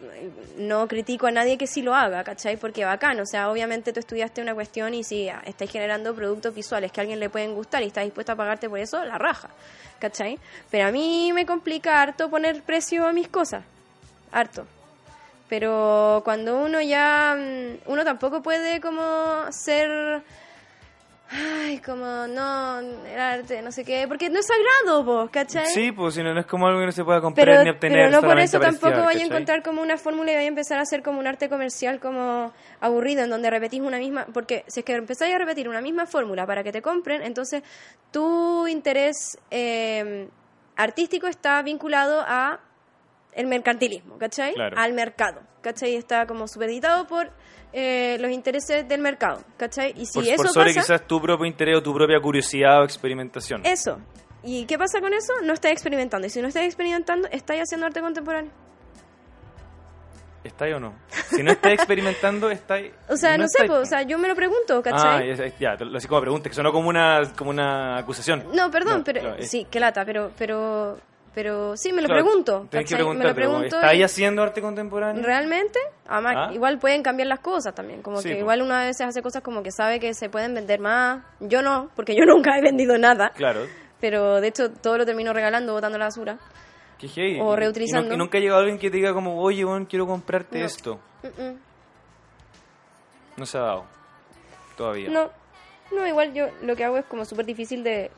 no 0.58 0.88
critico 0.88 1.26
a 1.26 1.32
nadie 1.32 1.58
que 1.58 1.66
sí 1.66 1.82
lo 1.82 1.96
haga, 1.96 2.24
¿cachai? 2.24 2.58
Porque 2.58 2.86
bacán, 2.86 3.20
o 3.20 3.26
sea, 3.26 3.50
obviamente 3.50 3.92
tú 3.92 4.00
estudiaste 4.00 4.42
una 4.42 4.54
cuestión 4.54 4.94
y 4.94 5.04
si 5.04 5.30
estáis 5.46 5.72
generando 5.72 6.14
productos 6.14 6.54
visuales 6.54 6.92
que 6.92 7.00
a 7.00 7.02
alguien 7.02 7.20
le 7.20 7.32
pueden 7.32 7.56
gustar 7.56 7.82
y 7.82 7.88
estás 7.88 8.04
dispuesto 8.04 8.34
a 8.34 8.36
pagarte 8.36 8.70
por 8.70 8.78
eso, 8.78 9.04
la 9.04 9.18
raja, 9.18 9.50
¿cachai? 9.98 10.38
Pero 10.70 10.88
a 10.88 10.92
mí 10.92 11.32
me 11.34 11.48
complica 11.48 12.04
harto 12.04 12.30
poner 12.30 12.62
precio 12.62 13.08
a 13.08 13.14
mis 13.14 13.30
cosas, 13.30 13.64
harto. 14.32 14.68
Pero 15.50 16.22
cuando 16.24 16.58
uno 16.58 16.82
ya, 16.82 17.36
mm, 17.38 17.92
uno 17.92 18.04
tampoco 18.04 18.42
puede 18.42 18.80
como 18.80 19.52
ser, 19.52 20.24
ay, 21.30 21.80
como 21.80 22.06
no, 22.28 22.80
el 22.80 23.20
arte, 23.20 23.62
no 23.62 23.72
sé 23.72 23.84
qué, 23.84 24.08
porque 24.08 24.30
no 24.30 24.40
es 24.40 24.48
sagrado, 24.48 25.04
vos, 25.04 25.30
¿cachai? 25.30 25.68
Sí, 25.68 25.92
pues 25.92 26.16
si 26.16 26.24
no, 26.24 26.34
no 26.34 26.40
es 26.40 26.46
como 26.46 26.68
algo 26.68 26.80
que 26.80 26.86
no 26.88 26.92
se 26.92 27.04
pueda 27.04 27.22
comprar 27.22 27.46
pero, 27.46 27.64
ni 27.64 27.70
obtener. 27.70 28.10
pero 28.10 28.22
no 28.22 28.28
por 28.28 28.40
eso 28.40 28.60
tampoco 28.60 29.04
vaya 29.04 29.22
a 29.22 29.26
encontrar 29.26 29.62
como 29.64 29.82
una 29.82 29.98
fórmula 29.98 30.32
y 30.32 30.36
vaya 30.36 30.46
a 30.46 30.50
empezar 30.50 30.80
a 30.80 30.84
hacer 30.84 31.04
como 31.04 31.20
un 31.20 31.28
arte 31.28 31.50
comercial 31.50 32.00
como 32.00 32.54
aburrido, 32.80 33.24
en 33.24 33.30
donde 33.30 33.50
repetís 33.50 33.82
una 33.82 33.98
misma, 33.98 34.26
porque 34.34 34.64
si 34.68 34.80
es 34.80 34.86
que 34.86 34.96
empezáis 34.96 35.36
a 35.36 35.38
repetir 35.38 35.68
una 35.68 35.82
misma 35.82 36.06
fórmula 36.06 36.48
para 36.48 36.64
que 36.64 36.72
te 36.72 36.82
compren, 36.82 37.22
entonces 37.22 37.64
tu 38.12 38.66
interés 38.68 39.38
eh, 39.52 40.30
artístico 40.78 41.28
está 41.28 41.62
vinculado 41.62 42.24
a 42.26 42.60
el 43.36 43.48
mercantilismo, 43.48 44.18
¿cachai? 44.18 44.54
Claro. 44.54 44.78
Al 44.78 44.94
mercado, 44.94 45.42
¿cachai? 45.62 45.96
Está 45.96 46.26
como 46.26 46.48
supeditado 46.48 47.08
por 47.08 47.32
eh, 47.74 48.18
los 48.20 48.32
intereses 48.32 48.88
del 48.88 49.02
mercado, 49.02 49.42
¿cachai? 49.58 49.94
Y 49.98 50.06
si 50.06 50.14
por, 50.20 50.24
eso 50.26 50.36
por 50.38 50.48
sobre 50.50 50.74
pasa, 50.74 50.82
quizás 50.82 51.08
tu 51.08 51.22
propio 51.22 51.46
interés 51.46 51.78
o 51.78 51.84
tu 51.84 51.94
propia 51.94 52.20
curiosidad 52.20 52.82
o 52.82 52.84
experimentación. 52.84 53.62
eso. 53.66 54.00
¿Y 54.46 54.66
qué 54.66 54.78
pasa 54.78 55.00
con 55.00 55.14
eso? 55.14 55.32
No 55.44 55.54
estás 55.54 55.72
experimentando. 55.72 56.28
Y 56.28 56.30
si 56.30 56.42
no 56.42 56.50
estás 56.50 56.64
experimentando, 56.64 57.30
estás 57.32 57.58
haciendo 57.62 57.86
arte 57.88 58.02
contemporáneo. 58.02 58.52
¿Está 60.44 60.66
ahí 60.66 60.74
o 60.74 60.80
no? 60.82 60.94
Si 61.30 61.42
no 61.42 61.52
estás 61.52 61.72
experimentando, 61.72 62.52
está 62.52 62.74
ahí. 62.74 62.92
O 63.10 63.16
sea, 63.16 63.38
no, 63.38 63.48
sé, 63.48 63.64
estáis, 63.64 63.72
po, 63.72 63.78
o 63.78 63.86
sea, 63.86 64.02
yo 64.02 64.18
me 64.18 64.28
lo 64.28 64.36
pregunto, 64.36 64.80
Ah, 64.80 64.82
¿cachai? 64.84 65.54
ya, 65.58 65.76
lo 65.76 65.98
así 65.98 66.08
como 66.10 66.20
pregunta, 66.20 66.50
que 66.50 66.56
sonó 66.56 66.74
como 66.74 66.90
una, 66.90 67.22
como 67.38 67.52
una 67.52 67.98
acusación. 67.98 68.44
no, 68.54 68.70
perdón, 68.70 68.98
No, 68.98 69.04
pero 69.06 69.36
es- 69.36 69.50
sí, 69.50 69.66
qué 69.72 69.80
lata, 69.80 70.04
pero 70.04 70.32
pero 70.38 70.98
pero 71.34 71.76
sí 71.78 71.92
me 71.94 72.02
lo 72.02 72.08
Claro, 72.08 72.24
pregunto, 72.24 72.68
que 72.70 72.96
me 72.96 73.26
lo 73.26 73.34
pregunto. 73.36 73.66
¿está 73.78 73.90
ahí 73.90 74.04
haciendo 74.04 74.44
arte 74.44 74.62
contemporáneo? 74.62 75.24
¿Realmente? 75.24 75.80
Además, 76.08 76.36
¿Ah? 76.38 76.54
igual 76.54 76.80
pueden 76.80 77.02
cambiar 77.04 77.28
las 77.28 77.40
cosas 77.40 77.74
también, 77.74 78.02
como 78.02 78.22
Sí, 78.22 78.30
que 78.30 78.40
igual 78.40 78.62
una 78.62 78.82
vez 78.86 79.00
hace 79.02 79.22
cosas 79.22 79.42
como 79.42 79.64
que 79.64 79.72
sabe 79.72 80.00
que 80.00 80.14
se 80.14 80.30
pueden 80.30 80.54
vender 80.54 80.80
más. 80.80 81.24
Yo 81.40 81.62
no, 81.62 81.90
porque 81.96 82.16
yo 82.16 82.26
nunca 82.26 82.58
he 82.58 82.62
vendido 82.62 82.98
nada, 82.98 83.32
Claro. 83.36 83.62
pero 84.00 84.42
de 84.42 84.48
hecho 84.48 84.72
todo 84.72 84.98
lo 85.00 85.06
termino 85.06 85.34
regalando, 85.34 85.74
botando 85.74 85.98
la 85.98 86.06
basura. 86.06 86.38
Qué 87.00 87.08
heavy. 87.10 87.40
O 87.42 87.56
reutilizando. 87.56 88.12
Y, 88.12 88.16
y 88.16 88.18
nunca 88.18 88.38
ha 88.38 88.42
llegado 88.42 88.60
alguien 88.62 88.78
que 88.80 88.90
te 88.90 88.98
diga 88.98 89.14
como, 89.14 89.42
oye, 89.42 89.66
bueno, 89.66 89.86
quiero 89.90 90.06
comprarte 90.08 90.60
No. 90.60 90.66
esto. 90.66 91.00
Mm, 91.24 91.42
mm. 91.44 91.58
No 93.38 93.46
se 93.46 93.58
ha 93.58 93.62
dado. 93.62 93.86
Todavía. 94.78 95.10
No, 95.10 95.30
no, 95.96 96.08
igual 96.08 96.34
yo 96.34 96.46
lo 96.62 96.76
que 96.76 96.84
hago 96.84 96.98
es 96.98 97.06
como 97.06 97.26
súper 97.26 97.46
difícil 97.46 97.84
de 97.84 98.12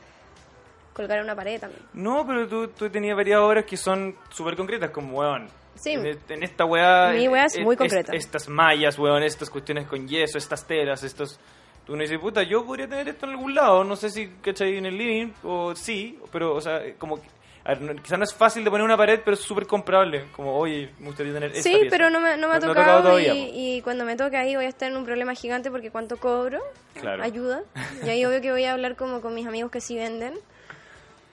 colgar 0.95 1.17
en 1.19 1.25
una 1.25 1.35
pared 1.35 1.59
también. 1.59 1.81
No, 1.93 2.25
pero 2.25 2.47
tú, 2.47 2.69
tú 2.69 2.89
tenías 2.89 3.15
varias 3.15 3.39
obras 3.39 3.65
que 3.65 3.77
son 3.77 4.15
súper 4.29 4.55
concretas, 4.55 4.89
como, 4.91 5.19
weón. 5.19 5.47
Sí. 5.75 5.91
En, 5.91 6.05
e- 6.05 6.17
esta 6.45 6.63
weá. 6.65 7.11
Mi 7.11 7.27
weá 7.27 7.45
es 7.45 7.57
eh, 7.57 7.61
muy 7.63 7.73
est- 7.73 7.79
concreta. 7.79 8.13
estas 8.15 8.47
mallas, 8.47 8.97
weón, 8.97 9.21
estas 9.23 9.49
cuestiones 9.49 9.85
con 9.87 10.07
yeso, 10.07 10.37
estas 10.37 10.65
telas, 10.65 11.03
estos. 11.03 11.39
Tú 11.85 11.95
no 11.95 12.01
dices, 12.01 12.17
puta, 12.17 12.41
yo 12.43 12.65
podría 12.65 12.87
tener 12.87 13.09
esto 13.09 13.25
en 13.25 13.33
algún 13.33 13.53
lado. 13.53 13.83
No 13.83 13.95
sé 13.95 14.09
si, 14.09 14.27
¿cachai? 14.41 14.77
En 14.77 14.85
el 14.85 14.97
living, 14.97 15.33
o 15.43 15.75
sí, 15.75 16.17
pero, 16.31 16.55
o 16.55 16.61
sea, 16.61 16.81
como. 16.97 17.21
que- 17.21 17.27
A 17.65 17.69
ver, 17.69 17.81
no- 17.81 18.01
quizás 18.01 18.17
no 18.19 18.23
es 18.25 18.33
fácil 18.33 18.63
de 18.63 18.69
poner 18.69 18.85
una 18.85 18.95
pared, 18.95 19.19
pero 19.25 19.33
es 19.33 19.41
súper 19.41 19.65
comprable. 19.65 20.25
Como, 20.35 20.55
oye, 20.57 20.91
me 20.99 21.07
gustaría 21.07 21.33
tener 21.33 21.49
esta 21.49 21.63
Sí, 21.63 21.75
pieza. 21.75 21.87
pero 21.89 22.09
no 22.11 22.19
me, 22.21 22.37
no 22.37 22.47
me 22.47 22.53
ha 22.55 22.59
No- 22.59 22.67
no 22.67 22.73
tocado, 22.75 23.01
todavía, 23.01 23.33
y, 23.33 23.77
y 23.77 23.81
cuando 23.81 24.05
me 24.05 24.15
toque 24.15 24.37
ahí 24.37 24.55
voy 24.55 24.65
a 24.65 24.69
estar 24.69 24.89
en 24.91 24.95
un 24.95 25.03
problema 25.03 25.33
gigante 25.33 25.71
porque 25.71 25.89
cuánto 25.89 26.17
cobro, 26.17 26.59
Claro. 27.01 27.23
ayuda. 27.23 27.63
Y 28.05 28.09
ahí 28.09 28.23
obvio 28.23 28.39
que 28.39 28.51
voy 28.51 28.65
a 28.65 28.73
hablar 28.73 28.95
como 28.95 29.19
con 29.19 29.33
mis 29.33 29.47
amigos 29.47 29.71
que 29.71 29.81
sí 29.81 29.97
venden, 29.97 30.35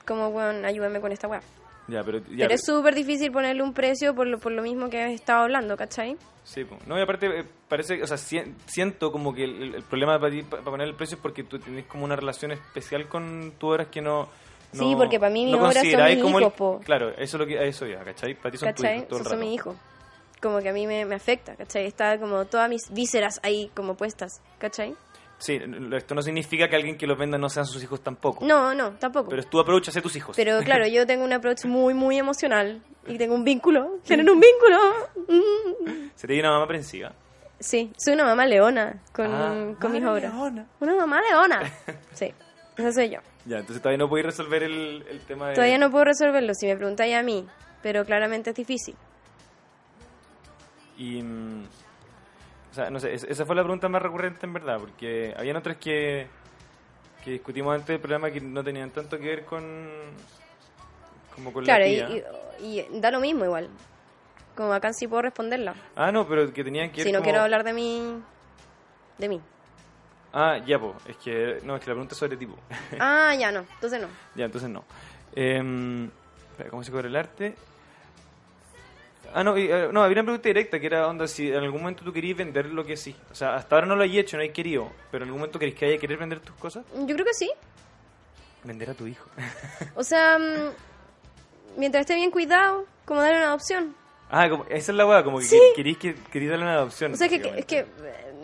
como, 0.06 0.30
bueno, 0.30 0.66
ayúdame 0.66 1.00
con 1.00 1.12
esta 1.12 1.28
weá. 1.28 1.40
Ya, 1.88 2.02
pero. 2.04 2.18
Ya, 2.30 2.44
Pero 2.46 2.54
es 2.54 2.64
súper 2.64 2.94
difícil 2.94 3.32
ponerle 3.32 3.62
un 3.62 3.74
precio 3.74 4.14
por 4.14 4.26
lo, 4.26 4.38
por 4.38 4.52
lo 4.52 4.62
mismo 4.62 4.88
que 4.88 5.02
he 5.02 5.12
estado 5.14 5.42
hablando, 5.42 5.76
¿cachai? 5.76 6.16
Sí, 6.44 6.64
po. 6.64 6.76
no, 6.86 6.98
y 6.98 7.02
aparte 7.02 7.26
eh, 7.40 7.44
parece, 7.68 8.02
o 8.02 8.06
sea, 8.06 8.16
sien- 8.16 8.54
siento 8.66 9.12
como 9.12 9.32
que 9.34 9.44
el, 9.44 9.74
el 9.76 9.82
problema 9.82 10.18
para 10.18 10.30
ti, 10.32 10.42
para 10.42 10.62
poner 10.62 10.88
el 10.88 10.94
precio 10.94 11.16
es 11.16 11.22
porque 11.22 11.44
tú 11.44 11.58
tenés 11.58 11.86
como 11.86 12.04
una 12.04 12.16
relación 12.16 12.50
especial 12.52 13.08
con 13.08 13.52
tus 13.58 13.70
obras 13.70 13.88
que 13.88 14.00
no... 14.00 14.28
no- 14.72 14.78
Sí, 14.88 14.94
porque 14.96 15.18
para 15.20 15.30
mí 15.32 15.44
mis 15.44 15.52
no 15.56 15.58
obras 15.60 15.74
son 15.88 16.04
mis 16.04 16.22
como 16.22 16.38
el- 16.38 16.42
hijos, 16.44 16.54
po. 16.54 16.80
Claro, 16.84 17.10
eso 17.10 17.20
es 17.22 17.34
lo 17.34 17.46
que, 17.46 17.68
eso 17.68 17.86
ya, 17.86 18.02
¿cachai? 18.04 18.34
Para 18.34 18.50
ti 18.52 18.58
son 18.58 18.74
tus 18.74 18.82
¿Cachai? 18.82 18.96
hijos 18.98 19.08
todo 19.08 19.18
el 19.18 19.22
Esos 19.22 19.30
son 19.32 19.38
rato. 19.38 19.48
mis 19.50 19.54
hijos. 19.54 19.76
Como 20.40 20.58
que 20.60 20.68
a 20.68 20.72
mí 20.72 20.86
me, 20.88 21.04
me 21.04 21.14
afecta, 21.14 21.54
¿cachai? 21.54 21.86
Está 21.86 22.18
como 22.18 22.44
todas 22.46 22.68
mis 22.68 22.90
vísceras 22.90 23.38
ahí 23.44 23.70
como 23.76 23.94
puestas, 23.96 24.40
¿cachai? 24.58 24.94
Sí, 25.42 25.60
esto 25.96 26.14
no 26.14 26.22
significa 26.22 26.68
que 26.68 26.76
alguien 26.76 26.96
que 26.96 27.04
los 27.04 27.18
venda 27.18 27.36
no 27.36 27.48
sean 27.48 27.66
sus 27.66 27.82
hijos 27.82 28.00
tampoco. 28.00 28.44
No, 28.46 28.72
no, 28.76 28.92
tampoco. 28.92 29.28
Pero 29.28 29.42
es 29.42 29.50
tu 29.50 29.58
approach 29.58 29.88
hacia 29.88 30.00
tus 30.00 30.14
hijos. 30.14 30.36
Pero 30.36 30.60
claro, 30.64 30.86
yo 30.86 31.04
tengo 31.04 31.24
un 31.24 31.32
approach 31.32 31.64
muy, 31.64 31.94
muy 31.94 32.16
emocional 32.16 32.80
y 33.08 33.18
tengo 33.18 33.34
un 33.34 33.42
vínculo. 33.42 33.98
¿Tienen 34.04 34.30
un 34.30 34.38
vínculo? 34.38 34.78
Mm. 35.28 36.10
Sería 36.14 36.40
una 36.42 36.52
mamá 36.52 36.64
aprensiva. 36.66 37.12
Sí, 37.58 37.92
soy 37.96 38.14
una 38.14 38.24
mamá 38.24 38.46
leona 38.46 39.02
con, 39.12 39.26
Ah, 39.26 39.74
con 39.80 39.90
mis 39.90 40.00
madre 40.02 40.28
obras. 40.28 40.34
leona. 40.34 40.66
Una 40.78 40.94
mamá 40.94 41.20
leona. 41.28 41.62
Sí, 42.14 42.32
esa 42.76 42.92
soy 42.92 43.10
yo. 43.10 43.18
Ya, 43.44 43.58
entonces 43.58 43.82
todavía 43.82 43.98
no 43.98 44.08
podéis 44.08 44.26
resolver 44.26 44.62
el, 44.62 45.04
el 45.10 45.20
tema 45.22 45.48
de... 45.48 45.54
Todavía 45.54 45.78
no 45.78 45.90
puedo 45.90 46.04
resolverlo 46.04 46.54
si 46.54 46.66
me 46.68 46.76
preguntáis 46.76 47.16
a 47.16 47.22
mí, 47.24 47.44
pero 47.82 48.04
claramente 48.04 48.50
es 48.50 48.56
difícil. 48.56 48.94
Y. 50.96 51.20
O 52.72 52.74
sea, 52.74 52.90
no 52.90 52.98
sé, 52.98 53.14
es- 53.14 53.24
esa 53.24 53.44
fue 53.46 53.54
la 53.54 53.62
pregunta 53.62 53.88
más 53.88 54.02
recurrente 54.02 54.46
en 54.46 54.52
verdad, 54.54 54.78
porque 54.80 55.32
habían 55.36 55.56
otras 55.56 55.76
que, 55.76 56.26
que 57.22 57.32
discutimos 57.32 57.74
antes 57.74 57.88
del 57.88 58.00
programa 58.00 58.30
que 58.30 58.40
no 58.40 58.64
tenían 58.64 58.90
tanto 58.90 59.18
que 59.18 59.26
ver 59.26 59.44
con. 59.44 59.62
como 61.34 61.52
con 61.52 61.64
Claro, 61.64 61.84
la 61.84 61.90
tía. 62.08 62.08
y- 62.60 62.80
y 62.80 63.00
da 63.00 63.10
lo 63.10 63.20
mismo 63.20 63.44
igual. 63.44 63.68
Como 64.56 64.72
acá 64.72 64.92
sí 64.92 65.06
puedo 65.06 65.22
responderla. 65.22 65.74
Ah, 65.96 66.12
no, 66.12 66.26
pero 66.28 66.52
que 66.52 66.62
tenían 66.64 66.90
que 66.90 66.98
ver 66.98 67.06
Si 67.06 67.12
no 67.12 67.18
como- 67.20 67.24
quiero 67.30 67.42
hablar 67.42 67.64
de 67.64 67.72
mí, 67.72 68.22
de 69.18 69.28
mí. 69.28 69.40
Ah, 70.32 70.58
ya, 70.66 70.78
pues, 70.78 70.94
es 71.08 71.16
que. 71.18 71.60
No, 71.64 71.76
es 71.76 71.80
que 71.82 71.86
la 71.90 71.94
pregunta 71.94 72.12
es 72.14 72.18
sobre 72.18 72.36
tipo. 72.38 72.56
Ah, 72.98 73.34
ya 73.38 73.52
no, 73.52 73.60
entonces 73.74 74.00
no. 74.00 74.08
ya, 74.34 74.46
entonces 74.46 74.68
no. 74.70 74.84
Espera, 75.34 76.70
¿Cómo 76.70 76.82
se 76.84 76.90
cobra 76.90 77.08
el 77.08 77.16
arte? 77.16 77.54
Ah, 79.34 79.42
no, 79.42 79.56
y, 79.56 79.70
eh, 79.70 79.88
no, 79.92 80.02
había 80.02 80.14
una 80.16 80.24
pregunta 80.24 80.48
directa 80.48 80.78
que 80.78 80.86
era, 80.86 81.06
onda, 81.08 81.26
si 81.26 81.48
en 81.48 81.56
algún 81.56 81.80
momento 81.80 82.04
tú 82.04 82.12
querías 82.12 82.36
vender 82.36 82.66
lo 82.66 82.84
que 82.84 82.96
sí. 82.96 83.16
O 83.30 83.34
sea, 83.34 83.54
hasta 83.54 83.74
ahora 83.76 83.86
no 83.86 83.96
lo 83.96 84.02
hay 84.02 84.18
hecho, 84.18 84.36
no 84.36 84.42
hay 84.42 84.50
querido, 84.50 84.90
pero 85.10 85.24
en 85.24 85.28
algún 85.28 85.40
momento 85.40 85.58
querés 85.58 85.74
que 85.74 85.86
haya 85.86 85.98
querer 85.98 86.18
vender 86.18 86.40
tus 86.40 86.54
cosas. 86.56 86.84
Yo 86.94 87.14
creo 87.14 87.24
que 87.24 87.34
sí. 87.34 87.50
Vender 88.64 88.90
a 88.90 88.94
tu 88.94 89.06
hijo. 89.06 89.28
O 89.94 90.04
sea, 90.04 90.38
mm, 90.38 91.78
mientras 91.78 92.02
esté 92.02 92.14
bien 92.14 92.30
cuidado, 92.30 92.86
como 93.04 93.20
darle 93.22 93.38
una 93.38 93.48
adopción. 93.48 93.94
Ah, 94.30 94.48
como, 94.48 94.64
esa 94.64 94.92
es 94.92 94.96
la 94.96 95.06
weá, 95.06 95.22
como 95.24 95.38
que 95.38 95.44
Sí. 95.44 95.60
querís 95.76 95.98
que 95.98 96.14
querís 96.30 96.50
darle 96.50 96.64
una 96.64 96.74
adopción. 96.74 97.12
O 97.12 97.16
sea, 97.16 97.28
que, 97.28 97.36
es 97.56 97.66
que 97.66 97.80
eh, 97.80 97.86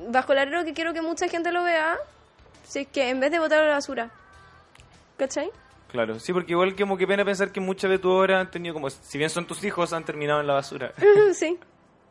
bajo 0.09 0.33
el 0.33 0.39
arreglo 0.39 0.65
que 0.65 0.75
quiero 0.75 0.93
que 0.93 1.03
mucha 1.03 1.29
gente 1.29 1.51
lo 1.53 1.63
vea, 1.65 1.97
si 2.65 2.81
es 2.81 2.89
que 2.89 3.09
en 3.09 3.21
vez 3.21 3.31
de 3.31 3.39
botarlo 3.39 3.65
a 3.65 3.69
la 3.69 3.75
basura, 3.75 4.11
¿cachai? 5.17 5.51
Claro, 5.89 6.19
sí, 6.21 6.33
porque 6.33 6.53
igual 6.53 6.77
como 6.77 6.97
que 6.99 7.07
pena 7.07 7.25
pensar 7.25 7.51
que 7.51 7.61
muchas 7.61 7.91
de 7.91 7.99
tus 7.99 8.13
obras 8.13 8.41
han 8.41 8.51
tenido 8.51 8.75
como, 8.75 8.91
si 8.91 9.17
bien 9.19 9.31
son 9.31 9.47
tus 9.47 9.65
hijos, 9.65 9.93
han 9.93 10.05
terminado 10.05 10.41
en 10.41 10.47
la 10.47 10.55
basura. 10.55 10.93
sí. 11.33 11.59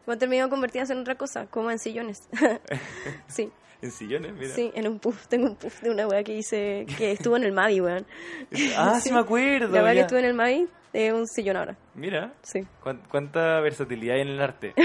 O 0.06 0.12
han 0.12 0.20
terminado 0.20 0.50
convertidas 0.50 0.90
en 0.90 1.00
otra 1.00 1.16
cosa, 1.16 1.48
como 1.48 1.70
en 1.70 1.80
sillones. 1.80 2.28
sí, 3.28 3.52
en 3.82 3.92
sillones, 3.92 4.34
mira. 4.34 4.56
sí, 4.56 4.72
en 4.74 4.88
un 4.88 5.00
puff. 5.00 5.28
Tengo 5.28 5.48
un 5.48 5.56
puff 5.58 5.82
de 5.82 5.90
una 5.90 6.08
weá 6.08 6.24
que 6.24 6.34
hice, 6.34 6.86
que 6.98 7.12
estuvo 7.12 7.36
en 7.38 7.44
el 7.44 7.52
Mavi, 7.52 7.82
weón. 7.82 8.06
Ah, 8.78 9.00
sí, 9.02 9.12
me 9.12 9.20
acuerdo. 9.20 9.68
La 9.76 9.84
weá 9.84 9.94
que 9.94 10.00
estuvo 10.02 10.18
en 10.20 10.26
el 10.26 10.34
Mavi 10.34 10.68
es 10.94 11.14
un 11.14 11.28
sillón 11.28 11.58
ahora. 11.58 11.78
Mira, 11.94 12.34
Sí. 12.42 12.62
cuán- 12.82 13.04
cuánta 13.12 13.60
versatilidad 13.60 14.16
hay 14.16 14.22
en 14.22 14.30
el 14.30 14.42
arte. 14.42 14.74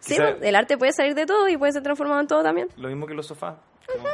Sí, 0.00 0.14
Quizá- 0.14 0.36
el 0.40 0.54
arte 0.54 0.76
puede 0.78 0.92
salir 0.92 1.14
de 1.14 1.26
todo 1.26 1.48
y 1.48 1.56
puede 1.56 1.72
ser 1.72 1.82
transformado 1.82 2.20
en 2.20 2.26
todo 2.28 2.42
también. 2.42 2.68
Lo 2.76 2.88
mismo 2.88 3.06
que 3.06 3.14
los 3.14 3.26
sofás. 3.26 3.56
como- 3.92 4.08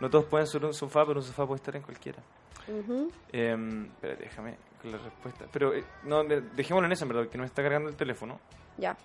No 0.00 0.10
todos 0.10 0.24
pueden 0.26 0.46
ser 0.46 0.64
un 0.64 0.74
sofá, 0.74 1.04
pero 1.06 1.20
un 1.20 1.24
sofá 1.26 1.46
puede 1.46 1.56
estar 1.56 1.74
en 1.76 1.82
cualquiera. 1.82 2.18
Ujú. 2.68 3.10
Eh, 3.32 3.56
espérate, 3.94 4.24
déjame 4.24 4.54
con 4.82 4.92
la 4.92 4.98
respuesta. 4.98 5.44
Pero, 5.52 5.74
eh, 5.74 5.84
no, 6.04 6.22
de- 6.24 6.40
dejémoslo 6.40 6.86
en 6.86 6.92
eso, 6.92 7.04
en 7.04 7.08
verdad, 7.08 7.22
porque 7.24 7.38
no 7.38 7.42
me 7.42 7.46
está 7.48 7.62
cargando 7.62 7.88
el 7.88 7.96
teléfono. 7.96 8.38
Ya. 8.78 8.96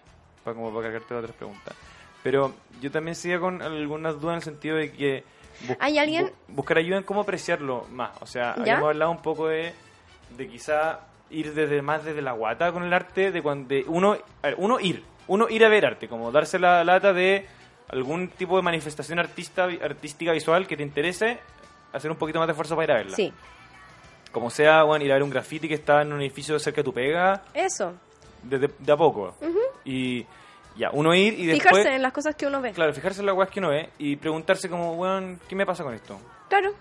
para 0.44 0.56
como 0.56 0.70
para 0.74 0.84
cargarte 0.88 1.14
otras 1.16 1.36
preguntas. 1.36 1.76
Pero 2.24 2.54
yo 2.82 2.92
también 2.92 3.16
seguía 3.16 3.40
con 3.40 3.62
algunas 3.62 4.20
dudas 4.20 4.34
en 4.34 4.38
el 4.38 4.44
sentido 4.44 4.76
de 4.78 4.92
que... 4.92 5.24
bus- 5.68 5.78
¿Hay 5.80 5.98
alguien? 5.98 6.28
bu- 6.28 6.32
buscar 6.50 6.78
ayuda 6.78 6.98
en 6.98 7.04
cómo 7.04 7.22
apreciarlo 7.22 7.86
más. 7.92 8.12
O 8.22 8.26
sea, 8.26 8.56
¿Ya? 8.58 8.62
habíamos 8.62 8.90
hablado 8.90 9.12
un 9.12 9.22
poco 9.22 9.48
de, 9.48 9.74
de 10.38 10.48
quizá 10.48 11.02
ir 11.30 11.54
desde 11.54 11.82
más 11.82 12.04
desde 12.04 12.22
la 12.22 12.34
guata 12.34 12.72
con 12.74 12.84
el 12.84 12.92
arte, 12.94 13.32
de 13.32 13.42
cuando 13.42 13.70
de 13.70 13.86
uno, 13.88 14.14
a 14.42 14.48
ver, 14.48 14.56
uno 14.58 14.80
ir, 14.80 15.04
uno 15.28 15.48
ir 15.50 15.64
a 15.64 15.70
ver 15.70 15.86
arte, 15.86 16.08
como 16.10 16.32
darse 16.32 16.60
la 16.60 16.84
lata 16.84 17.14
de 17.14 17.46
algún 17.92 18.30
tipo 18.30 18.56
de 18.58 18.64
manifestación 18.64 19.20
artista, 19.20 19.66
artística 19.84 20.32
visual 20.32 20.66
que 20.68 20.78
te 20.78 20.84
interese, 20.84 21.40
hacer 21.94 22.10
un 22.12 22.18
poquito 22.18 22.40
más 22.40 22.48
de 22.48 22.52
esfuerzo 22.54 22.76
para 22.76 22.86
ir 22.86 22.92
a 22.92 22.96
verla. 22.96 23.16
Sí, 23.16 23.34
Como 24.32 24.50
sea, 24.50 24.84
bueno, 24.84 25.04
ir 25.04 25.12
a 25.12 25.16
ver 25.16 25.24
un 25.24 25.30
graffiti 25.30 25.68
que 25.68 25.74
está 25.76 26.02
en 26.04 26.14
un 26.14 26.22
edificio 26.22 26.58
cerca 26.60 26.78
de 26.82 26.84
tu 26.86 26.94
pega, 26.94 27.44
eso. 27.54 27.94
de, 28.44 28.60
de- 28.60 28.92
a 28.94 28.96
poco. 28.98 29.36
Y 29.84 30.26
ya, 30.78 30.90
uno 30.94 31.14
ir 31.14 31.38
y 31.38 31.48
después... 31.48 31.70
Fijarse 31.70 31.96
en 31.96 32.02
las 32.02 32.14
cosas 32.14 32.36
que 32.36 32.48
uno 32.48 32.62
ve. 32.62 32.72
Claro, 32.72 32.94
fijarse 32.94 33.20
en 33.20 33.26
las 33.26 33.36
weas 33.36 33.50
que 33.50 33.60
uno 33.60 33.70
ve 33.70 33.90
y 34.00 34.16
preguntarse 34.16 34.70
como, 34.70 34.94
weón, 34.94 35.40
¿qué 35.50 35.56
me 35.56 35.66
pasa 35.66 35.84
con 35.84 35.94
esto? 35.94 36.18
Claro. 36.48 36.72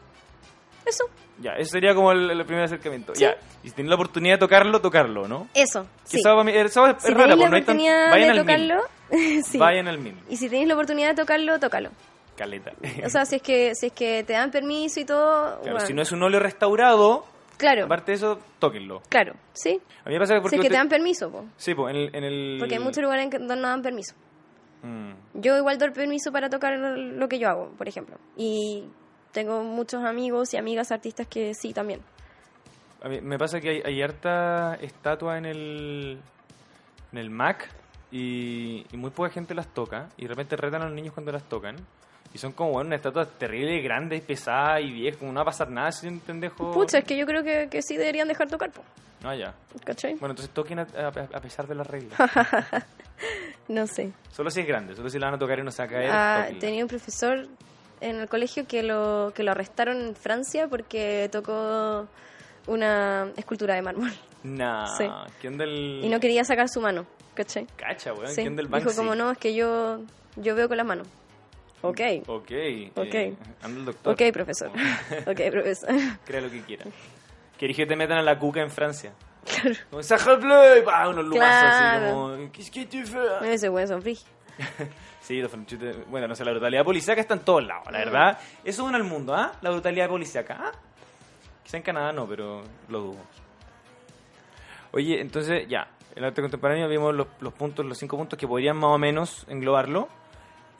Eso. 0.86 1.04
Ya, 1.40 1.52
ese 1.56 1.72
sería 1.72 1.94
como 1.94 2.12
el, 2.12 2.30
el 2.30 2.44
primer 2.44 2.64
acercamiento. 2.64 3.14
Sí. 3.14 3.22
Ya, 3.22 3.36
y 3.64 3.68
si 3.68 3.74
tienes 3.74 3.88
la 3.88 3.94
oportunidad 3.96 4.34
de 4.34 4.38
tocarlo, 4.38 4.80
tocarlo, 4.80 5.26
¿no? 5.26 5.48
Eso. 5.54 5.86
Que 6.04 6.10
Sí. 6.10 6.16
es 6.18 6.22
Si 7.02 7.10
la 7.28 7.36
pues, 7.36 7.50
no 7.50 7.56
hay 7.56 7.62
tan- 7.62 7.76
oportunidad 7.76 8.10
vayan 8.10 8.20
de 8.34 8.40
al 8.40 8.46
mil. 8.46 8.46
sí. 9.44 9.58
Vayan 9.58 9.88
al 9.88 9.98
mil. 9.98 10.16
Y 10.28 10.36
si 10.36 10.48
tenéis 10.48 10.68
la 10.68 10.74
oportunidad 10.74 11.10
de 11.10 11.14
tocarlo, 11.22 11.58
tócalo. 11.58 11.90
Caleta. 12.36 12.72
O 13.04 13.08
sea, 13.10 13.26
si 13.26 13.36
es 13.36 13.42
que 13.42 13.74
si 13.74 13.86
es 13.88 13.92
que 13.92 14.24
te 14.24 14.32
dan 14.32 14.50
permiso 14.50 14.98
y 15.00 15.04
todo, 15.04 15.60
claro, 15.60 15.72
bueno, 15.72 15.80
si 15.86 15.92
no 15.92 16.00
es 16.02 16.10
un 16.12 16.22
óleo 16.22 16.40
restaurado, 16.40 17.26
claro, 17.58 17.84
aparte 17.84 18.12
de 18.12 18.16
eso, 18.16 18.38
tóquenlo. 18.58 19.02
claro, 19.10 19.34
sí. 19.52 19.78
A 20.04 20.08
mí 20.08 20.14
me 20.14 20.20
pasa 20.20 20.34
que 20.34 20.40
porque... 20.40 20.56
si 20.56 20.60
es 20.60 20.62
que 20.62 20.68
te 20.68 20.74
usted- 20.74 20.78
dan 20.78 20.88
permiso, 20.88 21.30
po. 21.30 21.44
Sí, 21.58 21.74
pues, 21.74 21.94
en 21.94 22.00
el... 22.00 22.14
En 22.16 22.24
el... 22.24 22.56
porque 22.58 22.76
hay 22.76 22.80
muchos 22.82 23.02
lugares 23.02 23.28
que 23.28 23.38
no 23.38 23.54
dan 23.56 23.82
permiso. 23.82 24.14
Mm. 24.82 25.12
Yo 25.34 25.58
igual 25.58 25.76
doy 25.76 25.90
permiso 25.90 26.32
para 26.32 26.48
tocar 26.48 26.72
lo 26.78 27.28
que 27.28 27.38
yo 27.38 27.48
hago, 27.50 27.70
por 27.76 27.86
ejemplo. 27.86 28.16
Y 28.38 28.84
tengo 29.32 29.62
muchos 29.62 30.02
amigos 30.02 30.54
y 30.54 30.56
amigas 30.56 30.90
artistas 30.92 31.26
que 31.26 31.52
sí 31.52 31.74
también. 31.74 32.00
A 33.02 33.08
mí 33.08 33.20
me 33.20 33.36
pasa 33.38 33.60
que 33.60 33.68
hay, 33.68 33.82
hay 33.84 34.02
harta 34.02 34.76
estatua 34.80 35.36
en 35.36 35.44
el, 35.44 36.18
en 37.12 37.18
el 37.18 37.28
Mac 37.28 37.68
y, 38.12 38.84
y 38.92 38.96
muy 38.96 39.10
poca 39.10 39.30
gente 39.30 39.54
las 39.54 39.68
toca. 39.72 40.08
Y 40.16 40.22
de 40.22 40.28
repente 40.28 40.56
retan 40.56 40.82
a 40.82 40.86
los 40.86 40.94
niños 40.94 41.12
cuando 41.14 41.32
las 41.32 41.44
tocan. 41.44 41.76
Y 42.32 42.38
son 42.38 42.52
como, 42.52 42.70
bueno, 42.72 42.94
estatuas 42.94 43.28
terribles, 43.38 43.82
grandes, 43.82 44.22
pesadas 44.22 44.82
y 44.82 44.90
viejas, 44.92 45.18
como 45.18 45.32
no 45.32 45.38
va 45.38 45.42
a 45.42 45.46
pasar 45.46 45.68
nada 45.70 45.90
si 45.90 46.06
un 46.06 46.20
pendejo... 46.20 46.70
Pucha, 46.72 46.98
es 46.98 47.04
que 47.04 47.16
yo 47.16 47.26
creo 47.26 47.42
que, 47.42 47.68
que 47.68 47.82
sí 47.82 47.96
deberían 47.96 48.28
dejar 48.28 48.48
tocar, 48.48 48.70
po. 48.70 48.82
No, 49.22 49.34
ya. 49.34 49.52
¿Cachai? 49.84 50.12
Bueno, 50.14 50.30
entonces 50.32 50.54
toquen 50.54 50.78
a, 50.78 50.82
a- 50.82 51.08
a 51.36 51.40
pesar 51.40 51.66
de 51.66 51.74
las 51.74 51.86
reglas. 51.86 52.18
No 53.68 53.86
sé. 53.86 54.12
solo 54.32 54.50
si 54.50 54.60
es 54.60 54.66
grande, 54.66 54.96
solo 54.96 55.08
si 55.10 55.18
la 55.18 55.26
van 55.26 55.34
a 55.34 55.38
tocar 55.38 55.58
y 55.58 55.62
no 55.62 55.70
se 55.70 55.82
va 55.82 55.86
a 55.86 55.88
caer. 55.92 56.10
Ah, 56.10 56.38
tóquenla. 56.40 56.60
tenía 56.60 56.82
un 56.82 56.88
profesor 56.88 57.46
en 58.00 58.16
el 58.16 58.28
colegio 58.28 58.66
que 58.66 58.82
lo, 58.82 59.32
que 59.34 59.42
lo 59.44 59.52
arrestaron 59.52 60.00
en 60.00 60.16
Francia 60.16 60.66
porque 60.68 61.28
tocó 61.30 62.08
una 62.66 63.30
escultura 63.36 63.74
de 63.74 63.82
mármol. 63.82 64.10
Nah, 64.42 64.86
Sí. 64.96 65.04
¿qué 65.40 65.48
onda 65.48 65.64
el...? 65.64 66.00
Y 66.02 66.08
no 66.08 66.18
quería 66.18 66.42
sacar 66.44 66.68
su 66.68 66.80
mano, 66.80 67.04
¿cachai? 67.44 67.66
Cacha, 67.76 68.12
weón, 68.12 68.28
Sí. 68.28 68.42
¿qué 68.42 68.48
onda 68.48 68.62
el 68.62 68.68
Dijo 68.68 68.78
Banksy? 68.80 68.96
como 68.96 69.14
no, 69.14 69.30
es 69.30 69.38
que 69.38 69.54
yo, 69.54 70.00
yo 70.36 70.54
veo 70.54 70.68
con 70.68 70.76
las 70.76 70.86
manos. 70.86 71.06
Ok, 71.82 72.00
Ok. 72.26 72.50
Ok. 72.94 73.14
eh, 73.14 73.34
anda 73.62 73.78
el 73.80 73.84
doctor. 73.86 74.12
ok, 74.12 74.22
profesor. 74.32 74.68
ok, 75.26 75.40
profesor. 75.50 75.88
Crea 76.26 76.40
lo 76.42 76.50
que 76.50 76.60
quiera. 76.62 76.84
Querés 77.58 77.76
que 77.76 77.86
te 77.86 77.96
metan 77.96 78.18
a 78.18 78.22
la 78.22 78.38
cuca 78.38 78.60
en 78.60 78.70
Francia. 78.70 79.12
claro. 79.44 79.76
Como 79.90 80.02
Sacre 80.02 80.36
bleu, 80.36 80.78
y 80.78 80.82
pa, 80.82 81.08
unos 81.08 81.24
lumazos 81.24 81.60
Claro. 81.70 82.28
así 82.28 82.36
como, 82.36 82.52
¿qué 82.52 82.62
es 82.62 82.70
que 82.70 82.86
te 82.86 83.04
fue? 83.06 83.54
Ese 83.54 83.68
buen 83.70 83.88
son. 83.88 84.02
Sí, 85.22 85.40
los 85.40 85.50
franchutes, 85.50 86.06
bueno, 86.08 86.28
no 86.28 86.34
sé, 86.34 86.44
la 86.44 86.50
brutalidad 86.50 86.84
policíaca 86.84 87.20
está 87.20 87.34
en 87.34 87.40
todos 87.40 87.64
lados, 87.64 87.86
la 87.90 87.98
verdad. 87.98 88.38
Eso 88.64 88.84
une 88.84 88.96
al 88.96 89.04
mundo, 89.04 89.34
¿ah? 89.34 89.52
La 89.62 89.70
brutalidad 89.70 90.08
policíaca, 90.08 90.56
¿ah? 90.60 90.72
Quizá 91.64 91.78
en 91.78 91.82
Canadá 91.82 92.12
no, 92.12 92.26
pero 92.26 92.62
lo 92.88 93.00
dudo. 93.00 93.18
Oye, 94.92 95.20
entonces, 95.20 95.66
ya, 95.68 95.86
el 96.16 96.24
arte 96.24 96.40
contemporáneo 96.42 96.88
vimos 96.88 97.14
los, 97.14 97.26
los 97.40 97.52
puntos, 97.52 97.84
los 97.86 97.98
cinco 97.98 98.16
puntos 98.16 98.38
que 98.38 98.46
podrían 98.48 98.76
más 98.76 98.90
o 98.90 98.98
menos 98.98 99.46
englobarlo. 99.48 100.08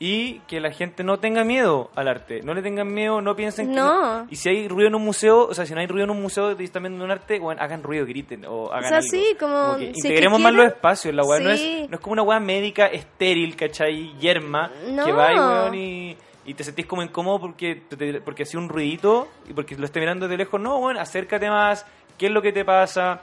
Y 0.03 0.39
que 0.47 0.59
la 0.59 0.71
gente 0.71 1.03
no 1.03 1.19
tenga 1.19 1.43
miedo 1.43 1.91
al 1.93 2.07
arte, 2.07 2.41
no 2.41 2.55
le 2.55 2.63
tengan 2.63 2.91
miedo, 2.91 3.21
no 3.21 3.35
piensen 3.35 3.67
que... 3.69 3.75
No. 3.75 4.25
Y 4.31 4.35
si 4.35 4.49
hay 4.49 4.67
ruido 4.67 4.87
en 4.87 4.95
un 4.95 5.03
museo, 5.03 5.45
o 5.47 5.53
sea, 5.53 5.67
si 5.67 5.75
no 5.75 5.79
hay 5.79 5.85
ruido 5.85 6.05
en 6.05 6.09
un 6.09 6.19
museo 6.19 6.59
y 6.59 6.63
están 6.63 6.81
viendo 6.81 7.05
un 7.05 7.11
arte, 7.11 7.37
bueno, 7.37 7.61
hagan 7.61 7.83
ruido, 7.83 8.03
griten 8.07 8.43
o 8.47 8.71
hagan 8.71 8.89
sea, 8.89 8.97
algo. 8.97 9.09
sí, 9.11 9.35
como 9.39 9.77
que 9.77 9.83
si 9.83 9.89
es 9.91 10.01
que 10.01 10.07
integremos 10.07 10.39
más 10.39 10.53
los 10.55 10.65
espacios, 10.65 11.13
la 11.13 11.23
weá 11.23 11.39
no, 11.39 11.55
Sí. 11.55 11.81
es, 11.83 11.89
no 11.91 11.95
es 11.97 12.01
como 12.01 12.13
una 12.13 12.23
weá 12.23 12.39
médica 12.39 12.87
estéril, 12.87 13.55
¿cachai? 13.55 14.17
Yerma, 14.17 14.71
No. 14.89 15.05
que 15.05 15.11
va 15.11 15.33
y 15.33 15.35
weón 15.37 15.75
y, 15.75 16.17
y 16.47 16.53
te 16.55 16.63
sentís 16.63 16.87
como 16.87 17.03
incómodo 17.03 17.39
porque, 17.39 17.75
te- 17.75 18.21
porque 18.21 18.41
hacía 18.41 18.59
un 18.59 18.69
ruidito 18.69 19.27
y 19.47 19.53
porque 19.53 19.75
lo 19.77 19.85
esté 19.85 19.99
mirando 19.99 20.27
de 20.27 20.35
lejos. 20.35 20.59
No, 20.59 20.79
bueno, 20.79 20.99
acércate 20.99 21.47
más, 21.47 21.85
¿qué 22.17 22.25
es 22.25 22.31
lo 22.31 22.41
que 22.41 22.51
te 22.51 22.65
pasa? 22.65 23.21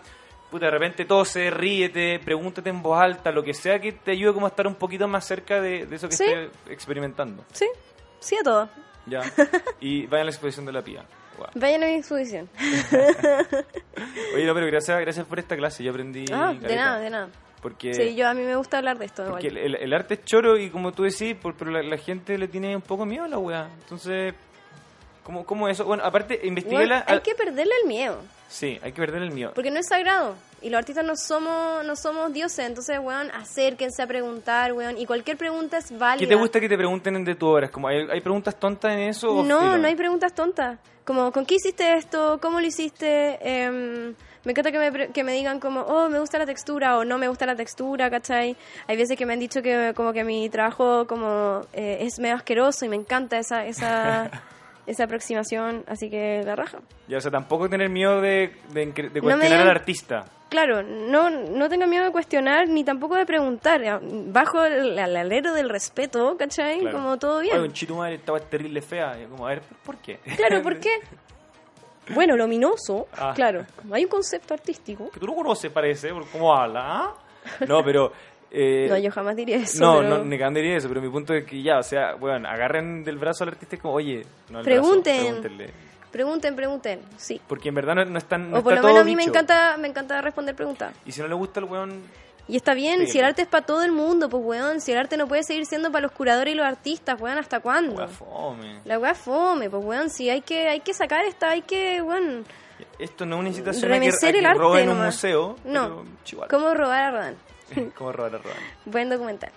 Puta, 0.50 0.66
de 0.66 0.70
repente 0.70 1.04
tose, 1.04 1.50
ríete, 1.50 2.18
pregúntate 2.24 2.70
en 2.70 2.80
voz 2.82 2.98
alta, 3.00 3.30
lo 3.30 3.42
que 3.42 3.52
sea 3.52 3.78
que 3.80 3.92
te 3.92 4.12
ayude 4.12 4.32
como 4.32 4.46
a 4.46 4.48
estar 4.48 4.66
un 4.66 4.74
poquito 4.76 5.06
más 5.06 5.26
cerca 5.26 5.60
de, 5.60 5.84
de 5.86 5.96
eso 5.96 6.08
que 6.08 6.16
Sí. 6.16 6.24
estés 6.24 6.50
experimentando. 6.70 7.44
Sí, 7.52 7.66
sí 8.20 8.36
a 8.38 8.42
todo. 8.42 8.68
Ya. 9.06 9.20
Y 9.80 10.06
vayan 10.06 10.22
a 10.22 10.24
la 10.24 10.30
exposición 10.30 10.64
de 10.66 10.72
la 10.72 10.82
pía. 10.82 11.04
Guau. 11.36 11.50
Vayan 11.54 11.82
a 11.84 11.86
mi 11.86 11.94
exposición. 11.96 12.48
Oye, 14.34 14.46
no, 14.46 14.54
pero 14.54 14.66
gracias, 14.66 15.00
gracias 15.00 15.26
por 15.26 15.38
esta 15.38 15.56
clase, 15.56 15.82
yo 15.84 15.90
aprendí. 15.90 16.24
Ah, 16.32 16.54
de 16.58 16.76
nada, 16.76 16.98
de 16.98 17.10
nada. 17.10 17.28
Porque, 17.62 17.92
Sí, 17.92 18.14
yo 18.14 18.28
a 18.28 18.34
mí 18.34 18.42
me 18.42 18.54
gusta 18.56 18.78
hablar 18.78 18.98
de 18.98 19.06
esto. 19.06 19.24
porque 19.30 19.48
el, 19.48 19.74
el- 19.74 19.92
arte 19.92 20.14
es 20.14 20.24
choro 20.24 20.56
y 20.56 20.70
como 20.70 20.92
tú 20.92 21.02
decís, 21.02 21.34
por- 21.34 21.56
pero 21.56 21.70
la, 21.72 21.82
la 21.82 21.96
gente 21.98 22.38
le 22.38 22.46
tiene 22.48 22.74
un 22.76 22.82
poco 22.82 23.04
miedo 23.04 23.24
a 23.24 23.28
la 23.28 23.38
weá. 23.38 23.68
Entonces, 23.82 24.34
¿cómo, 25.24 25.44
cómo 25.44 25.68
eso? 25.68 25.84
Bueno, 25.84 26.04
aparte, 26.04 26.40
investigué 26.44 26.84
Igual 26.84 26.88
la... 26.88 27.04
hay 27.06 27.20
que 27.20 27.34
perderle 27.34 27.72
el 27.82 27.88
miedo. 27.88 28.20
Sí, 28.48 28.78
hay 28.82 28.92
que 28.92 29.00
perder 29.00 29.22
el 29.22 29.30
miedo. 29.30 29.52
Porque 29.54 29.70
no 29.70 29.78
es 29.78 29.86
sagrado. 29.86 30.34
Y 30.60 30.70
los 30.70 30.78
artistas 30.78 31.04
no 31.04 31.14
somos, 31.16 31.84
no 31.84 31.94
somos 31.94 32.32
dioses. 32.32 32.66
Entonces, 32.66 32.98
weón, 32.98 33.30
acérquense 33.30 34.02
a 34.02 34.06
preguntar, 34.06 34.72
weón. 34.72 34.98
Y 34.98 35.06
cualquier 35.06 35.36
pregunta 35.36 35.78
es 35.78 35.96
válida. 35.96 36.18
¿Qué 36.18 36.26
te 36.26 36.34
gusta 36.34 36.58
que 36.58 36.68
te 36.68 36.76
pregunten 36.76 37.24
de 37.24 37.34
tu 37.34 37.46
obra? 37.46 37.70
Como, 37.70 37.88
¿hay, 37.88 38.08
hay 38.10 38.20
preguntas 38.20 38.58
tontas 38.58 38.92
en 38.92 39.00
eso? 39.00 39.44
No, 39.44 39.76
no 39.76 39.86
hay 39.86 39.94
preguntas 39.94 40.32
tontas. 40.32 40.78
Como, 41.04 41.30
¿con 41.30 41.46
qué 41.46 41.54
hiciste 41.54 41.94
esto? 41.94 42.38
¿Cómo 42.40 42.60
lo 42.60 42.66
hiciste? 42.66 43.38
Em, 43.40 44.14
me 44.44 44.52
encanta 44.52 44.72
que 44.72 44.78
me, 44.78 45.08
que 45.08 45.24
me 45.24 45.32
digan 45.32 45.60
como, 45.60 45.80
oh, 45.80 46.08
me 46.08 46.18
gusta 46.18 46.38
la 46.38 46.46
textura 46.46 46.98
o 46.98 47.04
no 47.04 47.18
me 47.18 47.28
gusta 47.28 47.46
la 47.46 47.56
textura, 47.56 48.10
¿cachai? 48.10 48.56
Hay 48.86 48.96
veces 48.96 49.16
que 49.16 49.26
me 49.26 49.32
han 49.32 49.40
dicho 49.40 49.62
que 49.62 49.92
como 49.94 50.12
que 50.12 50.24
mi 50.24 50.48
trabajo 50.48 51.06
como 51.06 51.62
eh, 51.72 51.98
es 52.00 52.18
medio 52.18 52.36
asqueroso 52.36 52.84
y 52.84 52.88
me 52.88 52.96
encanta 52.96 53.38
esa, 53.38 53.66
esa, 53.66 54.30
esa 54.88 55.04
aproximación, 55.04 55.84
así 55.86 56.10
que 56.10 56.42
la 56.44 56.56
raja. 56.56 56.78
Ya, 57.06 57.18
o 57.18 57.20
sea, 57.20 57.30
tampoco 57.30 57.68
tener 57.68 57.88
miedo 57.90 58.20
de, 58.20 58.52
de, 58.72 58.86
de 58.86 59.10
me 59.10 59.20
cuestionar 59.20 59.40
digan- 59.40 59.60
al 59.62 59.68
artista. 59.70 60.24
Claro, 60.48 60.82
no, 60.82 61.28
no 61.28 61.68
tenga 61.68 61.86
miedo 61.86 62.04
de 62.06 62.10
cuestionar 62.10 62.68
ni 62.68 62.82
tampoco 62.82 63.16
de 63.16 63.26
preguntar. 63.26 64.00
Bajo 64.02 64.64
el, 64.64 64.98
el 64.98 65.16
alero 65.16 65.52
del 65.52 65.68
respeto, 65.68 66.36
¿cachai? 66.38 66.80
Claro. 66.80 66.96
Como 66.96 67.18
todo 67.18 67.38
Oye, 67.40 67.50
bien. 67.50 67.60
un 67.60 67.72
chito 67.72 67.94
madre 67.94 68.14
estaba 68.14 68.40
terrible 68.40 68.80
fea. 68.80 69.14
Como, 69.30 69.46
a 69.46 69.50
ver, 69.50 69.62
¿por 69.84 69.98
qué? 69.98 70.18
Claro, 70.36 70.62
¿por 70.62 70.78
qué? 70.80 70.90
Bueno, 72.14 72.38
luminoso, 72.38 73.06
Ah. 73.18 73.32
claro. 73.34 73.66
Hay 73.92 74.04
un 74.04 74.08
concepto 74.10 74.54
artístico. 74.54 75.10
que 75.10 75.20
tú 75.20 75.26
no 75.26 75.34
conoces, 75.34 75.70
parece, 75.70 76.10
por 76.14 76.26
cómo 76.30 76.54
habla, 76.54 76.80
¿ah? 77.02 77.14
No, 77.66 77.84
pero... 77.84 78.12
eh, 78.50 78.86
No, 78.88 78.96
yo 78.98 79.10
jamás 79.10 79.36
diría 79.36 79.56
eso. 79.58 79.82
No, 79.84 79.98
pero- 80.00 80.18
no, 80.18 80.24
ni 80.24 80.38
cagando 80.38 80.60
diría 80.60 80.76
eso, 80.76 80.88
pero 80.88 81.00
mi 81.02 81.08
punto 81.10 81.34
es 81.34 81.44
que 81.44 81.62
ya, 81.62 81.78
o 81.78 81.82
sea, 81.82 82.14
bueno, 82.14 82.48
agarren 82.48 83.04
del 83.04 83.18
brazo 83.18 83.44
al 83.44 83.50
artista 83.50 83.76
y 83.76 83.78
como, 83.78 83.94
oye, 83.94 84.24
no 84.50 84.60
el 84.60 84.64
Pregunten. 84.64 85.42
brazo. 85.42 85.72
Pregunten, 86.10 86.56
pregunten, 86.56 87.00
sí. 87.18 87.38
Porque 87.46 87.68
en 87.68 87.74
verdad 87.74 87.94
no, 87.94 88.04
no 88.06 88.16
están, 88.18 88.50
no 88.50 88.58
o 88.60 88.62
por 88.62 88.72
está 88.72 88.80
lo 88.82 88.88
menos 88.88 88.92
todo 88.94 89.00
a 89.02 89.04
mí 89.04 89.14
me 89.14 89.24
encanta, 89.24 89.76
me 89.78 89.88
encanta 89.88 90.22
responder 90.22 90.54
preguntas. 90.54 90.94
Y 91.04 91.12
si 91.12 91.20
no 91.20 91.28
le 91.28 91.34
gusta 91.34 91.60
el 91.60 91.66
weón, 91.66 92.02
Y 92.50 92.56
está 92.56 92.72
bien, 92.72 93.00
Sí. 93.00 93.08
si 93.12 93.18
el 93.18 93.26
arte 93.26 93.42
es 93.42 93.48
para 93.48 93.66
todo 93.66 93.82
el 93.82 93.92
mundo, 93.92 94.30
pues 94.30 94.42
weón, 94.42 94.80
si 94.80 94.90
el 94.92 94.96
arte 94.96 95.18
no 95.18 95.28
puede 95.28 95.42
seguir 95.42 95.66
siendo 95.66 95.92
para 95.92 96.00
los 96.04 96.12
curadores 96.12 96.54
y 96.54 96.56
los 96.56 96.64
artistas, 96.66 97.20
weón, 97.20 97.36
¿hasta 97.36 97.60
cuándo? 97.60 97.96
weá, 97.96 98.08
fome. 98.08 98.80
La 98.86 98.98
weá 98.98 99.14
fome, 99.14 99.68
pues 99.68 99.84
weón, 99.84 100.08
si 100.08 100.30
hay 100.30 100.40
que, 100.40 100.66
hay 100.66 100.80
que 100.80 100.94
sacar 100.94 101.26
esta, 101.26 101.50
hay 101.50 101.60
que, 101.60 102.00
weón, 102.00 102.46
Esto 102.98 103.26
no 103.26 103.34
es 103.36 103.40
una 103.40 103.48
incitación 103.50 103.84
a 103.92 103.94
que, 103.96 104.00
remecer 104.00 104.28
a 104.30 104.32
que 104.32 104.38
el 104.38 104.46
arte 104.46 104.58
roben 104.60 104.88
un 104.88 105.04
museo. 105.04 105.56
No. 105.66 106.04
¿Cómo 106.48 106.72
robar 106.72 107.02
a 107.04 107.10
Rodán? 107.10 107.36
¿Cómo 107.96 108.12
robar 108.12 108.34
a 108.34 108.38
robar? 108.38 108.56
Buen 108.84 109.08
documental. 109.08 109.50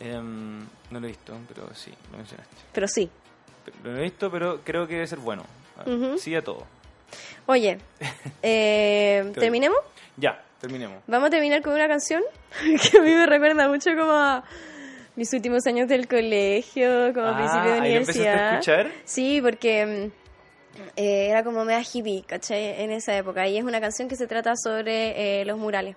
Em, 0.00 0.60
no 0.90 1.00
lo 1.00 1.06
he 1.06 1.08
visto, 1.08 1.34
pero 1.48 1.74
sí, 1.74 1.92
lo 2.10 2.18
mencionaste. 2.18 2.54
Pero 2.72 2.88
sí. 2.88 3.10
Lo 3.84 3.96
he 3.98 4.02
visto, 4.02 4.30
pero 4.30 4.60
creo 4.64 4.86
que 4.86 4.94
debe 4.94 5.06
ser 5.06 5.18
bueno. 5.18 5.44
Ah, 5.78 5.82
Ujú. 5.88 6.18
Sí 6.18 6.34
a 6.34 6.42
todo. 6.42 6.66
Oye, 7.46 7.78
eh, 8.42 9.30
Te- 9.34 9.40
¿terminemos? 9.40 9.78
Ya, 10.16 10.42
terminemos. 10.60 11.02
Vamos 11.06 11.26
a 11.28 11.30
terminar 11.30 11.60
con 11.62 11.74
una 11.74 11.88
canción 11.88 12.22
que 12.60 12.98
a 12.98 13.02
mí 13.02 13.10
me 13.10 13.26
recuerda 13.26 13.68
mucho 13.68 13.90
como 13.96 14.12
a 14.12 14.44
mis 15.16 15.32
últimos 15.34 15.66
años 15.66 15.88
del 15.88 16.08
colegio, 16.08 17.12
como 17.12 17.26
a 17.26 17.30
Ah, 17.32 17.36
principio 17.36 17.72
de 17.74 17.80
¿ahí 17.80 17.92
lo 17.92 17.98
empezaste 18.00 18.28
a 18.28 18.32
universidad. 18.32 18.52
escuchar? 18.54 18.92
Sí, 19.04 19.40
porque 19.42 20.10
eh, 20.96 21.26
era 21.28 21.44
como 21.44 21.64
mega 21.64 21.82
hippie, 21.82 22.22
¿cachai? 22.26 22.80
En 22.82 22.90
esa 22.92 23.14
época. 23.16 23.46
Y 23.48 23.58
es 23.58 23.64
una 23.64 23.80
canción 23.80 24.08
que 24.08 24.16
se 24.16 24.26
trata 24.26 24.54
sobre 24.56 25.40
eh, 25.40 25.44
los 25.44 25.58
murales. 25.58 25.96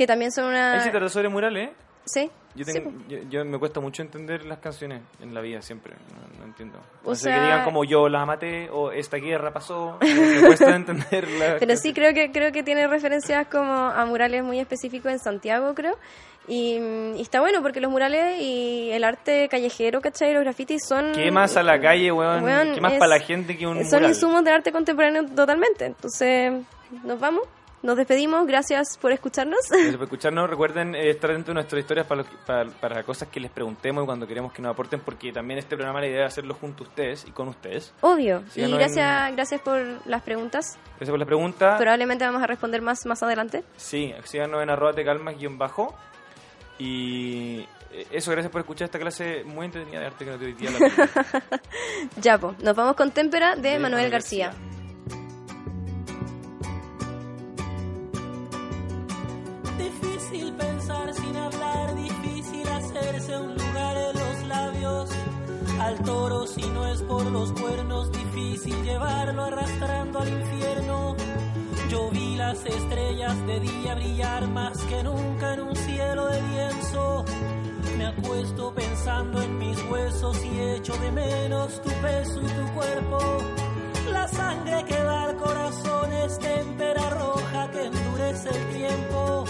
Que 0.00 0.06
también 0.06 0.32
son 0.32 0.46
una... 0.46 0.72
Ahí 0.72 0.80
se 0.90 1.08
sobre 1.10 1.28
murales, 1.28 1.68
¿eh? 1.68 1.72
Sí, 2.06 2.30
Yo, 2.54 2.64
Sí, 2.64 2.72
tengo, 2.72 2.90
yo, 3.06 3.18
yo 3.28 3.44
me 3.44 3.58
cuesta 3.58 3.80
mucho 3.80 4.00
entender 4.00 4.46
las 4.46 4.58
canciones 4.58 5.02
en 5.20 5.34
la 5.34 5.42
vida 5.42 5.60
siempre, 5.60 5.92
no, 5.92 6.38
no 6.38 6.44
entiendo. 6.46 6.78
O 7.04 7.10
O 7.10 7.14
sea, 7.14 7.30
sea- 7.34 7.34
que 7.38 7.44
digan 7.44 7.64
como 7.64 7.84
yo 7.84 8.08
la 8.08 8.24
maté 8.24 8.70
o 8.70 8.92
esta 8.92 9.18
guerra 9.18 9.52
pasó, 9.52 9.98
me 10.00 10.40
cuesta 10.46 10.70
entender 10.74 11.28
la 11.32 11.58
Pero 11.58 11.76
sí 11.76 11.92
creo 11.92 12.14
que 12.14 12.32
creo 12.32 12.50
que 12.50 12.62
tiene 12.62 12.86
referencias 12.88 13.46
como 13.48 13.70
a 13.74 14.06
murales 14.06 14.42
muy 14.42 14.58
específicos 14.58 15.12
en 15.12 15.18
Santiago, 15.18 15.74
creo. 15.74 15.98
Y, 16.48 16.78
y 17.16 17.20
está 17.20 17.40
bueno 17.40 17.60
porque 17.60 17.82
los 17.82 17.90
murales 17.90 18.40
y 18.40 18.88
el 18.92 19.04
arte 19.04 19.50
callejero, 19.50 20.00
¿cachai? 20.00 20.32
Los 20.32 20.44
grafitis 20.44 20.80
son... 20.88 21.12
¿Qué 21.12 21.30
más 21.30 21.58
a 21.58 21.62
la 21.62 21.78
calle, 21.78 22.10
weón? 22.10 22.42
Weón, 22.42 22.72
¿Qué 22.74 22.80
más 22.80 22.94
para 22.94 23.18
la 23.18 23.20
gente 23.20 23.54
que 23.58 23.66
un 23.66 23.84
Son 23.84 23.98
mural? 24.00 24.08
insumos 24.08 24.42
del 24.44 24.54
arte 24.54 24.72
contemporáneo 24.72 25.26
totalmente. 25.26 25.84
Entonces, 25.84 26.54
nos 27.04 27.20
vamos, 27.20 27.42
nos 27.82 27.96
despedimos. 27.96 28.46
Gracias 28.46 28.98
por 28.98 29.12
escucharnos. 29.12 29.60
Gracias 29.68 29.96
por 29.96 30.04
escucharnos. 30.04 30.50
Recuerden 30.50 30.94
eh, 30.94 31.10
estar 31.10 31.32
dentro 31.32 31.52
de 31.52 31.54
nuestras 31.54 31.80
historias 31.80 32.06
para, 32.06 32.22
los 32.22 32.30
para, 32.46 32.70
para 32.70 33.02
cosas 33.02 33.28
que 33.28 33.40
les 33.40 33.50
preguntemos 33.50 34.04
y 34.04 34.06
cuando 34.06 34.26
queremos 34.26 34.52
que 34.52 34.62
nos 34.62 34.72
aporten, 34.72 35.00
porque 35.00 35.32
también 35.32 35.58
este 35.58 35.76
programa 35.76 36.00
la 36.00 36.08
idea 36.08 36.26
es 36.26 36.32
hacerlo 36.32 36.54
junto 36.54 36.84
a 36.84 36.88
ustedes 36.88 37.26
y 37.26 37.30
con 37.30 37.48
ustedes. 37.48 37.92
Obvio. 38.00 38.42
Y 38.54 38.70
gracias, 38.70 39.32
gracias 39.32 39.60
por 39.62 39.80
las 40.06 40.22
preguntas. 40.22 40.78
Gracias 40.96 41.10
por 41.10 41.18
la 41.18 41.26
pregunta. 41.26 41.76
Probablemente 41.78 42.24
vamos 42.24 42.42
a 42.42 42.46
responder 42.46 42.82
más 42.82 43.06
más 43.06 43.22
adelante. 43.22 43.64
Sí, 43.76 44.12
síganos 44.24 44.62
en 44.62 44.70
arroba 44.70 44.92
te 44.92 45.04
calmas 45.04 45.36
guion 45.38 45.58
bajo. 45.58 45.94
Y 46.78 47.60
eh, 47.92 48.06
eso, 48.10 48.30
gracias 48.30 48.50
por 48.50 48.60
escuchar 48.60 48.86
esta 48.86 48.98
clase 48.98 49.44
muy 49.44 49.66
entretenida 49.66 50.00
de 50.00 50.06
arte 50.06 50.24
que 50.24 50.30
nos 50.30 50.40
dio 50.40 50.48
hoy 50.48 50.54
día 50.54 50.70
la. 50.70 51.60
Ya, 52.20 52.38
pues, 52.38 52.58
nos 52.60 52.74
vamos 52.74 52.96
con 52.96 53.10
Témpera 53.10 53.56
de, 53.56 53.62
De 53.62 53.68
Manuel 53.78 53.92
Manuel 53.92 54.10
García. 54.10 54.52
Difícil 60.30 60.54
pensar 60.54 61.12
sin 61.12 61.36
hablar, 61.36 61.96
difícil 61.96 62.68
hacerse 62.68 63.36
un 63.36 63.52
lugar 63.52 63.96
en 63.96 64.18
los 64.20 64.46
labios. 64.46 65.10
Al 65.80 65.98
toro 66.04 66.46
si 66.46 66.62
no 66.62 66.86
es 66.86 67.02
por 67.02 67.24
los 67.26 67.50
cuernos, 67.52 68.12
difícil 68.12 68.80
llevarlo 68.84 69.42
arrastrando 69.42 70.20
al 70.20 70.28
infierno. 70.28 71.16
Yo 71.88 72.10
vi 72.10 72.36
las 72.36 72.64
estrellas 72.64 73.44
de 73.44 73.58
día 73.58 73.94
brillar 73.96 74.46
más 74.46 74.78
que 74.84 75.02
nunca 75.02 75.54
en 75.54 75.60
un 75.62 75.74
cielo 75.74 76.26
de 76.26 76.42
lienzo. 76.42 77.24
Me 77.98 78.06
acuesto 78.06 78.72
pensando 78.72 79.42
en 79.42 79.58
mis 79.58 79.82
huesos 79.90 80.44
y 80.44 80.60
echo 80.76 80.96
de 80.98 81.10
menos 81.10 81.82
tu 81.82 81.90
peso 81.90 82.40
y 82.40 82.46
tu 82.46 82.74
cuerpo. 82.74 83.18
La 84.12 84.28
sangre 84.28 84.84
que 84.84 85.02
va 85.02 85.24
al 85.24 85.36
corazón 85.36 86.12
es 86.12 86.38
témpera 86.38 87.10
roja 87.10 87.68
que 87.72 87.86
endurece 87.86 88.48
el 88.50 88.76
tiempo. 88.76 89.44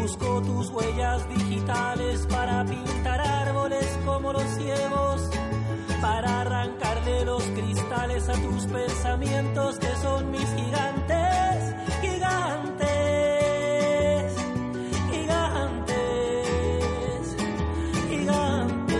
Busco 0.00 0.40
tus 0.40 0.70
huellas 0.70 1.28
digitales 1.28 2.26
para 2.30 2.64
pintar 2.64 3.20
árboles 3.20 3.86
como 4.06 4.32
los 4.32 4.44
ciegos. 4.56 5.28
Para 6.00 6.40
arrancarle 6.40 7.26
los 7.26 7.42
cristales 7.42 8.26
a 8.30 8.32
tus 8.32 8.64
pensamientos 8.64 9.78
que 9.78 9.94
son 9.96 10.30
mis 10.30 10.48
gigantes, 10.54 11.74
gigantes, 12.00 12.88
gigantes, 15.10 15.96
gigantes. 18.08 18.96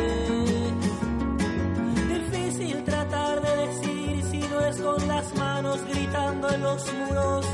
Difícil 2.09 2.85
tratar 2.85 3.41
de 3.41 3.57
decir 3.67 4.23
si 4.31 4.41
no 4.41 4.61
es 4.67 4.77
con 4.77 5.09
las 5.09 5.35
manos 5.35 5.83
gritando 5.89 6.51
en 6.51 6.61
los 6.63 6.93
muros. 6.93 7.47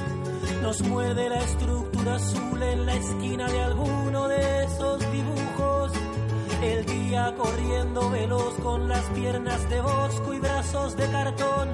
Nos 0.63 0.83
muerde 0.83 1.29
la 1.29 1.39
estructura 1.39 1.86
azul 2.09 2.63
en 2.63 2.87
la 2.87 2.95
esquina 2.95 3.47
de 3.49 3.61
alguno 3.63 4.29
de 4.29 4.65
esos 4.65 4.99
dibujos. 5.13 5.93
El 6.63 6.85
día 6.87 7.35
corriendo 7.37 8.11
veloz 8.11 8.55
con 8.63 8.89
las 8.89 9.05
piernas 9.11 9.69
de 9.69 9.81
bosco 9.81 10.35
y 10.35 10.39
brazos 10.39 10.97
de 10.97 11.11
cartón. 11.11 11.69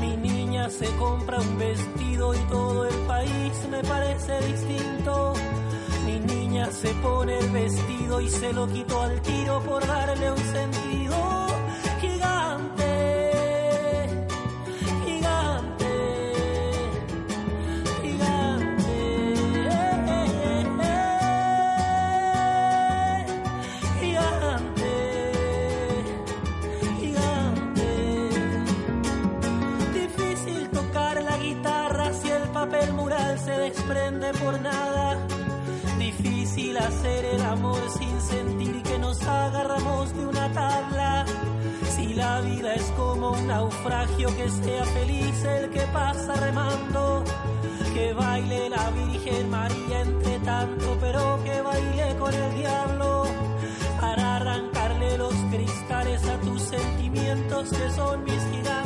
Mi 0.00 0.16
niña 0.16 0.70
se 0.70 0.86
compra 0.96 1.40
un 1.40 1.58
vestido 1.58 2.34
y 2.34 2.38
todo 2.50 2.86
el 2.86 2.96
país 3.06 3.52
me 3.70 3.82
parece 3.82 4.40
distinto. 4.40 5.34
Mi 6.06 6.20
niña 6.20 6.70
se 6.70 6.88
pone 6.94 7.38
el 7.38 7.50
vestido 7.50 8.20
y 8.20 8.28
se 8.28 8.52
lo 8.52 8.66
quitó 8.68 9.02
al 9.02 9.20
tiro 9.22 9.60
por 9.62 9.86
darle 9.86 10.30
un 10.30 10.38
sentido 10.38 10.93
Hacer 36.76 37.24
el 37.24 37.40
amor 37.42 37.80
sin 37.98 38.20
sentir 38.20 38.82
que 38.82 38.98
nos 38.98 39.22
agarramos 39.22 40.12
de 40.14 40.26
una 40.26 40.52
tabla. 40.52 41.24
Si 41.96 42.14
la 42.14 42.40
vida 42.40 42.74
es 42.74 42.82
como 42.96 43.30
un 43.30 43.46
naufragio, 43.46 44.28
que 44.36 44.50
sea 44.50 44.84
feliz 44.84 45.44
el 45.44 45.70
que 45.70 45.80
pasa 45.92 46.34
remando. 46.34 47.24
Que 47.94 48.12
baile 48.12 48.68
la 48.68 48.90
Virgen 48.90 49.50
María 49.50 50.00
entre 50.00 50.38
tanto, 50.40 50.96
pero 51.00 51.38
que 51.44 51.60
baile 51.62 52.16
con 52.18 52.34
el 52.34 52.54
diablo. 52.54 53.24
Para 54.00 54.36
arrancarle 54.36 55.16
los 55.16 55.34
cristales 55.50 56.22
a 56.28 56.36
tus 56.40 56.60
sentimientos 56.60 57.70
que 57.70 57.90
son 57.92 58.24
mis 58.24 58.42
gigantes. 58.50 58.84